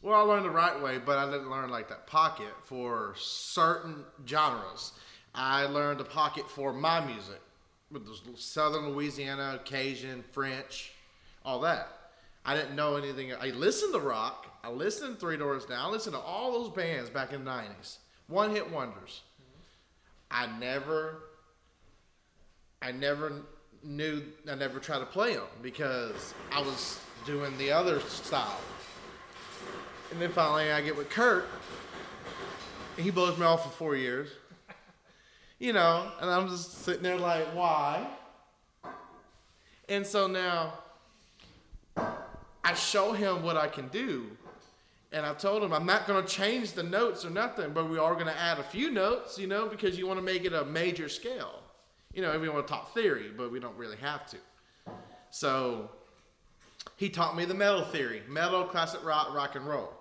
[0.00, 4.04] Well, I learned the right way, but I didn't learn like that pocket for certain
[4.26, 4.92] genres.
[5.34, 7.40] I learned the pocket for my music,
[7.90, 10.92] with the Southern Louisiana, Cajun, French,
[11.44, 11.88] all that.
[12.44, 13.32] I didn't know anything.
[13.32, 14.48] I listened to rock.
[14.64, 15.86] I listened to Three Doors Down.
[15.86, 17.98] I listened to all those bands back in the '90s,
[18.28, 19.22] one hit wonders.
[20.30, 21.24] I never,
[22.80, 23.42] I never
[23.82, 24.22] knew.
[24.50, 28.60] I never tried to play them because I was doing the other style.
[30.10, 31.46] And then finally, I get with Kurt.
[32.96, 34.28] and He blows me off for four years.
[35.58, 38.06] You know, and I'm just sitting there like, why?
[39.88, 40.72] And so now
[42.64, 44.26] I show him what I can do.
[45.12, 47.98] And I told him I'm not going to change the notes or nothing, but we
[47.98, 50.54] are going to add a few notes, you know, because you want to make it
[50.54, 51.60] a major scale.
[52.14, 54.38] You know, we want to talk theory, but we don't really have to.
[55.30, 55.90] So
[56.96, 59.92] he taught me the metal theory metal, classic rock, rock and roll.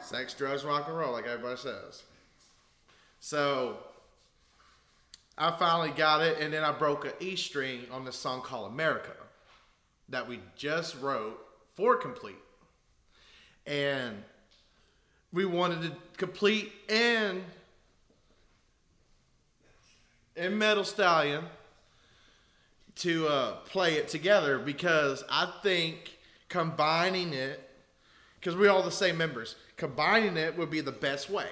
[0.00, 2.02] Sex, drugs, rock and roll, like everybody says.
[3.18, 3.78] So
[5.38, 8.72] I finally got it, and then I broke an E string on this song called
[8.72, 9.12] America
[10.08, 11.38] that we just wrote
[11.74, 12.36] for Complete.
[13.66, 14.22] And
[15.32, 17.42] we wanted to complete and
[20.36, 21.44] and Metal Stallion
[22.96, 26.18] to uh, play it together because I think
[26.48, 27.68] combining it,
[28.38, 31.48] because we're all the same members, combining it would be the best way.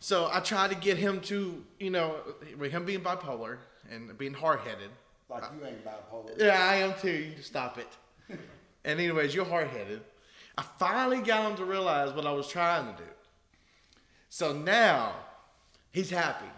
[0.00, 2.16] So I tried to get him to, you know,
[2.56, 3.58] with him being bipolar
[3.90, 4.90] and being hard headed.
[5.28, 6.38] Like you ain't bipolar.
[6.38, 7.10] Yeah, I am too.
[7.36, 7.88] You stop it.
[8.84, 10.02] and anyways, you're hard headed.
[10.58, 13.08] I finally got him to realize what I was trying to do.
[14.28, 15.14] So now
[15.92, 16.50] he's happy.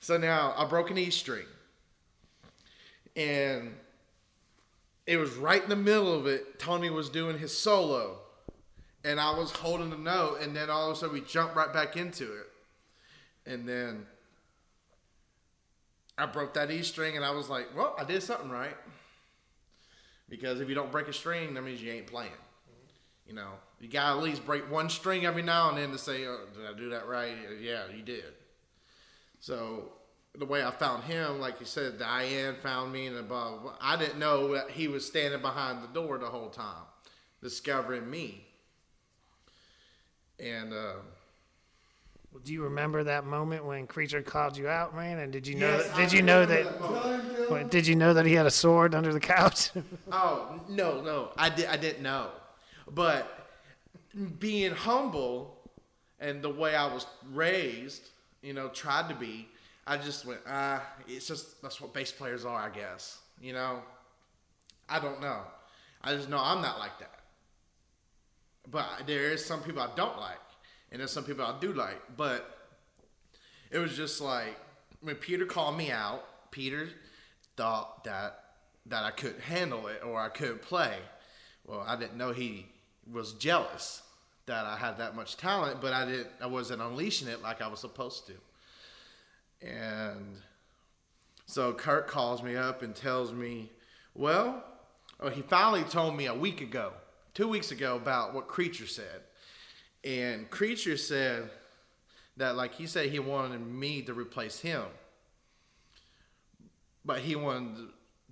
[0.00, 1.44] So now I broke an E string.
[3.14, 3.74] And
[5.06, 6.58] it was right in the middle of it.
[6.58, 8.16] Tony was doing his solo.
[9.04, 10.38] And I was holding the note.
[10.40, 12.46] And then all of a sudden we jumped right back into it.
[13.44, 14.06] And then
[16.16, 18.76] I broke that E string and I was like, well, I did something right.
[20.30, 22.30] Because if you don't break a string, that means you ain't playing.
[23.26, 26.26] You know, you gotta at least break one string every now and then to say,
[26.26, 27.34] oh, did I do that right?
[27.60, 28.24] Yeah, you did.
[29.40, 29.92] So
[30.38, 33.60] the way I found him, like you said, Diane found me and above.
[33.80, 36.84] I didn't know that he was standing behind the door the whole time,
[37.42, 38.46] discovering me.
[40.40, 40.94] And uh,
[42.42, 45.18] Do you remember that moment when Creature called you out, man?
[45.20, 45.70] And did you know?
[45.70, 46.80] Yes, that, I did you know that?
[46.80, 49.70] that did you know that he had a sword under the couch?
[50.10, 51.66] Oh no, no, I did.
[51.66, 52.30] I didn't know,
[52.90, 53.48] but
[54.38, 55.56] being humble
[56.20, 58.08] and the way I was raised,
[58.42, 59.48] you know, tried to be.
[59.86, 63.18] I just went, ah, it's just that's what bass players are, I guess.
[63.40, 63.80] You know,
[64.88, 65.40] I don't know.
[66.02, 67.10] I just know I'm not like that.
[68.70, 70.38] But there is some people I don't like,
[70.90, 72.00] and there's some people I do like.
[72.16, 72.68] But
[73.70, 74.56] it was just like
[75.00, 76.24] when Peter called me out.
[76.50, 76.88] Peter
[77.56, 78.44] thought that
[78.86, 80.94] that I couldn't handle it or I couldn't play.
[81.66, 82.66] Well, I didn't know he
[83.12, 84.02] was jealous
[84.46, 86.28] that I had that much talent, but I didn't.
[86.40, 89.66] I wasn't unleashing it like I was supposed to.
[89.66, 90.36] And
[91.46, 93.70] so Kurt calls me up and tells me,
[94.14, 94.62] well,
[95.20, 96.92] oh, he finally told me a week ago,
[97.32, 99.22] two weeks ago, about what Creature said.
[100.04, 101.50] And Creature said
[102.36, 104.82] that, like, he said he wanted me to replace him,
[107.04, 107.88] but he wanted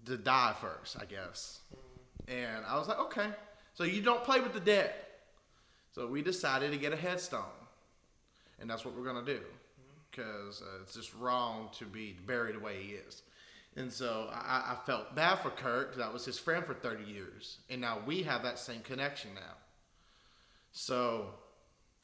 [0.06, 1.60] to die first, I guess.
[2.28, 3.28] And I was like, okay,
[3.74, 4.92] so you don't play with the dead.
[5.94, 7.42] So we decided to get a headstone.
[8.60, 9.40] And that's what we're going to do.
[10.10, 13.22] Because uh, it's just wrong to be buried the way he is.
[13.76, 17.58] And so I, I felt bad for Kurt that was his friend for 30 years.
[17.70, 19.56] And now we have that same connection now.
[20.72, 21.30] So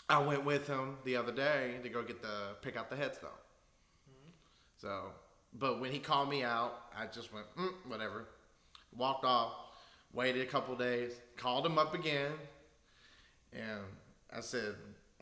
[0.08, 3.30] I went with him the other day to go get the pick out the headstone.
[4.80, 5.10] So,
[5.58, 8.26] but when he called me out, I just went, mm, whatever.
[8.96, 9.52] Walked off,
[10.18, 12.32] waited a couple days, called him up again,
[13.52, 13.80] and
[14.36, 14.74] I said,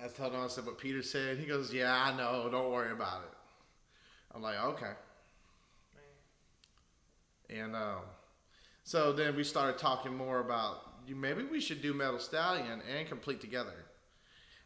[0.02, 1.36] I told him, I said what Peter said.
[1.36, 3.36] He goes, Yeah, I know, don't worry about it.
[4.35, 4.93] I'm like, Okay.
[7.51, 8.01] And um,
[8.85, 10.82] so then we started talking more about.
[11.09, 13.85] Maybe we should do Metal Stallion and Complete together.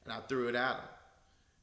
[0.04, 0.84] And I threw it at him.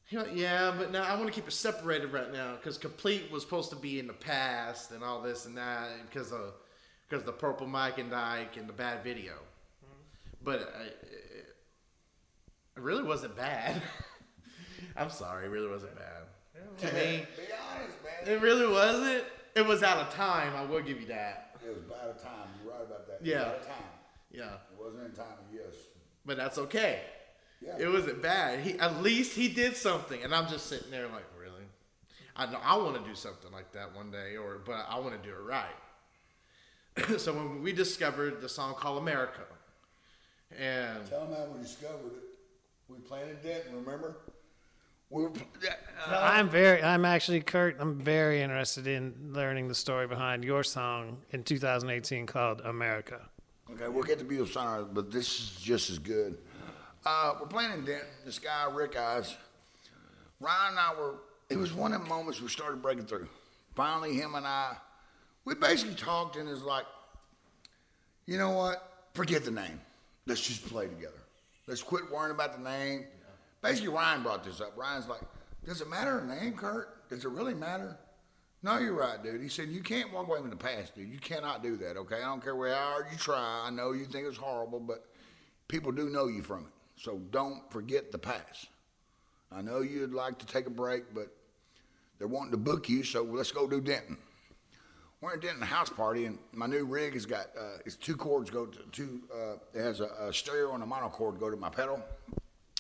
[0.06, 3.32] He went, yeah, but now I want to keep it separated right now because Complete
[3.32, 6.54] was supposed to be in the past and all this and that because of
[7.08, 9.34] because the Purple Mike and Dyke and the bad video.
[10.44, 11.56] But uh, it,
[12.76, 13.82] it really wasn't bad.
[14.96, 16.24] I'm sorry, it really wasn't bad.
[16.80, 18.36] to me, Be honest, man.
[18.36, 19.24] it really wasn't.
[19.56, 20.56] It was out of time.
[20.56, 21.58] I will give you that.
[21.66, 22.48] It was out of time.
[22.64, 23.14] You're right about that.
[23.16, 23.42] It was Yeah.
[23.42, 23.76] out of time.
[24.32, 25.26] Yeah, It wasn't in time.
[25.52, 25.74] Yes.
[26.26, 27.02] but that's okay.
[27.62, 27.76] Yeah.
[27.80, 28.60] It wasn't bad.
[28.60, 31.54] He at least he did something, and I'm just sitting there like, really?
[32.36, 35.20] I know I want to do something like that one day, or but I want
[35.22, 35.66] to do it right.
[37.18, 39.42] so when we discovered the song called America,
[40.58, 42.24] and Tell them how we discovered it.
[42.90, 44.18] We planted Denton, remember?
[45.10, 47.78] We were, uh, I'm very, I'm actually Kurt.
[47.80, 53.22] I'm very interested in learning the story behind your song in 2018 called America.
[53.72, 56.38] Okay, we'll get to Beautiful song, but this is just as good.
[57.06, 58.08] Uh, we're playing in Denton.
[58.26, 59.36] This guy, Rick Eyes,
[60.40, 61.16] Ryan and I were,
[61.50, 63.30] it was one of the moments we started breaking through.
[63.76, 64.76] Finally, him and I,
[65.48, 66.84] we basically talked and it's like,
[68.26, 69.06] you know what?
[69.14, 69.80] Forget the name.
[70.26, 71.24] Let's just play together.
[71.68, 73.06] Let's quit worrying about the name.
[73.62, 74.74] Basically, Ryan brought this up.
[74.76, 75.22] Ryan's like,
[75.66, 77.08] does it matter a name, Kurt?
[77.10, 77.98] Does it really matter?
[78.62, 79.42] No, you're right, dude.
[79.42, 81.10] He said, You can't walk away from the past, dude.
[81.10, 82.18] You cannot do that, okay?
[82.18, 83.64] I don't care where how hard you try.
[83.66, 85.06] I know you think it's horrible, but
[85.70, 87.02] people do know you from it.
[87.02, 88.68] So don't forget the past.
[89.50, 91.34] I know you'd like to take a break, but
[92.18, 94.18] they're wanting to book you, so let's go do Denton.
[95.20, 98.52] We're at Denton house party, and my new rig has got uh, it's two cords
[98.52, 99.22] go to two.
[99.34, 102.00] Uh, it has a, a stereo and a mono cord go to my pedal.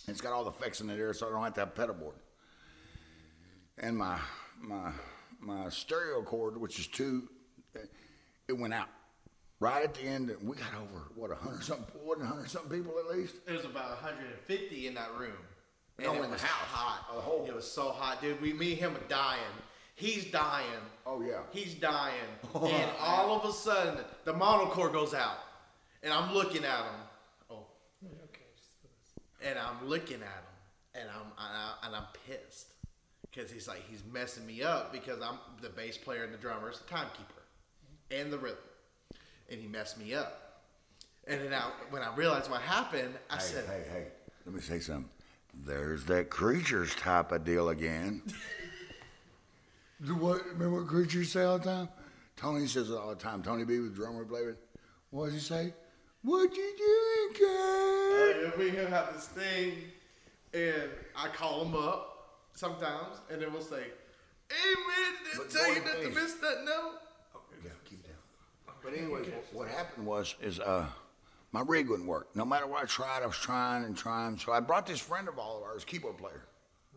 [0.07, 1.72] It's got all the effects in it there, so I don't have to have a
[1.72, 2.15] pedal board.
[3.80, 4.19] And my
[4.61, 4.91] my
[5.39, 7.27] my stereo cord, which is two,
[8.47, 8.88] it went out
[9.59, 10.31] right at the end.
[10.43, 13.35] We got over what a hundred something, what a hundred something people at least.
[13.47, 15.34] It was about 150 in that room.
[15.99, 16.68] No, And in it the was house.
[16.69, 17.15] hot.
[17.15, 18.39] The whole- It was so hot, dude.
[18.39, 19.39] We, me and him are dying.
[19.98, 20.84] He's dying.
[21.07, 21.40] Oh, yeah.
[21.52, 22.14] He's dying.
[22.56, 25.40] Oh, and all of a sudden, the monocore goes out.
[26.02, 27.02] And I'm looking at him.
[27.52, 27.65] Oh.
[28.26, 28.45] Okay.
[29.44, 31.02] And I'm looking at him.
[31.02, 31.26] And I'm,
[31.86, 32.68] and, I, I'm pissed.
[33.30, 36.72] Because he's like, he's messing me up because I'm the bass player and the drummer
[36.72, 37.41] is the timekeeper
[38.11, 38.57] and the rhythm.
[39.52, 40.61] And he messed me up.
[41.28, 44.06] And then I, when I realized what happened, I Hey, said, hey, hey,
[44.45, 45.10] let me say something.
[45.65, 48.22] There's that creatures type of deal again.
[50.06, 50.45] Do what?
[50.45, 51.90] Remember what creatures say all the time?
[52.36, 53.41] Tony says it all the time.
[53.41, 54.41] Tony B with the drummer we play.
[55.10, 55.74] What does he say?
[56.22, 58.45] What you doing, Kurt?
[58.45, 59.74] Uh, we have have this thing,
[60.53, 63.86] and I call him up sometimes, and then we'll say,
[64.52, 66.94] "Hey man, did But I tell you boy, not to miss that note?"
[67.64, 68.76] Yeah, keep it down.
[68.84, 69.22] But anyway,
[69.52, 70.86] what happened was is uh,
[71.52, 72.36] my rig wouldn't work.
[72.36, 74.38] No matter what I tried, I was trying and trying.
[74.38, 76.44] So I brought this friend of all of ours, keyboard player.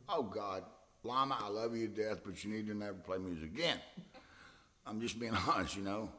[0.08, 0.64] Oh God,
[1.02, 3.78] Lama, I love you to death, but you need to never play music again.
[4.86, 6.10] I'm just being honest, you know.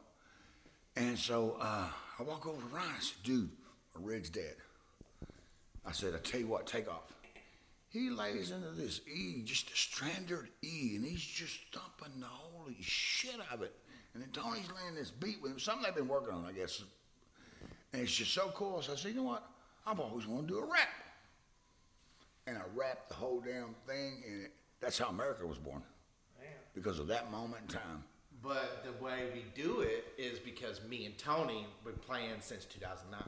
[0.96, 1.88] And so uh,
[2.18, 2.90] I walk over to Ryan.
[2.96, 3.50] I said, "Dude,
[3.94, 4.56] my rig's dead."
[5.86, 7.12] I said, "I tell you what, take off."
[7.88, 12.76] He lays into this E, just a standard E, and he's just thumping the holy
[12.80, 13.74] shit out of it.
[14.14, 16.82] And then Tony's laying this beat with him, something they've been working on, I guess.
[17.92, 18.80] And it's just so cool.
[18.80, 19.46] So I said, you know what?
[19.86, 20.88] I've always wanted to do a rap.
[22.46, 24.52] And I rapped the whole damn thing, and it,
[24.82, 25.82] that's how America was born.
[26.74, 28.04] Because of that moment in time.
[28.42, 33.22] But the way we do it is because me and Tony been playing since 2009,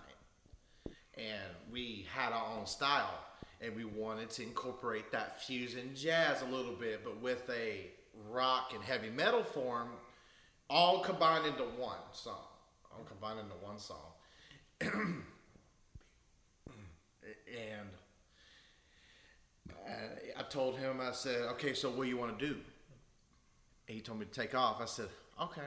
[1.17, 3.21] and we had our own style,
[3.61, 7.93] and we wanted to incorporate that fusion jazz a little bit, but with a
[8.29, 9.91] rock and heavy metal form,
[10.69, 12.47] all combined into one song.
[12.93, 14.13] All combined into one song.
[14.81, 15.23] and
[19.87, 22.57] I, I told him, I said, okay, so what do you want to do?
[23.89, 24.81] And he told me to take off.
[24.81, 25.09] I said,
[25.41, 25.63] okay.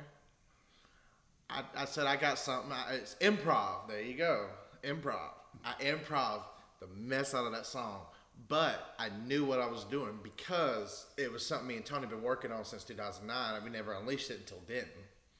[1.50, 2.72] I, I said, I got something.
[2.72, 3.88] I, it's improv.
[3.88, 4.48] There you go.
[4.84, 5.32] Improv.
[5.64, 6.42] I improv
[6.80, 8.02] the mess out of that song.
[8.48, 12.22] But I knew what I was doing because it was something me and Tony been
[12.22, 13.56] working on since 2009.
[13.56, 14.90] and We never unleashed it until Denton.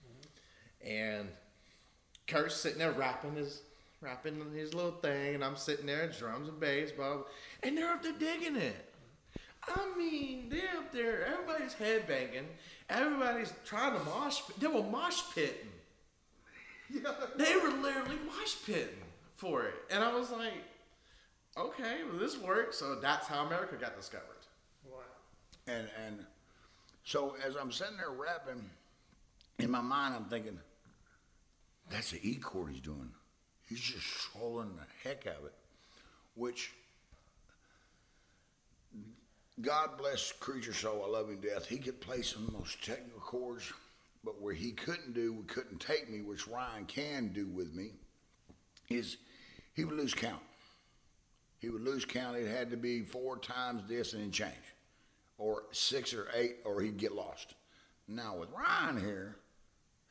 [0.04, 0.88] Mm-hmm.
[0.88, 1.30] And
[2.26, 3.62] Kurt's sitting there rapping his
[4.02, 7.26] rapping on his little thing, and I'm sitting there, drums and bass, blah, blah, blah,
[7.64, 8.94] and they're up there digging it.
[9.68, 12.46] I mean, they're up there, everybody's headbanging,
[12.90, 14.42] everybody's trying to mosh.
[14.60, 15.72] They were mosh pitting.
[17.36, 19.04] They were literally mosh pitting
[19.36, 20.64] for it, and I was like,
[21.58, 22.78] okay, well this works.
[22.78, 24.24] So that's how America got discovered.
[24.90, 25.00] Wow.
[25.68, 26.26] And and
[27.04, 28.70] so as I'm sitting there rapping,
[29.60, 30.60] in my mind I'm thinking,
[31.90, 33.12] that's the E chord he's doing.
[33.68, 35.54] He's just trolling the heck out of it.
[36.36, 36.72] Which
[39.62, 41.66] God bless Creature Soul, I love him to death.
[41.66, 43.74] He could play some of the most technical chords,
[44.24, 47.92] but where he couldn't do, we couldn't take me, which Ryan can do with me,
[48.90, 49.18] is
[49.74, 50.42] he would lose count.
[51.60, 52.38] He would lose count.
[52.38, 54.54] It had to be four times this and then change,
[55.40, 57.56] or six or eight, or he'd get lost.
[58.08, 59.38] Now with Ryan here,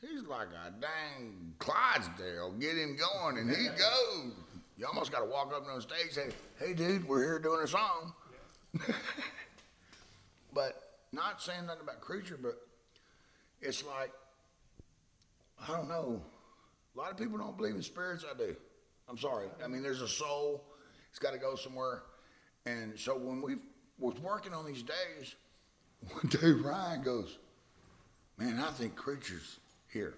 [0.00, 2.52] he's like a dang Clydesdale.
[2.58, 4.32] Get him going, and he goes.
[4.76, 6.28] You almost got to walk up on stage and say,
[6.58, 8.12] "Hey, dude, we're here doing a song."
[10.52, 12.60] but not saying nothing about creature, but
[13.62, 14.12] it's like
[15.66, 16.20] I don't know.
[16.94, 18.24] A lot of people don't believe in spirits.
[18.30, 18.56] I do.
[19.08, 19.46] I'm sorry.
[19.64, 20.64] I mean, there's a soul.
[21.10, 22.02] It's got to go somewhere.
[22.66, 23.56] And so when we
[23.98, 25.34] was working on these days,
[26.10, 27.38] one day Ryan goes,
[28.36, 29.58] "Man, I think creatures
[29.96, 30.14] here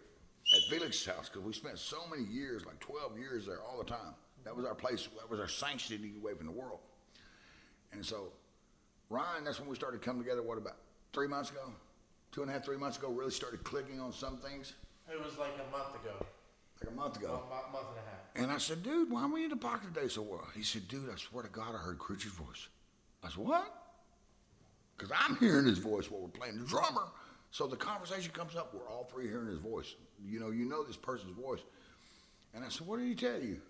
[0.55, 3.85] at Felix's house because we spent so many years, like 12 years there all the
[3.89, 4.15] time.
[4.45, 5.09] That was our place.
[5.21, 6.81] That was our sanctity away from the world.
[7.93, 8.29] And so,
[9.11, 10.43] Ryan, that's when we started coming together.
[10.43, 10.77] What about
[11.13, 11.73] three months ago?
[12.33, 14.75] Two and a half, three months ago, really started clicking on some things.
[15.11, 16.27] It was like a month ago,
[16.83, 17.43] Like a month ago.
[17.49, 18.43] a month and a half.
[18.45, 20.47] And I said, dude, why were you in the pocket today so well?
[20.55, 22.69] He said, dude, I swear to God, I heard Creature's voice.
[23.25, 23.73] I said, what?
[24.97, 27.09] Because I'm hearing his voice while we're playing the drummer.
[27.51, 28.75] So the conversation comes up.
[28.75, 29.95] We're all three hearing his voice.
[30.25, 31.61] You know, you know this person's voice.
[32.55, 33.61] And I said, "What did he tell you?"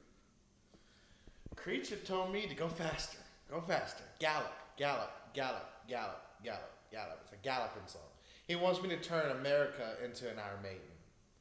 [1.57, 3.19] Creature told me to go faster,
[3.51, 7.21] go faster, gallop, gallop, gallop, gallop, gallop, gallop.
[7.25, 8.03] It's a galloping song.
[8.47, 10.81] He wants me to turn America into an Iron Maiden.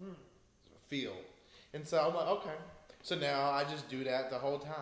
[0.02, 0.14] Hmm,
[0.88, 1.14] Feel.
[1.74, 2.56] And so I'm like, okay.
[3.04, 4.74] So now I just do that the whole time.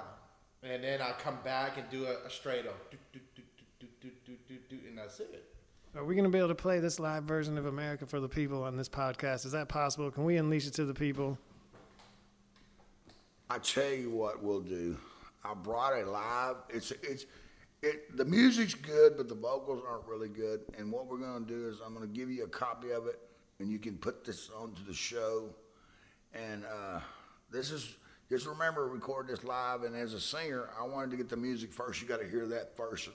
[0.64, 3.42] And then I come back and do a, a straight up, do, do, do,
[3.80, 5.55] do, do, do, do, do, and that's it.
[5.96, 8.28] Are we going to be able to play this live version of America for the
[8.28, 9.46] people on this podcast?
[9.46, 10.12] Is that possible?
[10.12, 11.38] Can we unleash it to the people?
[13.50, 14.98] I tell you what we'll do.
[15.46, 16.58] I brought it live.
[16.70, 17.26] It's it's
[17.82, 18.18] it.
[18.18, 20.62] The music's good, but the vocals aren't really good.
[20.78, 23.22] And what we're gonna do is I'm gonna give you a copy of it,
[23.60, 25.50] and you can put this onto the show.
[26.34, 27.00] And uh,
[27.52, 27.96] this is
[28.30, 29.84] just remember record this live.
[29.84, 32.02] And as a singer, I wanted to get the music first.
[32.02, 33.08] You got to hear that first.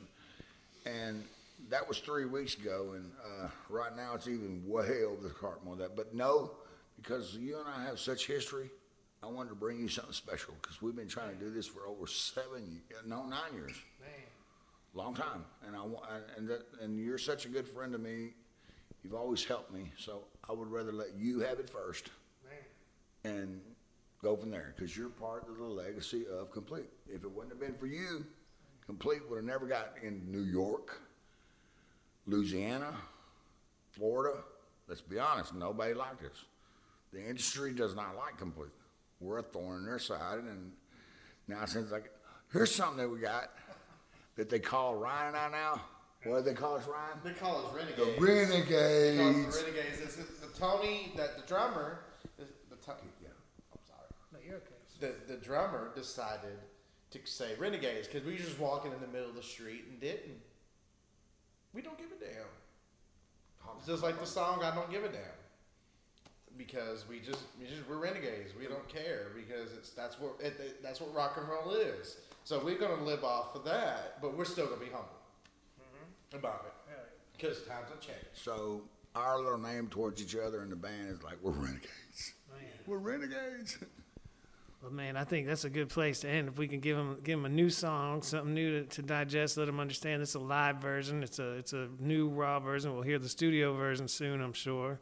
[0.86, 1.24] And, and
[1.68, 2.92] that was three weeks ago.
[2.96, 5.96] And uh, right now it's even way over the cart more than that.
[5.96, 6.52] But no,
[6.96, 8.70] because you and I have such history.
[9.22, 11.86] I wanted to bring you something special because we've been trying to do this for
[11.86, 14.10] over seven, no, nine years, Man.
[14.94, 15.44] long time.
[15.66, 15.82] And I
[16.38, 18.30] and that, and you're such a good friend to me.
[19.04, 22.08] You've always helped me, so I would rather let you have it first,
[23.24, 23.34] Man.
[23.36, 23.60] and
[24.22, 26.88] go from there because you're part of the legacy of Complete.
[27.06, 28.24] If it wouldn't have been for you,
[28.86, 30.98] Complete would have never got in New York,
[32.26, 32.94] Louisiana,
[33.92, 34.38] Florida.
[34.88, 36.44] Let's be honest, nobody liked us.
[37.12, 38.70] The industry does not like Complete.
[39.20, 40.72] We're a thorn in their side, and
[41.46, 42.10] now since like,
[42.52, 43.50] here's something that we got
[44.36, 45.80] that they call Ryan and I now.
[46.24, 47.18] What do they call us, Ryan?
[47.24, 47.98] They call us The renegades.
[47.98, 49.48] They call Renegades.
[49.48, 49.98] us the renegades.
[50.00, 52.00] This is the Tony, that the drummer,
[52.38, 53.28] the, the Tony, yeah,
[53.72, 54.08] I'm sorry.
[54.32, 55.14] No, you're okay.
[55.28, 56.58] the, the drummer decided
[57.10, 60.00] to say renegades because we were just walking in the middle of the street and
[60.00, 60.38] didn't.
[61.72, 62.46] We don't give a damn.
[63.78, 65.20] It's just like the song "I Don't Give a Damn,"
[66.56, 68.52] because we just we just we're renegades.
[68.58, 72.16] We don't care because it's that's what it, it- that's what rock and roll is.
[72.44, 75.08] So we're gonna live off of that, but we're still gonna be humble
[75.78, 76.36] mm-hmm.
[76.36, 76.72] about it
[77.36, 78.26] because times have changed.
[78.34, 78.82] So
[79.14, 82.34] our little name towards each other in the band is like we're renegades.
[82.86, 83.78] We're renegades.
[84.82, 86.48] Well, man, I think that's a good place to end.
[86.48, 89.58] If we can give them give them a new song, something new to, to digest,
[89.58, 91.22] let them understand it's a live version.
[91.22, 92.94] It's a it's a new raw version.
[92.94, 94.98] We'll hear the studio version soon, I'm sure.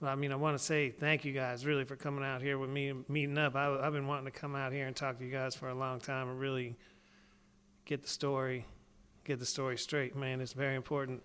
[0.00, 2.58] Well, I mean, I want to say thank you guys really for coming out here
[2.58, 3.54] with me meeting up.
[3.54, 5.74] I, I've been wanting to come out here and talk to you guys for a
[5.74, 6.76] long time and really
[7.84, 8.66] get the story,
[9.24, 10.16] get the story straight.
[10.16, 11.22] Man, it's very important.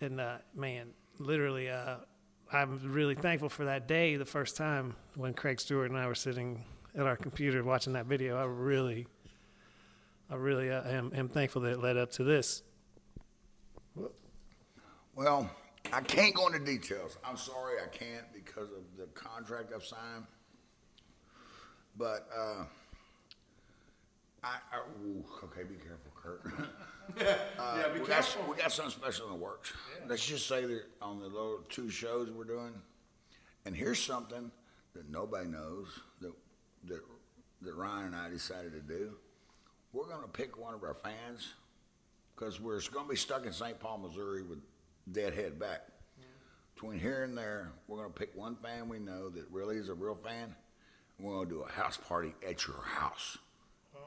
[0.00, 0.88] And uh, man,
[1.18, 1.96] literally, uh,
[2.54, 6.14] I'm really thankful for that day, the first time when Craig Stewart and I were
[6.14, 6.62] sitting
[6.96, 8.36] at our computer watching that video.
[8.36, 9.08] I really,
[10.30, 12.62] I really uh, am, am thankful that it led up to this.
[15.16, 15.50] Well,
[15.92, 17.18] I can't go into details.
[17.24, 20.24] I'm sorry, I can't because of the contract I've signed.
[21.96, 22.64] But uh,
[24.44, 26.44] I, I ooh, okay, be careful, Kurt.
[27.58, 28.42] Uh, yeah, be we careful.
[28.42, 29.72] Got, we got something special in the works.
[30.08, 32.72] Let's just say that on the little two shows we're doing,
[33.64, 34.50] and here's something
[34.94, 35.88] that nobody knows
[36.20, 36.32] that
[36.86, 37.00] that
[37.62, 39.14] that Ryan and I decided to do.
[39.92, 41.54] We're going to pick one of our fans
[42.34, 43.78] because we're going to be stuck in St.
[43.78, 44.58] Paul, Missouri with
[45.10, 45.82] Deadhead back.
[46.74, 49.88] Between here and there, we're going to pick one fan we know that really is
[49.88, 50.52] a real fan.
[51.18, 53.38] and We're going to do a house party at your house.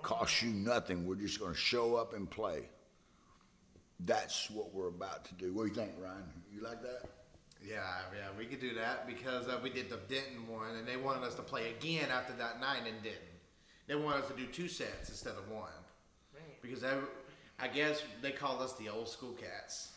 [0.01, 1.05] Cost you nothing.
[1.07, 2.69] We're just going to show up and play.
[3.99, 5.53] That's what we're about to do.
[5.53, 6.23] What do you think, Ryan?
[6.53, 7.09] You like that?
[7.67, 7.79] Yeah,
[8.15, 11.23] yeah, we could do that because uh, we did the Denton one, and they wanted
[11.23, 13.21] us to play again after that night in Denton.
[13.87, 15.71] They wanted us to do two sets instead of one
[16.61, 16.91] because they,
[17.59, 19.91] I guess they call us the old school cats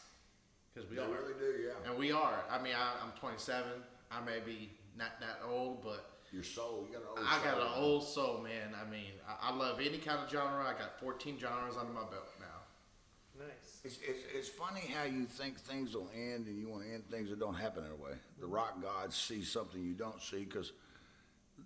[0.72, 1.90] because we They are, really do, yeah.
[1.90, 2.44] and we are.
[2.50, 3.64] I mean, I, I'm 27.
[4.10, 6.86] I may be not that old, but Your soul.
[6.88, 7.62] You got an old I got soul.
[7.66, 8.74] an old soul, man.
[8.80, 10.64] I mean, I, I love any kind of genre.
[10.64, 13.44] I got 14 genres under my belt now.
[13.44, 13.69] Nice.
[13.82, 17.08] It's, it's, it's funny how you think things will end and you want to end
[17.10, 18.12] things that don't happen in a way.
[18.38, 20.72] The rock gods see something you don't see because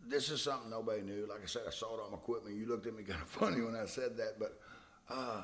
[0.06, 1.26] this is something nobody knew.
[1.28, 2.56] Like I said, I saw it on my equipment.
[2.56, 4.60] You looked at me kind of funny when I said that, but
[5.10, 5.42] uh,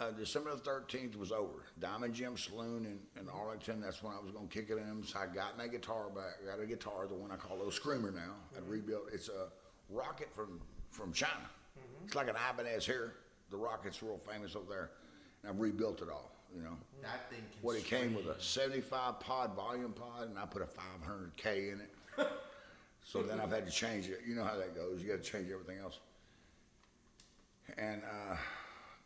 [0.00, 1.64] uh, December the 13th was over.
[1.78, 5.02] Diamond Jim Saloon in, in Arlington, that's when I was going to kick it in.
[5.04, 6.38] So I got my guitar back.
[6.42, 8.34] I got a guitar, the one I call Little Screamer now.
[8.56, 9.48] I rebuilt It's a
[9.90, 10.60] rocket from,
[10.90, 11.50] from China.
[12.06, 13.14] It's like an Ibanez here.
[13.50, 14.90] The rocket's real famous over there.
[15.42, 16.76] And I've rebuilt it all, you know.
[17.02, 20.62] That thing can What it came with a 75 pod volume pod, and I put
[20.62, 21.90] a 500K in it.
[23.04, 24.20] so then I've had to change it.
[24.26, 25.02] You know how that goes.
[25.02, 25.98] You got to change everything else.
[27.76, 28.36] And uh,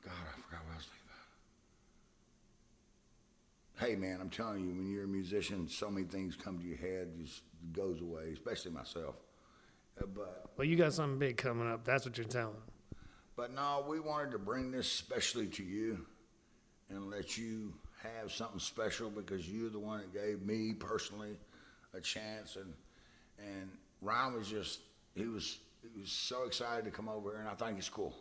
[0.05, 1.03] God, I forgot what I was thinking
[3.83, 6.77] hey man, I'm telling you, when you're a musician, so many things come to your
[6.77, 7.43] head, just
[7.73, 9.17] goes away, especially myself.
[10.01, 11.85] Uh, but Well, you got something big coming up.
[11.85, 12.57] That's what you're telling.
[13.37, 16.07] but no, we wanted to bring this specially to you
[16.93, 21.37] and let you have something special because you're the one that gave me personally
[21.95, 22.57] a chance.
[22.57, 22.73] And
[23.39, 23.71] and
[24.01, 24.81] Ryan was just
[25.15, 28.15] he was he was so excited to come over here and I think it's cool.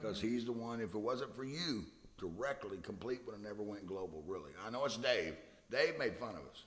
[0.00, 0.28] Because mm-hmm.
[0.28, 1.84] he's the one if it wasn't for you
[2.18, 4.52] directly complete would have never went global really.
[4.66, 5.34] I know it's Dave.
[5.70, 6.64] Dave made fun of us.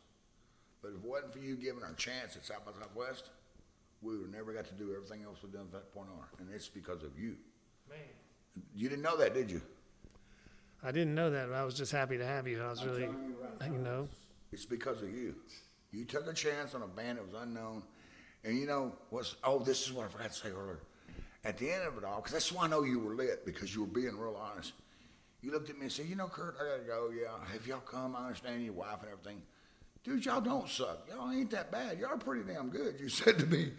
[0.81, 3.29] But if it wasn't for you giving our chance at South by Southwest
[4.01, 6.25] we would have never got to do everything else we've done from that point on.
[6.39, 7.35] And it's because of you.
[7.89, 7.97] Man,
[8.75, 9.61] you didn't know that did you
[10.85, 12.61] I didn't know that, but I was just happy to have you.
[12.61, 13.09] I was really,
[13.65, 14.07] you know,
[14.51, 15.33] It's because of you.
[15.91, 17.81] You took a chance on a band that was unknown,
[18.43, 19.35] and you know what's?
[19.43, 20.79] Oh, this is what I forgot to say earlier.
[21.43, 23.73] At the end of it all, because that's why I know you were lit because
[23.73, 24.73] you were being real honest.
[25.41, 27.09] You looked at me and said, "You know, Kurt, I gotta go.
[27.09, 29.41] Yeah, if y'all come, I understand your wife and everything.
[30.03, 31.07] Dude, y'all don't suck.
[31.09, 31.97] Y'all ain't that bad.
[31.99, 33.71] Y'all are pretty damn good." You said to me,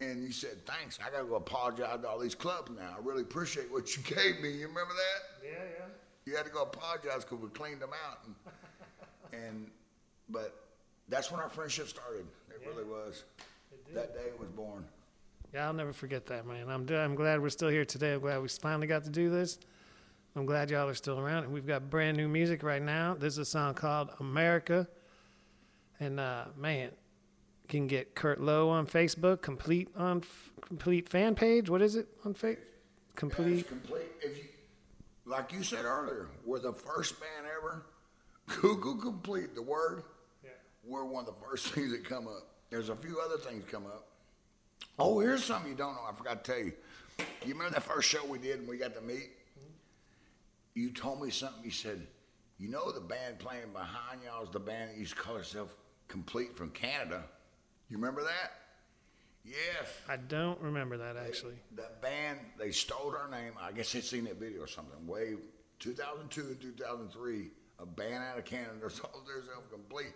[0.00, 0.98] and you said, "Thanks.
[1.00, 2.96] I gotta go apologize to all these clubs now.
[2.98, 4.50] I really appreciate what you gave me.
[4.50, 5.73] You remember that?" yeah.
[6.26, 8.18] You had to go apologize because we cleaned them out.
[8.26, 9.70] And, and
[10.28, 10.64] but
[11.08, 12.26] that's when our friendship started.
[12.48, 13.24] It really was.
[13.92, 14.84] That day it was born.
[15.52, 16.68] Yeah, I'll never forget that, man.
[16.68, 18.14] I'm I'm glad we're still here today.
[18.14, 19.58] I'm glad we finally got to do this.
[20.36, 23.14] I'm glad y'all are still around, and we've got brand new music right now.
[23.14, 24.88] This is a song called America,
[26.00, 26.90] and uh, man,
[27.62, 31.70] you can get Kurt Lowe on Facebook, complete on f- complete fan page.
[31.70, 32.58] What is it on Facebook?
[33.14, 33.68] Complete.
[33.68, 34.06] complete.
[34.20, 34.44] If you,
[35.26, 37.86] like you said earlier, we're the first band ever.
[38.60, 40.04] Google complete the word.
[40.86, 42.48] We're one of the first things that come up.
[42.70, 44.08] There's a few other things come up.
[44.98, 46.02] Oh, here's something you don't know.
[46.08, 46.72] I forgot to tell you.
[47.46, 49.30] You remember that first show we did and we got to meet?
[49.58, 49.70] Mm-hmm.
[50.74, 51.64] You told me something.
[51.64, 52.06] You said,
[52.58, 55.74] you know, the band playing behind y'all is the band that used to call itself
[56.08, 57.24] Complete from Canada.
[57.88, 58.52] You remember that?
[59.44, 59.88] Yes.
[60.08, 61.56] I don't remember that actually.
[61.76, 63.52] That band, they stole our name.
[63.60, 65.06] I guess they seen that video or something.
[65.06, 65.34] Way
[65.80, 70.14] 2002 and 2003, a band out of Canada sold themselves complete.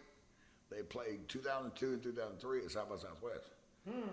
[0.70, 3.46] They played 2002 and 2003 at South by Southwest.
[3.88, 4.09] Hmm.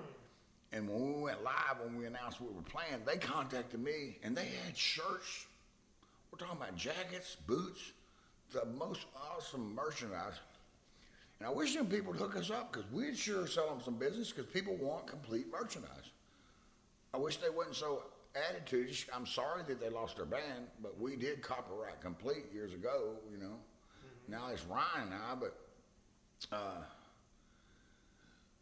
[0.72, 4.36] And when we went live, when we announced we were playing, they contacted me and
[4.36, 5.46] they had shirts.
[6.32, 7.94] We're talking about jackets, boots,
[8.52, 10.34] the most awesome merchandise.
[11.40, 13.96] And I wish them people would hook us up because we'd sure sell them some
[13.96, 16.12] business because people want complete merchandise.
[17.14, 18.04] I wish they wasn't so
[18.50, 18.96] attitude.
[19.14, 23.16] I'm sorry that they lost their band, but we did copyright complete years ago.
[23.32, 23.56] You know,
[24.28, 25.56] now it's Ryan now, but
[26.52, 26.82] uh,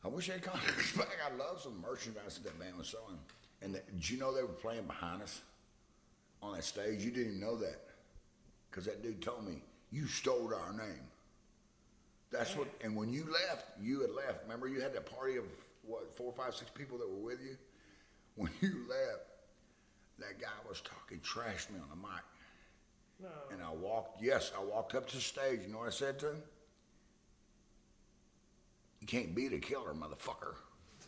[0.03, 1.07] I wish they'd us back.
[1.25, 3.19] I love some merchandise that that band was selling.
[3.61, 5.41] And that, did you know they were playing behind us
[6.41, 7.03] on that stage?
[7.03, 7.79] You didn't even know that
[8.69, 11.07] because that dude told me you stole our name.
[12.33, 12.67] That's what.
[12.83, 14.43] And when you left, you had left.
[14.43, 15.45] Remember, you had that party of
[15.83, 17.55] what four, five, six people that were with you.
[18.35, 19.27] When you left,
[20.17, 22.23] that guy was talking trash to me on the mic.
[23.21, 23.29] No.
[23.51, 24.23] And I walked.
[24.23, 25.59] Yes, I walked up to the stage.
[25.63, 26.41] You know what I said to him?
[29.01, 30.55] You can't beat a killer, motherfucker.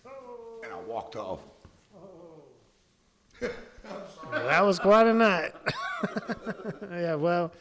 [0.06, 0.62] Oh.
[0.64, 1.40] And I walked off.
[1.98, 2.44] Oh.
[4.32, 5.54] That was quite a night.
[6.92, 7.52] yeah, well,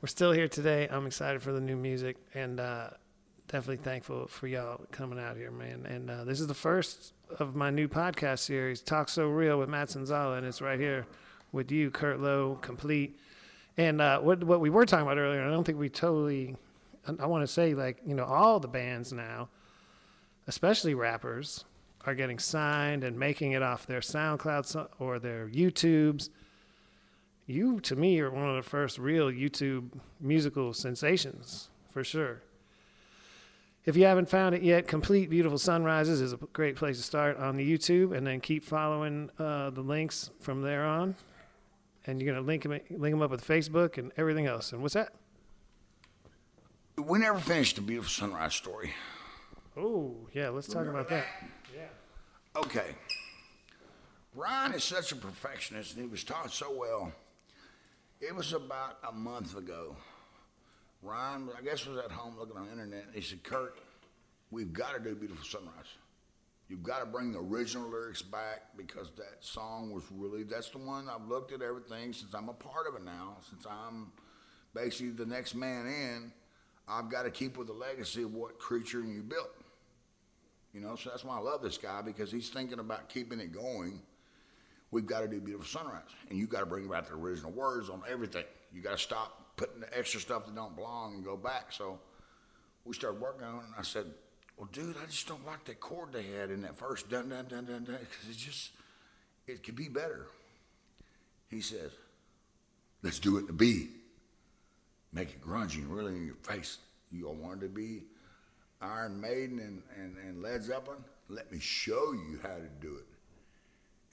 [0.00, 0.88] we're still here today.
[0.90, 2.90] I'm excited for the new music and uh,
[3.48, 5.86] definitely thankful for y'all coming out here, man.
[5.86, 9.68] And uh, this is the first of my new podcast series, Talk So Real with
[9.68, 11.06] Matt Sanzala, and it's right here
[11.52, 13.18] with you, Kurt Lowe, complete.
[13.78, 16.56] And uh, what what we were talking about earlier, I don't think we totally.
[17.06, 19.48] I, I want to say like you know all the bands now,
[20.46, 21.64] especially rappers,
[22.04, 26.28] are getting signed and making it off their SoundCloud or their YouTubes.
[27.46, 29.90] You, to me, are one of the first real YouTube
[30.20, 32.42] musical sensations, for sure.
[33.84, 37.36] If you haven't found it yet, Complete Beautiful Sunrises is a great place to start
[37.36, 41.14] on the YouTube, and then keep following uh, the links from there on.
[42.04, 44.72] And you're gonna link them, link them up with Facebook and everything else.
[44.72, 45.12] And what's that?
[46.96, 48.92] We never finished the beautiful sunrise story.
[49.76, 51.26] Oh, yeah, let's talk about that.
[51.74, 52.60] Yeah.
[52.60, 52.96] Okay.
[54.34, 57.12] Ryan is such a perfectionist and he was taught so well.
[58.20, 59.94] It was about a month ago.
[61.02, 63.78] Ryan, I guess, was at home looking on the internet and he said, Kurt,
[64.50, 65.86] we've got to do Beautiful Sunrise.
[66.68, 70.78] You've got to bring the original lyrics back because that song was really, that's the
[70.78, 74.10] one I've looked at everything since I'm a part of it now, since I'm
[74.74, 76.32] basically the next man in.
[76.88, 79.50] I've got to keep with the legacy of what creature you built.
[80.72, 83.52] You know, so that's why I love this guy because he's thinking about keeping it
[83.52, 84.00] going.
[84.90, 87.90] We've got to do Beautiful Sunrise, and you got to bring back the original words
[87.90, 88.44] on everything.
[88.72, 91.72] You got to stop putting the extra stuff that don't belong and go back.
[91.72, 91.98] So
[92.84, 94.06] we started working on it, and I said,
[94.56, 97.46] "Well, dude, I just don't like that chord they had in that first dun dun
[97.46, 98.70] dun dun dun because it just
[99.46, 100.26] it could be better."
[101.48, 101.90] He says,
[103.02, 103.88] "Let's do it the B.
[105.12, 106.78] Make it grungy and really in your face.
[107.10, 108.02] You all wanted to be
[108.80, 111.02] Iron Maiden and, and, and Led Zeppelin?
[111.28, 113.15] Let me show you how to do it."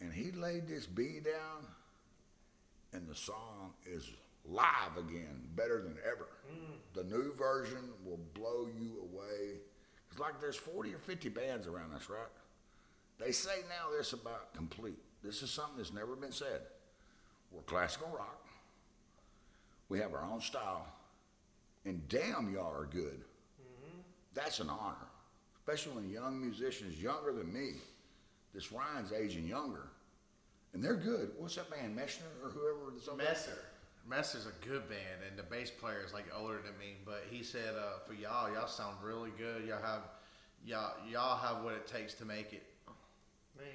[0.03, 1.65] And he laid this B down,
[2.91, 4.11] and the song is
[4.45, 6.27] live again, better than ever.
[6.51, 6.75] Mm.
[6.93, 9.61] The new version will blow you away.
[10.11, 12.19] It's like there's 40 or 50 bands around us, right?
[13.17, 14.99] They say now this about complete.
[15.23, 16.59] This is something that's never been said.
[17.49, 18.45] We're classical rock.
[19.87, 20.85] We have our own style.
[21.85, 23.21] And damn, y'all are good.
[23.21, 23.99] Mm-hmm.
[24.33, 25.07] That's an honor,
[25.55, 27.75] especially when young musicians, younger than me,
[28.53, 29.87] this Ryan's aging younger,
[30.73, 31.31] and they're good.
[31.37, 32.91] What's that band, Messner or whoever?
[32.93, 33.27] that's on there?
[33.27, 33.59] Messer.
[34.09, 36.95] Messer's a good band, and the bass player is like older than me.
[37.05, 39.65] But he said, uh, for y'all, y'all sound really good.
[39.65, 40.01] Y'all have,
[40.65, 42.63] y'all, y'all have what it takes to make it.
[43.57, 43.67] Man.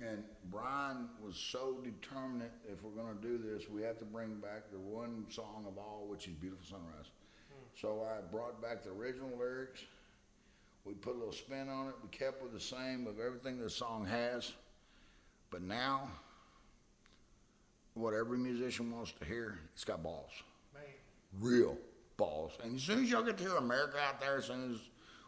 [0.00, 4.34] And Brian was so determined if we're going to do this, we have to bring
[4.34, 7.10] back the one song of all, which is Beautiful Sunrise.
[7.80, 9.80] So I brought back the original lyrics.
[10.84, 11.94] We put a little spin on it.
[12.02, 14.52] We kept with the same of everything the song has.
[15.52, 16.08] But now,
[17.94, 20.32] what every musician wants to hear, it's got balls.
[21.40, 21.76] Real
[22.16, 22.52] balls.
[22.64, 24.78] And as soon as y'all get to America out there, as soon as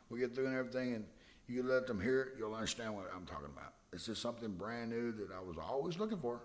[0.09, 1.05] we get through and everything, and
[1.47, 3.75] you let them hear it, you'll understand what I'm talking about.
[3.93, 6.41] It's just something brand new that I was always looking for.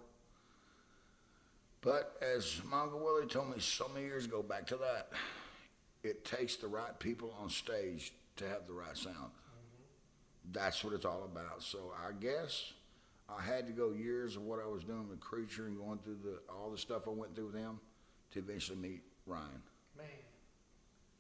[1.82, 5.10] But as my Uncle Willie told me so many years ago, back to that,
[6.04, 9.16] it takes the right people on stage to have the right sound.
[9.16, 10.52] Mm-hmm.
[10.52, 11.64] That's what it's all about.
[11.64, 12.74] So I guess
[13.38, 16.18] I had to go years of what I was doing with Creature and going through
[16.24, 17.80] the all the stuff I went through with him
[18.32, 19.62] to eventually meet Ryan.
[19.98, 20.06] Man.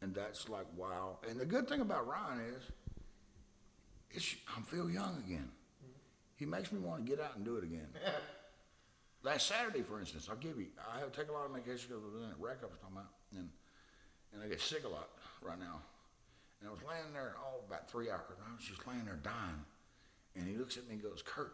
[0.02, 1.20] And that's like wow.
[1.30, 2.64] And the good thing about Ryan is,
[4.12, 5.50] it's, I feel young again.
[5.50, 5.92] Mm-hmm.
[6.38, 7.88] He makes me want to get out and do it again.
[9.24, 10.68] Last Saturday, for instance, I'll give you.
[10.96, 13.12] I have taken a lot of medication because of the wreck I was talking about,
[13.36, 13.50] and
[14.34, 15.10] and I get sick a lot
[15.42, 15.82] right now.
[16.60, 18.36] And I was laying there all about three hours.
[18.40, 19.64] And I was just laying there dying,
[20.36, 21.54] and he looks at me and goes, "Kurt,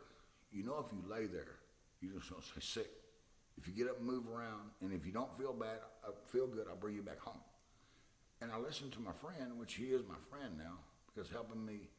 [0.55, 1.59] you know if you lay there,
[2.01, 2.91] you just don't stay sick.
[3.57, 6.47] If you get up and move around, and if you don't feel bad, uh, feel
[6.47, 7.41] good, I'll bring you back home."
[8.41, 11.89] And I listened to my friend, which he is my friend now, because helping me,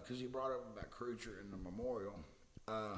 [0.00, 2.18] because he brought up about Creature in the memorial.
[2.68, 2.96] Uh,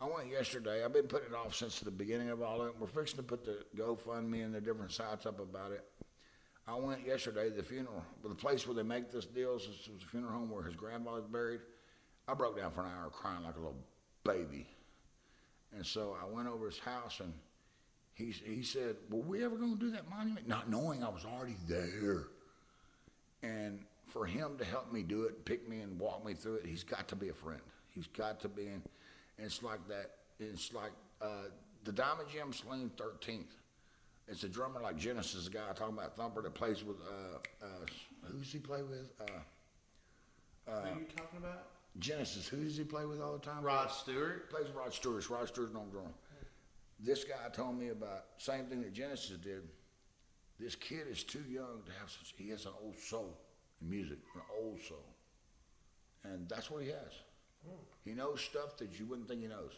[0.00, 0.84] I went yesterday.
[0.84, 2.78] I've been putting it off since the beginning of all that.
[2.78, 5.84] We're fixing to put the GoFundMe and the different sites up about it.
[6.68, 9.54] I went yesterday to the funeral, the place where they make this deal.
[9.54, 11.60] This was a funeral home where his grandfather's buried.
[12.28, 13.76] I broke down for an hour crying like a little
[14.24, 14.66] baby.
[15.74, 17.32] And so I went over his house and
[18.14, 20.48] he, he said, Were we ever going to do that monument?
[20.48, 22.24] Not knowing I was already there.
[23.42, 26.66] And for him to help me do it, pick me and walk me through it,
[26.66, 27.60] he's got to be a friend.
[27.90, 28.66] He's got to be.
[28.66, 28.82] And
[29.38, 30.12] it's like that.
[30.40, 31.48] It's like uh,
[31.84, 33.44] the Diamond Jim Saloon 13th.
[34.28, 37.64] It's a drummer like Genesis, the guy I'm talking about, Thumper, that plays with, uh,
[37.64, 37.68] uh,
[38.24, 39.08] who's he play with?
[39.20, 39.24] Uh,
[40.66, 41.75] Who are you talking about?
[41.98, 43.62] Genesis, who does he play with all the time?
[43.62, 44.50] Rod Stewart.
[44.50, 45.28] plays with Rod Stewart.
[45.30, 46.12] Rod Stewart's no drummer.
[46.98, 49.62] This guy told me about same thing that Genesis did.
[50.58, 52.34] This kid is too young to have such.
[52.36, 53.38] He has an old soul
[53.80, 55.04] in music, an old soul,
[56.24, 57.12] and that's what he has.
[58.04, 59.72] He knows stuff that you wouldn't think he knows.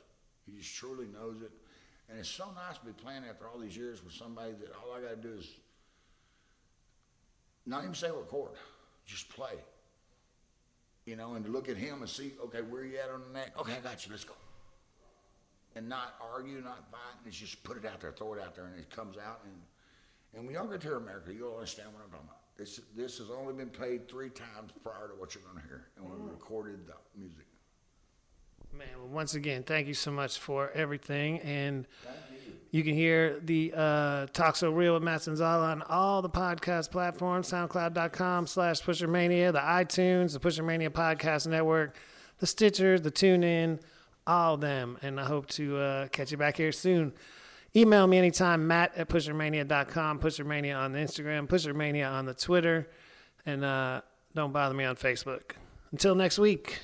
[0.47, 1.51] He just truly knows it,
[2.09, 4.95] and it's so nice to be playing after all these years with somebody that all
[4.97, 5.49] I got to do is
[7.67, 8.53] not even say record,
[9.07, 9.55] just play.
[11.09, 13.39] You know, and to look at him and see, okay, where you at on the
[13.39, 13.59] neck?
[13.59, 14.13] Okay, I got you.
[14.13, 14.35] Let's go
[15.75, 17.01] and not argue, not fight.
[17.25, 19.41] It's just put it out there, throw it out there, and it comes out.
[19.45, 19.55] And
[20.35, 22.41] and when y'all get to America, you'll understand what I'm talking about.
[22.59, 25.87] This this has only been played three times prior to what you're going to hear,
[25.97, 26.31] and we mm.
[26.31, 27.47] recorded the music.
[28.77, 31.39] Man, well, once again, thank you so much for everything.
[31.41, 31.87] And
[32.71, 32.85] you.
[32.85, 37.51] can hear the uh, Talk So Real with Matt Sanzala on all the podcast platforms,
[37.51, 41.97] soundcloud.com slash Pushermania, the iTunes, the Pushermania Podcast Network,
[42.39, 43.81] the Stitcher, the TuneIn,
[44.27, 44.99] all of them.
[45.03, 47.13] And I hope to uh, catch you back here soon.
[47.77, 52.89] Email me anytime, matt at pushermania.com, pushermania on the Instagram, pushermania on the Twitter,
[53.45, 54.01] and uh,
[54.35, 55.53] don't bother me on Facebook.
[55.93, 56.81] Until next week.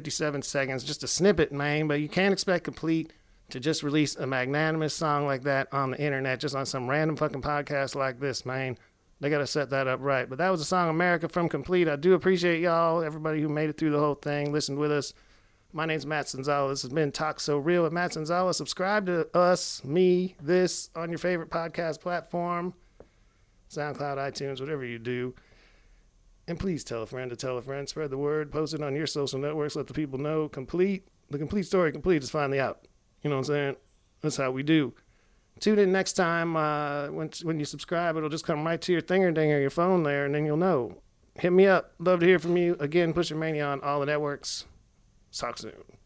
[0.00, 1.86] 57 seconds, just a snippet, man.
[1.86, 3.12] But you can't expect complete
[3.50, 7.16] to just release a magnanimous song like that on the internet, just on some random
[7.16, 8.78] fucking podcast like this, man.
[9.20, 10.26] They got to set that up right.
[10.26, 11.86] But that was a song America from Complete.
[11.86, 15.12] I do appreciate y'all, everybody who made it through the whole thing, listened with us.
[15.74, 16.70] My name's Matt Sanzala.
[16.70, 18.54] This has been Talk So Real with Matt Sanzala.
[18.54, 22.72] Subscribe to us, me, this on your favorite podcast platform,
[23.70, 25.34] SoundCloud, iTunes, whatever you do.
[26.50, 27.88] And please tell a friend to tell a friend.
[27.88, 28.50] Spread the word.
[28.50, 29.76] Post it on your social networks.
[29.76, 30.48] Let the people know.
[30.48, 31.06] Complete.
[31.30, 32.88] The complete story complete is finally out.
[33.22, 33.76] You know what I'm saying?
[34.20, 34.92] That's how we do.
[35.60, 36.56] Tune in next time.
[36.56, 40.02] Uh, when when you subscribe, it'll just come right to your thinger dinger, your phone
[40.02, 41.00] there, and then you'll know.
[41.36, 41.92] Hit me up.
[42.00, 42.76] Love to hear from you.
[42.80, 44.64] Again, Pushermania on all the networks.
[45.32, 45.99] Talk soon.